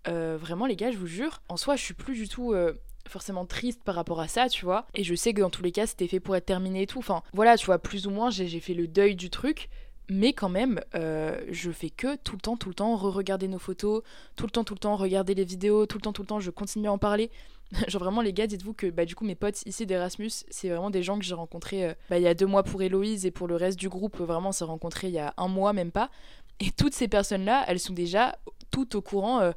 Euh, 0.09 0.37
vraiment, 0.37 0.65
les 0.65 0.75
gars, 0.75 0.91
je 0.91 0.97
vous 0.97 1.07
jure, 1.07 1.41
en 1.47 1.55
soi, 1.55 1.77
je 1.77 1.83
suis 1.83 1.93
plus 1.93 2.15
du 2.15 2.27
tout. 2.27 2.53
Euh, 2.53 2.73
forcément 3.09 3.45
triste 3.45 3.83
par 3.83 3.95
rapport 3.95 4.21
à 4.21 4.29
ça, 4.29 4.47
tu 4.47 4.63
vois. 4.63 4.87
Et 4.93 5.03
je 5.03 5.13
sais 5.13 5.33
que 5.33 5.41
dans 5.41 5.49
tous 5.49 5.61
les 5.61 5.73
cas, 5.73 5.85
c'était 5.85 6.07
fait 6.07 6.21
pour 6.21 6.37
être 6.37 6.45
terminé 6.45 6.83
et 6.83 6.87
tout. 6.87 6.99
Enfin, 6.99 7.21
voilà, 7.33 7.57
tu 7.57 7.65
vois, 7.65 7.77
plus 7.77 8.07
ou 8.07 8.11
moins, 8.11 8.29
j'ai 8.29 8.61
fait 8.61 8.73
le 8.73 8.87
deuil 8.87 9.17
du 9.17 9.29
truc. 9.29 9.69
Mais 10.09 10.31
quand 10.31 10.47
même, 10.47 10.79
je 10.93 11.71
fais 11.71 11.89
que 11.89 12.15
tout 12.15 12.35
le 12.37 12.41
temps, 12.41 12.55
tout 12.55 12.69
le 12.69 12.75
temps 12.75 12.95
re-regarder 12.95 13.49
nos 13.49 13.59
photos, 13.59 14.03
tout 14.37 14.45
le 14.45 14.51
temps, 14.51 14.63
tout 14.63 14.73
le 14.73 14.79
temps 14.79 14.95
regarder 14.95 15.35
les 15.35 15.43
vidéos, 15.43 15.85
tout 15.85 15.97
le 15.97 16.01
temps, 16.01 16.13
tout 16.13 16.21
le 16.21 16.27
temps, 16.27 16.39
je 16.39 16.49
continue 16.49 16.87
à 16.87 16.93
en 16.93 16.97
parler. 16.97 17.29
Genre 17.87 18.01
vraiment 18.01 18.21
les 18.21 18.33
gars, 18.33 18.47
dites-vous 18.47 18.73
que 18.73 18.87
bah, 18.87 19.05
du 19.05 19.15
coup 19.15 19.25
mes 19.25 19.35
potes 19.35 19.65
ici 19.65 19.85
d'Erasmus, 19.85 20.31
c'est 20.49 20.69
vraiment 20.69 20.89
des 20.89 21.03
gens 21.03 21.17
que 21.17 21.25
j'ai 21.25 21.33
rencontrés 21.33 21.85
euh, 21.85 21.93
bah, 22.09 22.17
il 22.17 22.23
y 22.23 22.27
a 22.27 22.33
deux 22.33 22.45
mois 22.45 22.63
pour 22.63 22.81
Héloïse 22.81 23.25
et 23.25 23.31
pour 23.31 23.47
le 23.47 23.55
reste 23.55 23.79
du 23.79 23.89
groupe, 23.89 24.17
vraiment 24.19 24.49
on 24.49 24.53
s'est 24.53 24.63
rencontrés 24.63 25.07
il 25.07 25.13
y 25.13 25.19
a 25.19 25.33
un 25.37 25.47
mois 25.47 25.73
même 25.73 25.91
pas. 25.91 26.09
Et 26.59 26.71
toutes 26.71 26.93
ces 26.93 27.07
personnes-là, 27.07 27.65
elles 27.67 27.79
sont 27.79 27.93
déjà 27.93 28.37
toutes 28.71 28.95
au 28.95 29.01
courant 29.01 29.41
euh, 29.41 29.51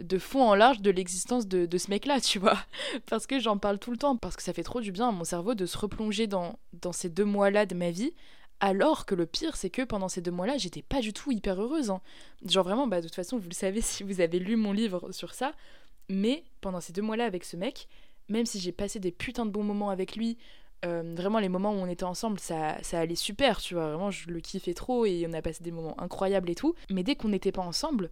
de 0.00 0.18
fond 0.18 0.42
en 0.42 0.54
large 0.54 0.80
de 0.80 0.90
l'existence 0.90 1.46
de, 1.46 1.66
de, 1.66 1.78
ce 1.78 1.90
mec-là, 1.90 2.20
tu 2.20 2.38
vois. 2.38 2.58
Parce 3.06 3.26
que 3.26 3.38
j'en 3.38 3.58
parle 3.58 3.78
tout 3.78 3.90
le 3.90 3.98
temps, 3.98 4.16
parce 4.16 4.36
que 4.36 4.42
ça 4.42 4.54
fait 4.54 4.62
trop 4.62 4.80
du 4.80 4.90
bien 4.90 5.08
à 5.08 5.12
mon 5.12 5.24
cerveau 5.24 5.54
de 5.54 5.66
se 5.66 5.76
replonger 5.76 6.26
dans, 6.26 6.58
dans 6.72 6.92
ces 6.92 7.10
deux 7.10 7.26
mois-là 7.26 7.66
de 7.66 7.74
ma 7.74 7.90
vie 7.90 8.12
alors 8.60 9.06
que 9.06 9.14
le 9.14 9.26
pire, 9.26 9.56
c'est 9.56 9.70
que 9.70 9.82
pendant 9.82 10.08
ces 10.08 10.20
deux 10.20 10.30
mois-là, 10.30 10.58
j'étais 10.58 10.82
pas 10.82 11.00
du 11.00 11.12
tout 11.12 11.32
hyper 11.32 11.60
heureuse. 11.60 11.90
Hein. 11.90 12.00
Genre 12.44 12.64
vraiment, 12.64 12.86
bah, 12.86 13.00
de 13.00 13.06
toute 13.06 13.16
façon, 13.16 13.38
vous 13.38 13.48
le 13.48 13.54
savez 13.54 13.80
si 13.80 14.02
vous 14.02 14.20
avez 14.20 14.38
lu 14.38 14.56
mon 14.56 14.72
livre 14.72 15.10
sur 15.12 15.34
ça. 15.34 15.52
Mais 16.10 16.42
pendant 16.60 16.80
ces 16.80 16.92
deux 16.92 17.02
mois-là 17.02 17.24
avec 17.24 17.44
ce 17.44 17.56
mec, 17.56 17.88
même 18.28 18.44
si 18.44 18.58
j'ai 18.58 18.72
passé 18.72 18.98
des 18.98 19.12
putains 19.12 19.46
de 19.46 19.50
bons 19.50 19.62
moments 19.62 19.90
avec 19.90 20.16
lui, 20.16 20.36
euh, 20.84 21.14
vraiment 21.16 21.38
les 21.38 21.48
moments 21.48 21.72
où 21.72 21.76
on 21.76 21.86
était 21.86 22.04
ensemble, 22.04 22.40
ça, 22.40 22.82
ça 22.82 22.98
allait 22.98 23.14
super, 23.14 23.60
tu 23.60 23.74
vois. 23.74 23.90
Vraiment, 23.90 24.10
je 24.10 24.28
le 24.28 24.40
kiffais 24.40 24.74
trop 24.74 25.06
et 25.06 25.24
on 25.28 25.32
a 25.32 25.40
passé 25.40 25.62
des 25.62 25.70
moments 25.70 25.98
incroyables 26.00 26.50
et 26.50 26.56
tout. 26.56 26.74
Mais 26.90 27.04
dès 27.04 27.14
qu'on 27.14 27.28
n'était 27.28 27.52
pas 27.52 27.62
ensemble, 27.62 28.10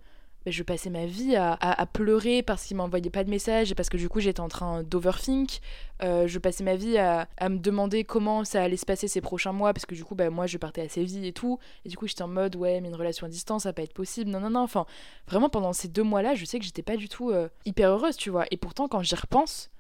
je 0.51 0.63
passais 0.63 0.91
ma 0.91 1.07
vie 1.07 1.37
à, 1.37 1.87
pleurer 1.93 2.43
parce 2.43 2.65
qu'il 2.65 2.77
m'envoyait 2.77 3.11
pas 3.11 3.25
de 3.25 3.31
messages 3.31 3.73
et 3.73 3.75
parce 3.75 3.89
que 3.89 3.97
du 3.97 4.09
coup 4.09 4.21
j'étais 4.21 4.41
en 4.41 4.49
train 4.49 4.83
d'overthink. 4.83 5.61
Euh, 6.03 6.29
je 6.29 6.39
passais 6.39 6.63
ma 6.63 6.77
vie 6.77 6.99
à, 6.99 7.29
me 7.43 7.59
demander 7.59 8.05
comment 8.05 8.45
ça 8.45 8.63
allait 8.63 8.77
se 8.77 8.87
passer 8.87 9.09
ces 9.09 9.21
prochains 9.21 9.53
mois 9.53 9.73
parce 9.73 9.87
que 9.87 9.95
du 9.95 10.05
coup 10.05 10.15
bah, 10.15 10.31
moi 10.31 10.47
je 10.47 10.59
partais 10.59 10.83
assez 10.83 11.03
vite 11.05 11.25
et 11.25 11.33
tout. 11.33 11.59
Et 11.85 11.89
du 11.89 11.97
coup 11.97 12.07
j'étais 12.07 12.23
en 12.23 12.29
mode 12.29 12.57
ouais 12.57 12.81
mais 12.81 12.89
une 12.89 12.95
relation 12.95 13.27
à 13.27 13.31
distance 13.31 13.63
ça 13.63 13.71
va 13.71 13.73
pas 13.75 13.83
être 13.83 13.95
possible. 13.95 14.31
Non 14.31 14.41
non 14.41 14.51
non. 14.51 14.61
Enfin 14.61 14.87
vraiment 15.27 15.49
pendant 15.49 15.73
ces 15.73 15.89
deux 15.89 16.03
mois 16.03 16.23
là 16.23 16.35
je 16.35 16.45
sais 16.45 16.59
que 16.59 16.65
j'étais 16.65 16.83
pas 16.83 16.97
du 16.97 17.09
tout 17.09 17.31
euh, 17.31 17.49
hyper 17.65 17.91
heureuse 17.91 18.17
tu 18.17 18.31
vois. 18.31 18.45
Et 18.51 18.57
pourtant 18.57 18.89
quand 18.89 19.03
j'y 19.03 19.15
repense 19.15 19.71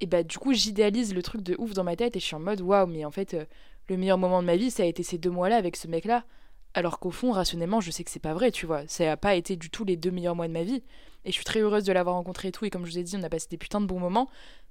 et 0.00 0.06
bah 0.06 0.22
du 0.22 0.38
coup 0.38 0.52
j'idéalise 0.52 1.14
le 1.14 1.22
truc 1.22 1.42
de 1.42 1.56
ouf 1.58 1.74
dans 1.74 1.84
ma 1.84 1.96
tête 1.96 2.16
et 2.16 2.20
je 2.20 2.24
suis 2.24 2.36
en 2.36 2.40
mode 2.40 2.60
waouh 2.60 2.86
mais 2.86 3.04
en 3.04 3.10
fait 3.10 3.34
euh, 3.34 3.44
le 3.88 3.96
meilleur 3.96 4.18
moment 4.18 4.40
de 4.40 4.46
ma 4.46 4.56
vie 4.56 4.70
ça 4.70 4.84
a 4.84 4.86
été 4.86 5.02
ces 5.02 5.18
deux 5.18 5.30
mois 5.30 5.48
là 5.48 5.56
avec 5.56 5.76
ce 5.76 5.88
mec 5.88 6.04
là 6.04 6.24
alors 6.74 6.98
qu'au 6.98 7.10
fond, 7.10 7.32
rationnellement, 7.32 7.80
je 7.80 7.90
sais 7.90 8.04
que 8.04 8.10
c'est 8.10 8.18
pas 8.18 8.34
vrai, 8.34 8.50
tu 8.50 8.66
vois. 8.66 8.86
Ça 8.86 9.04
n'a 9.04 9.16
pas 9.16 9.34
été 9.34 9.56
du 9.56 9.70
tout 9.70 9.84
les 9.84 9.96
deux 9.96 10.10
meilleurs 10.10 10.36
mois 10.36 10.48
de 10.48 10.52
ma 10.52 10.62
vie. 10.62 10.82
Et 11.24 11.30
je 11.30 11.32
suis 11.32 11.44
très 11.44 11.60
heureuse 11.60 11.84
de 11.84 11.92
l'avoir 11.92 12.16
rencontré 12.16 12.48
et 12.48 12.52
tout. 12.52 12.64
Et 12.64 12.70
comme 12.70 12.84
je 12.84 12.92
vous 12.92 12.98
ai 12.98 13.02
dit, 13.02 13.16
on 13.16 13.22
a 13.22 13.28
passé 13.28 13.48
des 13.50 13.56
putains 13.56 13.80
de 13.80 13.86
bons 13.86 13.98
moments. 13.98 14.28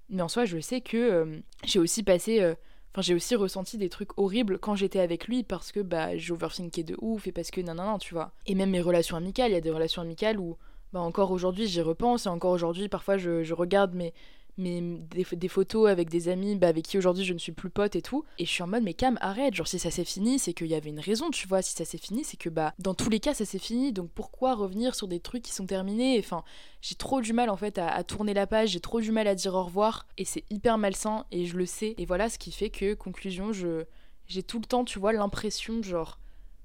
Mais 0.10 0.22
en 0.22 0.28
soi, 0.28 0.46
je 0.46 0.60
sais 0.60 0.82
que 0.82 0.98
euh, 0.98 1.40
j'ai 1.66 1.80
aussi 1.80 2.04
passé. 2.04 2.42
Euh, 2.42 2.56
j'ai 3.00 3.14
aussi 3.14 3.36
ressenti 3.36 3.78
des 3.78 3.90
trucs 3.90 4.18
horribles 4.18 4.58
quand 4.58 4.76
j'étais 4.76 5.00
avec 5.00 5.28
lui 5.28 5.44
parce 5.44 5.72
que 5.72 5.82
bah, 5.82 6.18
j'ai 6.18 6.34
overthinké 6.34 6.84
de 6.84 6.96
ouf 7.00 7.28
et 7.28 7.32
parce 7.32 7.52
que 7.52 7.62
non, 7.62 7.76
non, 7.76 7.86
non, 7.86 7.98
tu 8.00 8.16
vois. 8.16 8.32
Et 8.48 8.56
même 8.56 8.72
mes 8.72 8.82
relations 8.82 9.16
amicales, 9.18 9.52
il 9.52 9.54
y 9.54 9.58
a 9.58 9.62
des 9.62 9.70
relations 9.70 10.02
amicales 10.02 10.40
où 10.40 10.58
bah, 10.94 11.02
encore 11.02 11.30
aujourd'hui 11.32 11.68
j'y 11.68 11.82
repense 11.82 12.26
et 12.26 12.30
encore 12.30 12.52
aujourd'hui 12.52 12.90
parfois 12.90 13.18
je, 13.18 13.44
je 13.44 13.54
regarde 13.54 13.94
mes, 13.94 14.14
mais 14.58 14.82
des, 14.82 15.48
photos 15.48 15.88
avec 15.88 16.10
des 16.10 16.30
amis 16.30 16.56
bah, 16.56 16.68
avec 16.68 16.86
qui 16.86 16.98
aujourd'hui 16.98 17.24
je 17.24 17.34
ne 17.34 17.38
suis 17.38 17.52
plus 17.52 17.70
pote 17.70 17.96
et 17.96 18.02
tout. 18.02 18.26
Et 18.40 18.46
je 18.46 18.50
suis 18.50 18.64
en 18.64 18.68
mode, 18.68 18.84
mais 18.84 18.94
Cam, 18.94 19.18
arrête. 19.22 19.54
Genre, 19.54 19.68
si 19.68 19.78
ça 19.78 19.92
s'est 19.92 20.04
fini, 20.04 20.40
c'est 20.40 20.54
qu'il 20.54 20.68
y 20.68 20.76
avait 20.76 20.90
une 20.90 21.00
raison, 21.00 21.30
tu 21.30 21.48
vois. 21.48 21.62
Si 21.62 21.76
ça 21.76 21.86
s'est 21.86 21.98
fini, 21.98 22.24
c'est 22.24 22.38
que 22.38 22.50
bah, 22.50 22.74
dans 22.80 22.94
tous 22.94 23.10
les 23.10 23.20
cas, 23.20 23.34
ça 23.34 23.46
s'est 23.46 23.60
fini. 23.60 23.94
Donc 23.94 24.10
pourquoi 24.12 24.56
revenir 24.56 24.96
sur 24.96 25.08
des 25.08 25.20
trucs 25.20 25.44
qui 25.44 25.54
sont 25.54 25.66
terminés? 25.66 26.18
Enfin, 26.20 26.44
j'ai 26.82 26.96
trop 26.96 27.22
du 27.22 27.34
mal 27.34 27.50
en 27.50 27.58
fait 27.58 27.78
à, 27.78 28.04
tourner 28.04 28.34
la 28.34 28.48
page, 28.48 28.70
j'ai 28.70 28.80
trop 28.80 29.00
du 29.00 29.12
mal 29.12 29.28
à 29.28 29.36
dire 29.36 29.54
au 29.54 29.64
revoir. 29.64 30.08
Et 30.18 30.26
c'est 30.26 30.44
hyper 30.50 30.78
malsain 30.78 31.26
et 31.32 31.46
je 31.46 31.56
le 31.58 31.66
sais. 31.66 31.94
Et 31.98 32.06
voilà 32.06 32.30
ce 32.30 32.40
qui 32.40 32.52
fait 32.52 32.70
que, 32.70 32.94
conclusion, 32.94 33.54
je 33.54 33.86
j'ai 34.28 34.44
tout 34.44 34.60
le 34.60 34.66
temps, 34.66 34.84
tu 34.84 35.00
vois, 35.00 35.14
l'impression, 35.14 35.82
genre, 35.82 36.20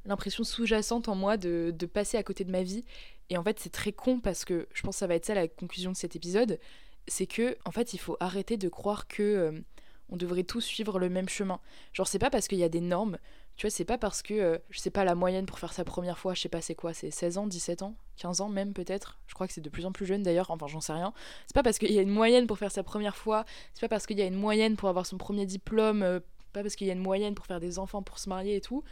l'impression 0.04 0.42
sous-jacente 0.42 1.08
en 1.08 1.14
moi 1.14 1.36
de, 1.36 1.72
de 1.76 1.86
passer 1.86 2.16
à 2.16 2.24
côté 2.24 2.42
de 2.42 2.50
ma 2.50 2.62
vie. 2.62 2.84
Et 3.30 3.38
en 3.38 3.42
fait, 3.44 3.60
c'est 3.60 3.70
très 3.70 3.92
con 3.92 4.20
parce 4.20 4.44
que 4.44 4.66
je 4.74 4.82
pense 4.82 4.96
que 4.96 4.98
ça 4.98 5.06
va 5.06 5.14
être 5.14 5.26
ça 5.26 5.34
la 5.34 5.48
conclusion 5.48 5.92
de 5.92 5.96
cet 5.96 6.16
épisode 6.16 6.58
c'est 7.08 7.26
que 7.26 7.56
en 7.64 7.70
fait 7.70 7.94
il 7.94 7.98
faut 7.98 8.16
arrêter 8.20 8.56
de 8.56 8.68
croire 8.68 9.06
que 9.08 9.22
euh, 9.22 9.60
on 10.08 10.16
devrait 10.16 10.44
tous 10.44 10.60
suivre 10.60 10.98
le 10.98 11.08
même 11.08 11.28
chemin. 11.28 11.60
Genre 11.92 12.06
c'est 12.06 12.18
pas 12.18 12.30
parce 12.30 12.48
qu'il 12.48 12.58
y 12.58 12.64
a 12.64 12.68
des 12.68 12.80
normes, 12.80 13.18
tu 13.56 13.66
vois, 13.66 13.70
c'est 13.70 13.84
pas 13.84 13.98
parce 13.98 14.22
que 14.22 14.34
euh, 14.34 14.58
je 14.70 14.78
sais 14.78 14.90
pas 14.90 15.04
la 15.04 15.14
moyenne 15.14 15.46
pour 15.46 15.58
faire 15.58 15.72
sa 15.72 15.84
première 15.84 16.18
fois, 16.18 16.34
je 16.34 16.40
sais 16.40 16.48
pas 16.48 16.60
c'est 16.60 16.74
quoi, 16.74 16.94
c'est 16.94 17.10
16 17.10 17.38
ans, 17.38 17.46
17 17.46 17.82
ans, 17.82 17.96
15 18.16 18.40
ans 18.40 18.48
même 18.48 18.72
peut-être. 18.72 19.18
Je 19.26 19.34
crois 19.34 19.46
que 19.46 19.52
c'est 19.52 19.60
de 19.60 19.70
plus 19.70 19.86
en 19.86 19.92
plus 19.92 20.06
jeune 20.06 20.22
d'ailleurs, 20.22 20.50
enfin 20.50 20.66
j'en 20.66 20.80
sais 20.80 20.92
rien. 20.92 21.12
C'est 21.46 21.54
pas 21.54 21.62
parce 21.62 21.78
qu'il 21.78 21.92
y 21.92 21.98
a 21.98 22.02
une 22.02 22.10
moyenne 22.10 22.46
pour 22.46 22.58
faire 22.58 22.72
sa 22.72 22.82
première 22.82 23.16
fois, 23.16 23.44
c'est 23.74 23.80
pas 23.80 23.88
parce 23.88 24.06
qu'il 24.06 24.18
y 24.18 24.22
a 24.22 24.26
une 24.26 24.36
moyenne 24.36 24.76
pour 24.76 24.88
avoir 24.88 25.06
son 25.06 25.18
premier 25.18 25.46
diplôme, 25.46 26.02
euh, 26.02 26.20
pas 26.52 26.62
parce 26.62 26.76
qu'il 26.76 26.86
y 26.86 26.90
a 26.90 26.94
une 26.94 27.00
moyenne 27.00 27.34
pour 27.34 27.46
faire 27.46 27.60
des 27.60 27.78
enfants, 27.78 28.02
pour 28.02 28.18
se 28.18 28.28
marier 28.28 28.56
et 28.56 28.60
tout 28.60 28.84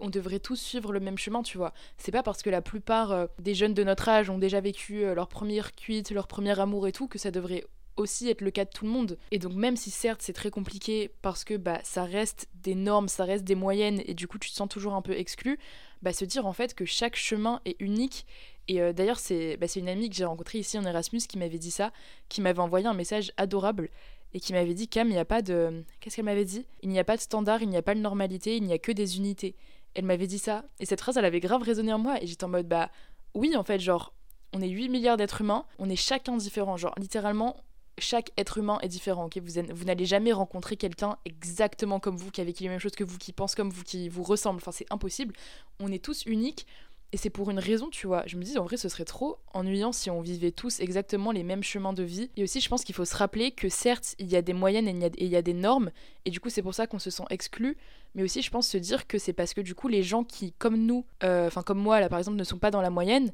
on 0.00 0.10
devrait 0.10 0.40
tous 0.40 0.56
suivre 0.56 0.92
le 0.92 1.00
même 1.00 1.18
chemin, 1.18 1.42
tu 1.42 1.58
vois. 1.58 1.72
C'est 1.98 2.12
pas 2.12 2.22
parce 2.22 2.42
que 2.42 2.50
la 2.50 2.62
plupart 2.62 3.12
euh, 3.12 3.26
des 3.38 3.54
jeunes 3.54 3.74
de 3.74 3.84
notre 3.84 4.08
âge 4.08 4.30
ont 4.30 4.38
déjà 4.38 4.60
vécu 4.60 5.04
euh, 5.04 5.14
leur 5.14 5.28
première 5.28 5.72
cuite, 5.72 6.10
leur 6.10 6.26
premier 6.26 6.58
amour 6.58 6.86
et 6.86 6.92
tout, 6.92 7.08
que 7.08 7.18
ça 7.18 7.30
devrait 7.30 7.64
aussi 7.96 8.28
être 8.28 8.40
le 8.40 8.50
cas 8.50 8.64
de 8.64 8.70
tout 8.70 8.84
le 8.84 8.90
monde. 8.90 9.18
Et 9.30 9.38
donc 9.38 9.52
même 9.52 9.76
si 9.76 9.90
certes 9.90 10.22
c'est 10.22 10.32
très 10.32 10.50
compliqué 10.50 11.10
parce 11.22 11.44
que 11.44 11.56
bah 11.56 11.80
ça 11.82 12.04
reste 12.04 12.48
des 12.54 12.74
normes, 12.74 13.08
ça 13.08 13.24
reste 13.24 13.44
des 13.44 13.54
moyennes 13.54 14.02
et 14.06 14.14
du 14.14 14.26
coup 14.26 14.38
tu 14.38 14.50
te 14.50 14.54
sens 14.54 14.68
toujours 14.68 14.94
un 14.94 15.02
peu 15.02 15.12
exclu, 15.12 15.58
bah 16.02 16.12
se 16.12 16.24
dire 16.24 16.46
en 16.46 16.52
fait 16.52 16.74
que 16.74 16.84
chaque 16.84 17.16
chemin 17.16 17.60
est 17.64 17.76
unique. 17.80 18.26
Et 18.68 18.80
euh, 18.80 18.92
d'ailleurs 18.92 19.18
c'est 19.18 19.56
bah, 19.56 19.66
une 19.76 19.88
amie 19.88 20.08
que 20.08 20.16
j'ai 20.16 20.24
rencontrée 20.24 20.58
ici 20.58 20.78
en 20.78 20.84
Erasmus 20.84 21.20
qui 21.28 21.38
m'avait 21.38 21.58
dit 21.58 21.70
ça, 21.70 21.92
qui 22.28 22.40
m'avait 22.40 22.60
envoyé 22.60 22.86
un 22.86 22.94
message 22.94 23.32
adorable 23.36 23.90
et 24.32 24.40
qui 24.40 24.52
m'avait 24.52 24.74
dit 24.74 24.88
Cam, 24.88 25.08
il 25.08 25.12
n'y 25.12 25.18
a 25.18 25.24
pas 25.24 25.42
de. 25.42 25.84
Qu'est-ce 26.00 26.16
qu'elle 26.16 26.24
m'avait 26.24 26.44
dit? 26.44 26.66
Il 26.82 26.88
n'y 26.88 26.98
a 26.98 27.04
pas 27.04 27.16
de 27.16 27.22
standard, 27.22 27.62
il 27.62 27.68
n'y 27.68 27.76
a 27.76 27.82
pas 27.82 27.94
de 27.94 28.00
normalité, 28.00 28.56
il 28.56 28.64
n'y 28.64 28.72
a 28.72 28.78
que 28.78 28.92
des 28.92 29.16
unités. 29.16 29.56
Elle 29.94 30.04
m'avait 30.04 30.26
dit 30.26 30.38
ça. 30.38 30.64
Et 30.78 30.86
cette 30.86 31.00
phrase, 31.00 31.16
elle 31.16 31.24
avait 31.24 31.40
grave 31.40 31.62
résonné 31.62 31.92
en 31.92 31.98
moi. 31.98 32.22
Et 32.22 32.26
j'étais 32.26 32.44
en 32.44 32.48
mode 32.48 32.68
Bah 32.68 32.90
oui, 33.34 33.56
en 33.56 33.64
fait, 33.64 33.80
genre, 33.80 34.14
on 34.52 34.60
est 34.60 34.68
8 34.68 34.88
milliards 34.88 35.16
d'êtres 35.16 35.40
humains, 35.40 35.64
on 35.78 35.88
est 35.88 35.96
chacun 35.96 36.36
différent. 36.36 36.76
Genre, 36.76 36.94
littéralement, 36.98 37.56
chaque 37.98 38.30
être 38.36 38.58
humain 38.58 38.78
est 38.82 38.88
différent. 38.88 39.26
ok? 39.26 39.38
Vous, 39.38 39.60
vous 39.72 39.84
n'allez 39.84 40.06
jamais 40.06 40.32
rencontrer 40.32 40.76
quelqu'un 40.76 41.16
exactement 41.24 42.00
comme 42.00 42.16
vous, 42.16 42.30
qui 42.30 42.40
a 42.40 42.44
vécu 42.44 42.62
les 42.62 42.68
mêmes 42.68 42.78
choses 42.78 42.96
que 42.96 43.04
vous, 43.04 43.18
qui 43.18 43.32
pense 43.32 43.54
comme 43.54 43.70
vous, 43.70 43.84
qui 43.84 44.08
vous 44.08 44.22
ressemble. 44.22 44.58
Enfin, 44.58 44.72
c'est 44.72 44.86
impossible. 44.90 45.34
On 45.80 45.90
est 45.92 46.02
tous 46.02 46.24
uniques. 46.26 46.66
Et 47.12 47.16
c'est 47.16 47.30
pour 47.30 47.50
une 47.50 47.58
raison, 47.58 47.88
tu 47.90 48.06
vois. 48.06 48.22
Je 48.26 48.36
me 48.36 48.44
dis, 48.44 48.56
en 48.56 48.64
vrai, 48.64 48.76
ce 48.76 48.88
serait 48.88 49.04
trop 49.04 49.38
ennuyant 49.52 49.90
si 49.90 50.10
on 50.10 50.20
vivait 50.20 50.52
tous 50.52 50.78
exactement 50.78 51.32
les 51.32 51.42
mêmes 51.42 51.62
chemins 51.62 51.92
de 51.92 52.04
vie. 52.04 52.30
Et 52.36 52.44
aussi, 52.44 52.60
je 52.60 52.68
pense 52.68 52.84
qu'il 52.84 52.94
faut 52.94 53.04
se 53.04 53.16
rappeler 53.16 53.50
que 53.50 53.68
certes, 53.68 54.14
il 54.20 54.30
y 54.30 54.36
a 54.36 54.42
des 54.42 54.52
moyennes 54.52 54.86
et 54.86 55.10
il 55.18 55.26
y 55.26 55.36
a, 55.36 55.42
des 55.42 55.54
normes. 55.54 55.90
Et 56.24 56.30
du 56.30 56.38
coup, 56.38 56.50
c'est 56.50 56.62
pour 56.62 56.74
ça 56.74 56.86
qu'on 56.86 57.00
se 57.00 57.10
sent 57.10 57.24
exclu. 57.30 57.76
Mais 58.14 58.22
aussi, 58.22 58.42
je 58.42 58.50
pense 58.50 58.68
se 58.68 58.78
dire 58.78 59.08
que 59.08 59.18
c'est 59.18 59.32
parce 59.32 59.54
que 59.54 59.60
du 59.60 59.74
coup, 59.74 59.88
les 59.88 60.04
gens 60.04 60.22
qui, 60.22 60.52
comme 60.52 60.76
nous, 60.76 61.04
euh, 61.24 61.48
enfin, 61.48 61.62
comme 61.62 61.78
moi, 61.78 61.98
là, 61.98 62.08
par 62.08 62.18
exemple, 62.18 62.36
ne 62.36 62.44
sont 62.44 62.58
pas 62.58 62.70
dans 62.70 62.80
la 62.80 62.90
moyenne, 62.90 63.32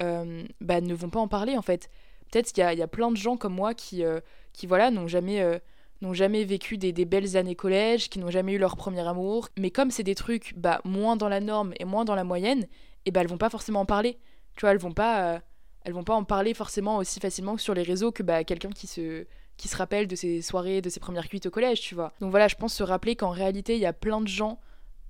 euh, 0.00 0.42
bah, 0.60 0.80
ne 0.80 0.94
vont 0.94 1.10
pas 1.10 1.20
en 1.20 1.28
parler, 1.28 1.56
en 1.56 1.62
fait. 1.62 1.90
Peut-être 2.30 2.52
qu'il 2.52 2.64
y, 2.64 2.82
a, 2.82 2.88
plein 2.88 3.12
de 3.12 3.16
gens 3.16 3.36
comme 3.36 3.54
moi 3.54 3.72
qui, 3.72 4.02
euh, 4.02 4.18
qui 4.52 4.66
voilà, 4.66 4.90
n'ont 4.90 5.06
jamais 5.06 5.60
n'ont 6.00 6.14
jamais 6.14 6.42
vécu 6.42 6.78
des, 6.78 6.92
des, 6.92 7.04
belles 7.04 7.36
années 7.36 7.54
collège, 7.54 8.10
qui 8.10 8.18
n'ont 8.18 8.30
jamais 8.30 8.54
eu 8.54 8.58
leur 8.58 8.76
premier 8.76 9.06
amour. 9.06 9.48
Mais 9.56 9.70
comme 9.70 9.92
c'est 9.92 10.02
des 10.02 10.16
trucs 10.16 10.54
bah, 10.56 10.80
moins 10.84 11.14
dans 11.14 11.28
la 11.28 11.38
norme 11.38 11.74
et 11.78 11.84
moins 11.84 12.04
dans 12.04 12.16
la 12.16 12.24
moyenne, 12.24 12.66
et 13.06 13.10
ben 13.10 13.20
elles 13.20 13.28
vont 13.28 13.38
pas 13.38 13.50
forcément 13.50 13.80
en 13.80 13.86
parler. 13.86 14.18
Tu 14.56 14.62
vois, 14.62 14.70
elles 14.70 14.78
vont 14.78 14.92
pas, 14.92 15.34
euh, 15.34 15.38
elles 15.84 15.92
vont 15.92 16.04
pas 16.04 16.14
en 16.14 16.24
parler 16.24 16.54
forcément 16.54 16.98
aussi 16.98 17.20
facilement 17.20 17.56
sur 17.56 17.74
les 17.74 17.82
réseaux 17.82 18.12
que 18.12 18.22
bah, 18.22 18.44
quelqu'un 18.44 18.70
qui 18.70 18.86
se, 18.86 19.26
qui 19.56 19.68
se 19.68 19.76
rappelle 19.76 20.06
de 20.06 20.16
ses 20.16 20.42
soirées, 20.42 20.80
de 20.80 20.90
ses 20.90 21.00
premières 21.00 21.28
cuites 21.28 21.46
au 21.46 21.50
collège, 21.50 21.80
tu 21.80 21.94
vois. 21.94 22.12
Donc 22.20 22.30
voilà, 22.30 22.48
je 22.48 22.56
pense 22.56 22.74
se 22.74 22.82
rappeler 22.82 23.16
qu'en 23.16 23.30
réalité, 23.30 23.74
il 23.74 23.80
y 23.80 23.86
a 23.86 23.92
plein 23.92 24.20
de 24.20 24.28
gens 24.28 24.60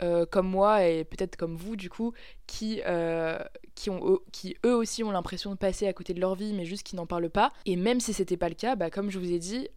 euh, 0.03 0.27
comme 0.27 0.49
moi 0.49 0.85
et 0.87 1.05
peut-être 1.05 1.37
comme 1.37 1.57
vous 1.57 1.77
du 1.77 1.91
coup 1.91 2.13
qui, 2.47 2.81
euh, 2.87 3.39
qui, 3.75 3.91
ont, 3.91 4.19
qui 4.33 4.57
eux 4.65 4.75
aussi 4.75 5.05
ont 5.05 5.11
l'impression 5.11 5.51
de 5.51 5.57
passer 5.57 5.87
à 5.87 5.93
côté 5.93 6.15
de 6.15 6.21
leur 6.21 6.35
vie 6.35 6.53
mais 6.53 6.65
juste 6.65 6.83
qui 6.83 6.97
n'en 6.97 7.07
parlent 7.07 7.31
pas. 7.31 7.53
Et 7.67 7.77
même 7.77 8.01
si 8.01 8.13
c'était 8.13 8.37
pas 8.37 8.49
le 8.49 8.55
cas 8.55 8.77
bah, 8.77 8.91
comme 8.91 9.11
je 9.11 9.19
vous 9.19 9.33
ai 9.33 9.39
dit 9.39 9.69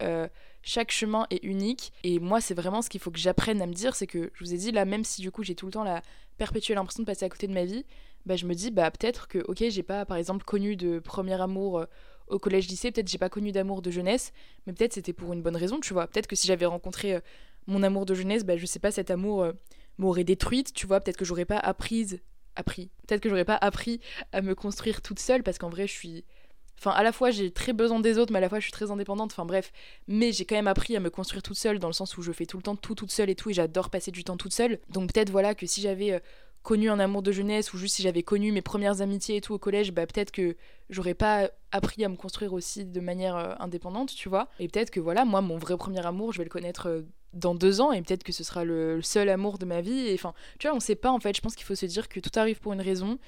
chaque 0.62 0.92
chemin 0.92 1.28
est 1.30 1.44
unique. 1.44 1.94
Et 2.04 2.20
moi 2.20 2.42
c'est 2.42 2.56
vraiment 2.56 2.82
ce 2.82 2.90
qu'il 2.90 3.02
faut 3.02 3.12
que 3.12 3.20
j'apprenne 3.20 3.62
à 3.62 3.68
me 3.68 3.74
dire 3.74 3.96
c'est 3.96 4.08
que 4.08 4.32
je 4.34 4.44
vous 4.44 4.54
ai 4.54 4.58
dit 4.58 4.72
là 4.72 4.86
même 4.86 5.04
si 5.04 5.22
du 5.22 5.32
coup 5.32 5.44
j'ai 5.44 5.56
tout 5.56 5.66
le 5.68 5.72
temps 5.72 5.84
la 5.84 6.02
perpétuelle 6.38 6.78
l'impression 6.78 7.04
de 7.04 7.08
passer 7.08 7.26
à 7.26 7.30
côté 7.30 7.48
de 7.48 7.54
ma 7.54 7.66
vie 7.66 7.86
bah 8.26 8.36
je 8.36 8.46
me 8.46 8.54
dis 8.54 8.72
bah 8.72 8.90
peut-être 8.92 9.28
que 9.28 9.40
ok 9.48 9.64
j'ai 9.70 9.84
pas 9.84 10.06
par 10.06 10.18
exemple 10.18 10.44
connu 10.44 10.76
de 10.76 11.00
premier 11.00 11.40
amour 11.40 11.80
euh, 11.80 11.86
au 12.28 12.40
collège 12.40 12.68
lycée 12.68 12.92
peut-être 12.92 13.08
j'ai 13.08 13.18
pas 13.18 13.30
connu 13.30 13.52
d'amour 13.52 13.82
de 13.82 13.92
jeunesse 13.92 14.34
mais 14.66 14.74
peut-être 14.74 14.94
c'était 14.94 15.14
pour 15.14 15.34
une 15.34 15.42
bonne 15.42 15.56
raison 15.56 15.80
tu 15.80 15.94
vois. 15.94 16.08
Peut-être 16.08 16.28
que 16.28 16.36
si 16.36 16.48
j'avais 16.48 16.66
rencontré 16.66 17.16
euh, 17.16 17.20
mon 17.68 17.84
amour 17.84 18.06
de 18.06 18.14
jeunesse 18.14 18.44
bah 18.44 18.58
je 18.58 18.66
sais 18.66 18.80
pas 18.80 18.92
cet 18.92 19.12
amour 19.12 19.44
euh, 19.44 19.54
m'aurait 19.98 20.24
détruite 20.24 20.74
tu 20.74 20.88
vois 20.88 21.00
peut-être 21.00 21.18
que 21.18 21.26
j'aurais 21.26 21.46
pas 21.46 21.58
appris 21.58 22.20
appris 22.56 22.90
peut-être 23.08 23.22
que 23.22 23.30
j'aurais 23.30 23.46
pas 23.46 23.58
appris 23.60 24.00
à 24.32 24.42
me 24.42 24.56
construire 24.56 25.02
toute 25.02 25.20
seule 25.20 25.44
parce 25.44 25.58
qu'en 25.58 25.70
vrai 25.70 25.88
je 25.88 25.94
suis 25.94 26.26
Enfin, 26.78 26.92
à 26.92 27.04
la 27.04 27.12
fois 27.12 27.32
j'ai 27.32 27.52
très 27.52 27.74
besoin 27.74 28.00
des 28.00 28.18
autres, 28.18 28.32
mais 28.32 28.40
à 28.40 28.42
la 28.42 28.50
fois 28.50 28.60
je 28.60 28.64
suis 28.66 28.72
très 28.72 28.92
indépendante. 28.92 29.32
Enfin 29.32 29.46
bref, 29.46 29.72
mais 30.08 30.32
j'ai 30.32 30.46
quand 30.46 30.56
même 30.56 30.68
appris 30.68 30.96
à 30.96 31.00
me 31.00 31.10
construire 31.10 31.42
toute 31.42 31.58
seule 31.58 31.80
dans 31.80 31.88
le 31.88 31.94
sens 31.94 32.18
où 32.18 32.22
je 32.22 32.32
fais 32.32 32.46
tout 32.46 32.58
le 32.58 32.64
temps 32.64 32.76
tout 32.76 32.96
toute 32.96 33.12
seule 33.12 33.30
et 33.30 33.36
tout, 33.36 33.50
et 33.50 33.54
j'adore 33.54 33.90
passer 33.90 34.12
du 34.12 34.24
temps 34.24 34.38
toute 34.38 34.54
seule. 34.54 34.80
Donc 34.90 35.14
peut-être 35.14 35.30
voilà 35.30 35.56
que 35.56 35.66
si 35.66 35.82
j'avais 35.82 36.12
euh, 36.12 36.20
connu 36.64 36.90
un 36.90 37.00
amour 37.00 37.22
de 37.22 37.32
jeunesse 37.32 37.74
ou 37.74 37.78
juste 37.78 37.96
si 37.96 38.02
j'avais 38.02 38.24
connu 38.24 38.52
mes 38.52 38.62
premières 38.62 39.02
amitiés 39.02 39.38
et 39.38 39.42
tout 39.42 39.54
au 39.54 39.60
collège, 39.60 39.92
bah 39.94 40.06
peut-être 40.06 40.32
que 40.32 40.58
j'aurais 40.90 41.14
pas 41.14 41.50
appris 41.72 42.04
à 42.04 42.10
me 42.10 42.16
construire 42.16 42.54
aussi 42.54 42.86
de 42.86 43.00
manière 43.00 43.38
euh, 43.38 43.54
indépendante, 43.60 44.14
tu 44.14 44.30
vois. 44.30 44.50
Et 44.60 44.68
peut-être 44.68 44.92
que 44.92 45.00
voilà, 45.00 45.26
moi 45.26 45.42
mon 45.42 45.58
vrai 45.58 45.78
premier 45.78 46.06
amour, 46.06 46.34
je 46.34 46.40
vais 46.40 46.44
le 46.44 46.50
connaître 46.50 46.90
euh, 46.90 47.02
dans 47.36 47.54
deux 47.54 47.82
ans 47.82 47.92
et 47.92 48.02
peut-être 48.02 48.24
que 48.24 48.32
ce 48.32 48.44
sera 48.44 48.64
le, 48.64 49.02
seul 49.02 49.30
amour 49.30 49.58
de 49.58 49.66
ma 49.66 49.82
vie. 49.82 50.12
Enfin, 50.14 50.34
tu 50.58 50.68
vois, 50.68 50.76
on 50.76 50.80
sait 50.80 50.96
pas 50.96 51.12
en 51.12 51.20
fait. 51.20 51.36
Je 51.36 51.42
pense 51.42 51.56
qu'il 51.56 51.66
faut 51.66 51.76
se 51.76 51.86
dire 51.86 52.10
que 52.10 52.20
tout 52.20 52.32
arrive 52.36 52.60
pour 52.60 52.74
une 52.74 52.82
raison, 52.82 53.20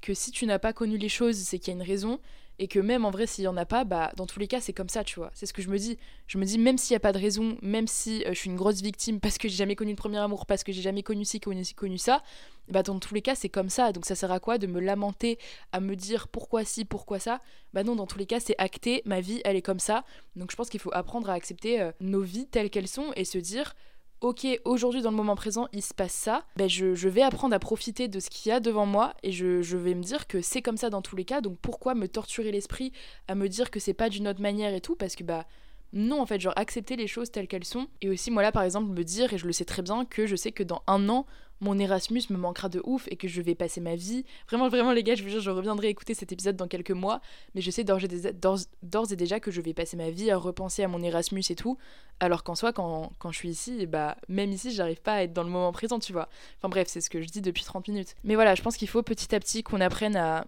que 0.00 0.14
si 0.14 0.30
tu 0.30 0.46
n'as 0.46 0.58
pas 0.58 0.72
connu 0.72 0.96
les 0.98 1.08
choses, 1.08 1.36
c'est 1.36 1.58
qu'il 1.58 1.68
y 1.74 1.76
a 1.76 1.80
une 1.80 1.86
raison 1.86 2.18
et 2.60 2.68
que 2.68 2.78
même 2.78 3.04
en 3.04 3.10
vrai 3.10 3.26
s'il 3.26 3.42
y 3.44 3.48
en 3.48 3.56
a 3.56 3.64
pas 3.64 3.84
bah 3.84 4.12
dans 4.16 4.26
tous 4.26 4.38
les 4.38 4.46
cas 4.46 4.60
c'est 4.60 4.74
comme 4.74 4.90
ça 4.90 5.02
tu 5.02 5.18
vois. 5.18 5.30
C'est 5.34 5.46
ce 5.46 5.52
que 5.52 5.62
je 5.62 5.70
me 5.70 5.78
dis. 5.78 5.98
Je 6.26 6.38
me 6.38 6.44
dis 6.44 6.58
même 6.58 6.78
s'il 6.78 6.92
y 6.92 6.96
a 6.96 7.00
pas 7.00 7.12
de 7.12 7.18
raison 7.18 7.56
même 7.62 7.88
si 7.88 8.22
euh, 8.26 8.34
je 8.34 8.38
suis 8.38 8.50
une 8.50 8.56
grosse 8.56 8.82
victime 8.82 9.18
parce 9.18 9.38
que 9.38 9.48
j'ai 9.48 9.56
jamais 9.56 9.74
connu 9.74 9.92
le 9.92 9.96
premier 9.96 10.18
amour 10.18 10.44
parce 10.46 10.62
que 10.62 10.70
j'ai 10.70 10.82
jamais 10.82 11.02
connu 11.02 11.24
ci 11.24 11.40
connu 11.40 11.64
connu 11.74 11.98
ça 11.98 12.22
bah 12.68 12.82
dans 12.82 12.98
tous 13.00 13.14
les 13.14 13.22
cas 13.22 13.34
c'est 13.34 13.48
comme 13.48 13.70
ça. 13.70 13.92
Donc 13.92 14.04
ça 14.04 14.14
sert 14.14 14.30
à 14.30 14.40
quoi 14.40 14.58
de 14.58 14.66
me 14.66 14.78
lamenter 14.78 15.38
à 15.72 15.80
me 15.80 15.96
dire 15.96 16.28
pourquoi 16.28 16.64
ci 16.64 16.84
pourquoi 16.84 17.18
ça? 17.18 17.40
Bah 17.72 17.82
non 17.82 17.96
dans 17.96 18.06
tous 18.06 18.18
les 18.18 18.26
cas 18.26 18.40
c'est 18.40 18.56
acté. 18.58 19.02
Ma 19.06 19.20
vie 19.20 19.40
elle 19.44 19.56
est 19.56 19.62
comme 19.62 19.80
ça. 19.80 20.04
Donc 20.36 20.50
je 20.50 20.56
pense 20.56 20.68
qu'il 20.68 20.80
faut 20.80 20.92
apprendre 20.92 21.30
à 21.30 21.32
accepter 21.32 21.80
euh, 21.80 21.92
nos 22.00 22.20
vies 22.20 22.46
telles 22.46 22.68
qu'elles 22.68 22.88
sont 22.88 23.12
et 23.16 23.24
se 23.24 23.38
dire 23.38 23.74
ok, 24.20 24.46
aujourd'hui 24.64 25.02
dans 25.02 25.10
le 25.10 25.16
moment 25.16 25.36
présent, 25.36 25.68
il 25.72 25.82
se 25.82 25.94
passe 25.94 26.12
ça, 26.12 26.44
ben 26.56 26.68
je, 26.68 27.08
vais 27.08 27.22
apprendre 27.22 27.54
à 27.54 27.58
profiter 27.58 28.08
de 28.08 28.20
ce 28.20 28.30
qu'il 28.30 28.50
y 28.50 28.52
a 28.52 28.60
devant 28.60 28.86
moi 28.86 29.14
et 29.22 29.32
je, 29.32 29.62
je 29.62 29.76
vais 29.76 29.94
me 29.94 30.02
dire 30.02 30.26
que 30.26 30.42
c'est 30.42 30.62
comme 30.62 30.76
ça 30.76 30.90
dans 30.90 31.02
tous 31.02 31.16
les 31.16 31.24
cas, 31.24 31.40
donc 31.40 31.58
pourquoi 31.60 31.94
me 31.94 32.06
torturer 32.06 32.52
l'esprit 32.52 32.92
à 33.28 33.34
me 33.34 33.48
dire 33.48 33.70
que 33.70 33.80
c'est 33.80 33.94
pas 33.94 34.08
d'une 34.08 34.28
autre 34.28 34.42
manière 34.42 34.74
et 34.74 34.80
tout, 34.80 34.94
parce 34.94 35.16
que 35.16 35.24
bah 35.24 35.46
non 35.92 36.20
en 36.20 36.26
fait, 36.26 36.40
genre 36.40 36.54
accepter 36.56 36.96
les 36.96 37.06
choses 37.06 37.30
telles 37.30 37.48
qu'elles 37.48 37.64
sont. 37.64 37.88
Et 38.00 38.08
aussi 38.08 38.30
moi 38.30 38.42
là 38.42 38.52
par 38.52 38.62
exemple 38.62 38.90
me 38.90 39.04
dire, 39.04 39.32
et 39.32 39.38
je 39.38 39.46
le 39.46 39.52
sais 39.52 39.64
très 39.64 39.82
bien, 39.82 40.04
que 40.04 40.26
je 40.26 40.36
sais 40.36 40.52
que 40.52 40.62
dans 40.62 40.82
un 40.86 41.08
an, 41.08 41.26
mon 41.60 41.78
Erasmus 41.78 42.22
me 42.30 42.38
manquera 42.38 42.68
de 42.68 42.80
ouf 42.84 43.06
et 43.10 43.16
que 43.16 43.28
je 43.28 43.42
vais 43.42 43.54
passer 43.54 43.80
ma 43.80 43.94
vie. 43.94 44.24
Vraiment, 44.48 44.68
vraiment, 44.68 44.92
les 44.92 45.02
gars, 45.02 45.14
je 45.14 45.22
vous 45.22 45.28
jure, 45.28 45.40
je 45.40 45.50
reviendrai 45.50 45.88
écouter 45.88 46.14
cet 46.14 46.32
épisode 46.32 46.56
dans 46.56 46.68
quelques 46.68 46.90
mois, 46.90 47.20
mais 47.54 47.60
je 47.60 47.70
sais 47.70 47.84
d'ores 47.84 48.02
et 48.02 49.16
déjà 49.16 49.40
que 49.40 49.50
je 49.50 49.60
vais 49.60 49.74
passer 49.74 49.96
ma 49.96 50.10
vie 50.10 50.30
à 50.30 50.36
repenser 50.36 50.82
à 50.82 50.88
mon 50.88 51.02
Erasmus 51.02 51.42
et 51.50 51.54
tout, 51.54 51.76
alors 52.18 52.44
qu'en 52.44 52.54
soi, 52.54 52.72
quand, 52.72 53.12
quand, 53.18 53.30
je 53.30 53.36
suis 53.36 53.50
ici, 53.50 53.86
bah, 53.86 54.16
même 54.28 54.52
ici, 54.52 54.72
j'arrive 54.72 55.02
pas 55.02 55.14
à 55.14 55.22
être 55.22 55.32
dans 55.32 55.42
le 55.42 55.50
moment 55.50 55.72
présent, 55.72 55.98
tu 55.98 56.12
vois. 56.12 56.28
Enfin 56.58 56.68
bref, 56.68 56.88
c'est 56.88 57.00
ce 57.00 57.10
que 57.10 57.20
je 57.20 57.28
dis 57.28 57.42
depuis 57.42 57.64
30 57.64 57.88
minutes. 57.88 58.14
Mais 58.24 58.34
voilà, 58.34 58.54
je 58.54 58.62
pense 58.62 58.76
qu'il 58.76 58.88
faut 58.88 59.02
petit 59.02 59.34
à 59.34 59.40
petit 59.40 59.62
qu'on 59.62 59.80
apprenne 59.80 60.16
à 60.16 60.46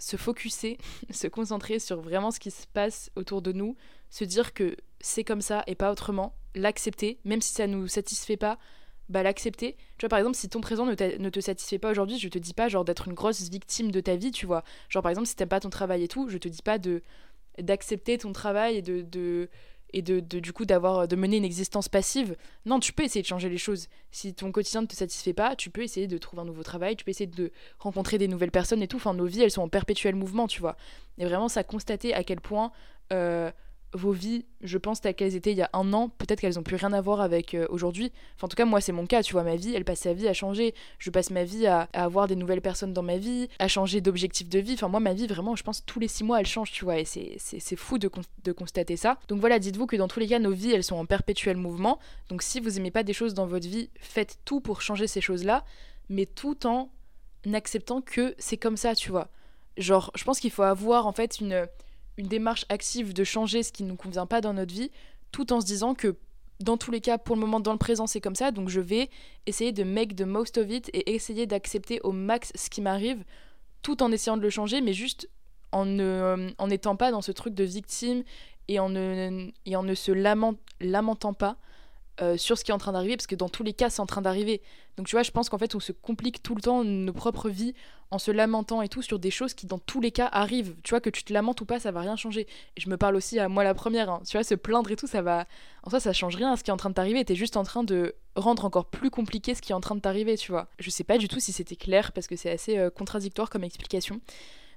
se 0.00 0.16
focuser, 0.16 0.78
se 1.10 1.26
concentrer 1.26 1.78
sur 1.78 2.00
vraiment 2.00 2.30
ce 2.30 2.40
qui 2.40 2.50
se 2.50 2.66
passe 2.66 3.10
autour 3.16 3.42
de 3.42 3.52
nous, 3.52 3.76
se 4.10 4.24
dire 4.24 4.54
que 4.54 4.76
c'est 5.00 5.24
comme 5.24 5.40
ça 5.40 5.62
et 5.66 5.74
pas 5.74 5.92
autrement, 5.92 6.34
l'accepter, 6.54 7.20
même 7.24 7.40
si 7.40 7.52
ça 7.52 7.66
nous 7.66 7.86
satisfait 7.86 8.36
pas, 8.36 8.58
bah, 9.08 9.22
l'accepter. 9.22 9.76
Tu 9.98 10.04
vois, 10.04 10.08
par 10.08 10.18
exemple, 10.18 10.36
si 10.36 10.48
ton 10.48 10.60
présent 10.60 10.86
ne, 10.86 10.92
ne 10.92 11.30
te 11.30 11.40
satisfait 11.40 11.78
pas 11.78 11.90
aujourd'hui, 11.90 12.18
je 12.18 12.28
te 12.28 12.38
dis 12.38 12.54
pas 12.54 12.68
genre 12.68 12.84
d'être 12.84 13.08
une 13.08 13.14
grosse 13.14 13.48
victime 13.50 13.90
de 13.90 14.00
ta 14.00 14.16
vie, 14.16 14.30
tu 14.30 14.46
vois. 14.46 14.62
Genre, 14.88 15.02
par 15.02 15.10
exemple, 15.10 15.26
si 15.26 15.36
t'aimes 15.36 15.48
pas 15.48 15.60
ton 15.60 15.70
travail 15.70 16.04
et 16.04 16.08
tout, 16.08 16.28
je 16.28 16.38
te 16.38 16.48
dis 16.48 16.62
pas 16.62 16.78
de 16.78 17.02
d'accepter 17.58 18.16
ton 18.16 18.32
travail 18.32 18.76
et 18.76 18.82
de 18.82 19.48
et 19.92 20.02
de, 20.02 20.20
de, 20.20 20.40
du 20.40 20.52
coup 20.52 20.64
d'avoir 20.64 21.08
de 21.08 21.16
mener 21.16 21.36
une 21.36 21.44
existence 21.44 21.88
passive. 21.88 22.36
Non, 22.66 22.80
tu 22.80 22.92
peux 22.92 23.02
essayer 23.02 23.22
de 23.22 23.26
changer 23.26 23.48
les 23.48 23.58
choses. 23.58 23.88
Si 24.10 24.34
ton 24.34 24.52
quotidien 24.52 24.82
ne 24.82 24.86
te 24.86 24.94
satisfait 24.94 25.32
pas, 25.32 25.56
tu 25.56 25.70
peux 25.70 25.82
essayer 25.82 26.06
de 26.06 26.18
trouver 26.18 26.42
un 26.42 26.46
nouveau 26.46 26.62
travail, 26.62 26.96
tu 26.96 27.04
peux 27.04 27.10
essayer 27.10 27.26
de 27.26 27.52
rencontrer 27.78 28.18
des 28.18 28.28
nouvelles 28.28 28.50
personnes 28.50 28.82
et 28.82 28.88
tout. 28.88 28.96
Enfin, 28.96 29.14
nos 29.14 29.26
vies, 29.26 29.42
elles 29.42 29.50
sont 29.50 29.62
en 29.62 29.68
perpétuel 29.68 30.14
mouvement, 30.14 30.46
tu 30.46 30.60
vois. 30.60 30.76
Et 31.18 31.24
vraiment, 31.24 31.48
ça 31.48 31.64
constater 31.64 32.14
à 32.14 32.24
quel 32.24 32.40
point 32.40 32.72
euh, 33.12 33.50
vos 33.92 34.12
vies, 34.12 34.44
je 34.60 34.78
pense, 34.78 35.00
telles 35.00 35.14
qu'elles 35.14 35.34
étaient 35.34 35.50
il 35.50 35.58
y 35.58 35.62
a 35.62 35.70
un 35.72 35.92
an, 35.92 36.08
peut-être 36.08 36.40
qu'elles 36.40 36.54
n'ont 36.54 36.62
plus 36.62 36.76
rien 36.76 36.92
à 36.92 37.00
voir 37.00 37.20
avec 37.20 37.54
euh, 37.54 37.66
aujourd'hui. 37.70 38.12
Enfin, 38.36 38.46
en 38.46 38.48
tout 38.48 38.56
cas, 38.56 38.64
moi, 38.64 38.80
c'est 38.80 38.92
mon 38.92 39.06
cas, 39.06 39.22
tu 39.22 39.32
vois, 39.32 39.42
ma 39.42 39.56
vie, 39.56 39.74
elle 39.74 39.84
passe 39.84 40.00
sa 40.00 40.12
vie 40.12 40.28
à 40.28 40.32
changer. 40.32 40.74
Je 40.98 41.10
passe 41.10 41.30
ma 41.30 41.44
vie 41.44 41.66
à, 41.66 41.88
avoir 41.92 42.28
des 42.28 42.36
nouvelles 42.36 42.60
personnes 42.60 42.92
dans 42.92 43.02
ma 43.02 43.16
vie, 43.16 43.48
à 43.58 43.68
changer 43.68 44.00
d'objectif 44.00 44.48
de 44.48 44.58
vie. 44.58 44.74
Enfin, 44.74 44.88
moi, 44.88 45.00
ma 45.00 45.12
vie, 45.12 45.26
vraiment, 45.26 45.56
je 45.56 45.64
pense, 45.64 45.84
tous 45.84 45.98
les 45.98 46.08
six 46.08 46.22
mois, 46.22 46.40
elle 46.40 46.46
change, 46.46 46.70
tu 46.70 46.84
vois, 46.84 46.98
et 46.98 47.04
c'est 47.04 47.76
fou 47.76 47.98
de, 47.98 48.10
de, 48.44 48.52
constater 48.52 48.96
ça. 48.96 49.18
Donc 49.28 49.40
voilà, 49.40 49.58
dites-vous 49.58 49.86
que 49.86 49.96
dans 49.96 50.08
tous 50.08 50.20
les 50.20 50.28
cas, 50.28 50.38
nos 50.38 50.52
vies, 50.52 50.72
elles 50.72 50.84
sont 50.84 50.96
en 50.96 51.06
perpétuel 51.06 51.56
mouvement. 51.56 51.98
Donc 52.28 52.42
si 52.42 52.60
vous 52.60 52.78
aimez 52.78 52.90
pas 52.90 53.02
des 53.02 53.12
choses 53.12 53.34
dans 53.34 53.46
votre 53.46 53.66
vie, 53.66 53.90
faites 53.98 54.38
tout 54.44 54.60
pour 54.60 54.82
changer 54.82 55.06
ces 55.06 55.20
choses-là, 55.20 55.64
mais 56.08 56.26
tout 56.26 56.66
en 56.66 56.90
acceptant 57.52 58.00
que 58.00 58.34
c'est 58.38 58.56
comme 58.56 58.76
ça, 58.76 58.94
tu 58.94 59.10
vois. 59.10 59.28
Genre, 59.76 60.10
je 60.14 60.24
pense 60.24 60.40
qu'il 60.40 60.50
faut 60.50 60.62
avoir, 60.62 61.06
en 61.06 61.12
fait, 61.12 61.40
une 61.40 61.66
une 62.20 62.28
démarche 62.28 62.66
active 62.68 63.12
de 63.14 63.24
changer 63.24 63.62
ce 63.62 63.72
qui 63.72 63.82
ne 63.82 63.88
nous 63.88 63.96
convient 63.96 64.26
pas 64.26 64.40
dans 64.40 64.52
notre 64.52 64.72
vie, 64.72 64.90
tout 65.32 65.52
en 65.52 65.60
se 65.60 65.66
disant 65.66 65.94
que 65.94 66.16
dans 66.60 66.76
tous 66.76 66.90
les 66.90 67.00
cas, 67.00 67.16
pour 67.16 67.34
le 67.34 67.40
moment, 67.40 67.60
dans 67.60 67.72
le 67.72 67.78
présent, 67.78 68.06
c'est 68.06 68.20
comme 68.20 68.34
ça, 68.34 68.50
donc 68.50 68.68
je 68.68 68.80
vais 68.80 69.08
essayer 69.46 69.72
de 69.72 69.82
make 69.82 70.14
the 70.14 70.26
most 70.26 70.58
of 70.58 70.70
it 70.70 70.90
et 70.92 71.14
essayer 71.14 71.46
d'accepter 71.46 71.98
au 72.02 72.12
max 72.12 72.52
ce 72.54 72.68
qui 72.68 72.82
m'arrive, 72.82 73.24
tout 73.80 74.02
en 74.02 74.12
essayant 74.12 74.36
de 74.36 74.42
le 74.42 74.50
changer, 74.50 74.82
mais 74.82 74.92
juste 74.92 75.30
en 75.72 75.86
ne 75.86 76.50
en 76.58 76.66
n'étant 76.66 76.96
pas 76.96 77.10
dans 77.10 77.22
ce 77.22 77.32
truc 77.32 77.54
de 77.54 77.64
victime 77.64 78.22
et 78.68 78.78
en 78.78 78.90
ne, 78.90 79.48
et 79.64 79.76
en 79.76 79.82
ne 79.82 79.94
se 79.94 80.12
lamentant 80.12 81.32
pas 81.32 81.56
euh, 82.22 82.36
sur 82.36 82.58
ce 82.58 82.64
qui 82.64 82.70
est 82.70 82.74
en 82.74 82.78
train 82.78 82.92
d'arriver, 82.92 83.16
parce 83.16 83.26
que 83.26 83.34
dans 83.34 83.48
tous 83.48 83.62
les 83.62 83.72
cas, 83.72 83.90
c'est 83.90 84.00
en 84.00 84.06
train 84.06 84.20
d'arriver. 84.20 84.60
Donc 84.96 85.06
tu 85.06 85.16
vois, 85.16 85.22
je 85.22 85.30
pense 85.30 85.48
qu'en 85.48 85.58
fait, 85.58 85.74
on 85.74 85.80
se 85.80 85.92
complique 85.92 86.42
tout 86.42 86.54
le 86.54 86.60
temps 86.60 86.84
nos 86.84 87.12
propres 87.12 87.48
vies 87.48 87.74
en 88.10 88.18
se 88.18 88.30
lamentant 88.30 88.82
et 88.82 88.88
tout 88.88 89.02
sur 89.02 89.18
des 89.18 89.30
choses 89.30 89.54
qui, 89.54 89.66
dans 89.66 89.78
tous 89.78 90.00
les 90.00 90.10
cas, 90.10 90.28
arrivent. 90.32 90.74
Tu 90.82 90.90
vois, 90.90 91.00
que 91.00 91.10
tu 91.10 91.24
te 91.24 91.32
lamentes 91.32 91.60
ou 91.60 91.64
pas, 91.64 91.78
ça 91.78 91.92
va 91.92 92.00
rien 92.00 92.16
changer. 92.16 92.46
Et 92.76 92.80
je 92.80 92.90
me 92.90 92.96
parle 92.96 93.16
aussi 93.16 93.38
à 93.38 93.48
moi 93.48 93.64
la 93.64 93.72
première, 93.72 94.10
hein. 94.10 94.20
tu 94.26 94.36
vois, 94.36 94.44
se 94.44 94.54
plaindre 94.54 94.90
et 94.90 94.96
tout, 94.96 95.06
ça 95.06 95.22
va. 95.22 95.46
En 95.84 95.90
soi, 95.90 96.00
ça 96.00 96.12
change 96.12 96.36
rien 96.36 96.52
à 96.52 96.56
ce 96.56 96.64
qui 96.64 96.70
est 96.70 96.74
en 96.74 96.76
train 96.76 96.90
de 96.90 96.94
t'arriver. 96.94 97.24
T'es 97.24 97.36
juste 97.36 97.56
en 97.56 97.62
train 97.62 97.84
de 97.84 98.14
rendre 98.36 98.64
encore 98.64 98.86
plus 98.86 99.10
compliqué 99.10 99.54
ce 99.54 99.62
qui 99.62 99.72
est 99.72 99.74
en 99.74 99.80
train 99.80 99.94
de 99.94 100.00
t'arriver, 100.00 100.36
tu 100.36 100.50
vois. 100.50 100.68
Je 100.78 100.90
sais 100.90 101.04
pas 101.04 101.18
du 101.18 101.28
tout 101.28 101.40
si 101.40 101.52
c'était 101.52 101.76
clair, 101.76 102.12
parce 102.12 102.26
que 102.26 102.36
c'est 102.36 102.50
assez 102.50 102.78
euh, 102.78 102.90
contradictoire 102.90 103.48
comme 103.48 103.64
explication. 103.64 104.20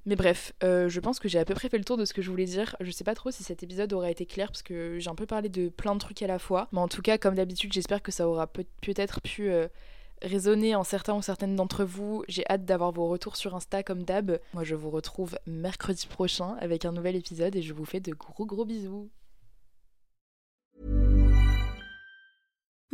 Mais 0.06 0.16
bref, 0.16 0.54
euh, 0.64 0.90
je 0.90 1.00
pense 1.00 1.20
que 1.20 1.30
j'ai 1.30 1.40
à 1.40 1.46
peu 1.46 1.54
près 1.54 1.70
fait 1.70 1.78
le 1.78 1.86
tour 1.86 1.98
de 1.98 2.06
ce 2.06 2.14
que 2.14 2.22
je 2.22 2.30
voulais 2.30 2.46
dire. 2.46 2.76
Je 2.82 2.92
sais 2.92 3.04
pas 3.04 3.16
trop 3.16 3.32
si 3.32 3.44
cet 3.44 3.64
épisode 3.64 3.94
aura 3.94 4.12
été 4.12 4.26
clair 4.26 4.50
parce 4.50 4.64
que 4.64 5.00
j'ai 5.00 5.10
un 5.10 5.16
peu 5.16 5.26
parlé 5.26 5.50
de 5.50 5.70
plein 5.70 5.94
de 5.94 6.00
trucs 6.00 6.22
à 6.22 6.28
la 6.28 6.40
fois. 6.40 6.68
Mais 6.72 6.80
en 6.80 6.88
tout 6.88 7.02
cas, 7.02 7.18
comme 7.18 7.36
d'habitude, 7.36 7.72
j'espère 7.72 8.02
que 8.02 8.12
ça 8.12 8.28
aura 8.28 8.48
peut-être 8.48 9.22
pu 9.22 9.50
euh, 9.50 9.68
résonner 10.22 10.76
en 10.76 10.84
certains 10.84 11.16
ou 11.16 11.22
certaines 11.22 11.56
d'entre 11.56 11.86
vous. 11.86 12.24
J'ai 12.28 12.44
hâte 12.50 12.66
d'avoir 12.66 12.92
vos 12.92 13.08
retours 13.08 13.38
sur 13.38 13.56
Insta 13.56 13.82
comme 13.82 14.04
d'hab. 14.04 14.40
Moi, 14.54 14.66
je 14.66 14.76
vous 14.76 14.90
retrouve 14.90 15.38
mercredi 15.48 16.08
prochain 16.08 16.58
avec 16.60 16.84
un 16.84 16.92
nouvel 16.92 17.16
épisode 17.16 17.56
et 17.56 17.62
je 17.62 17.74
vous 17.74 17.86
fais 17.86 18.02
de 18.02 18.12
gros 18.14 18.46
gros 18.46 18.66
bisous. 18.66 19.10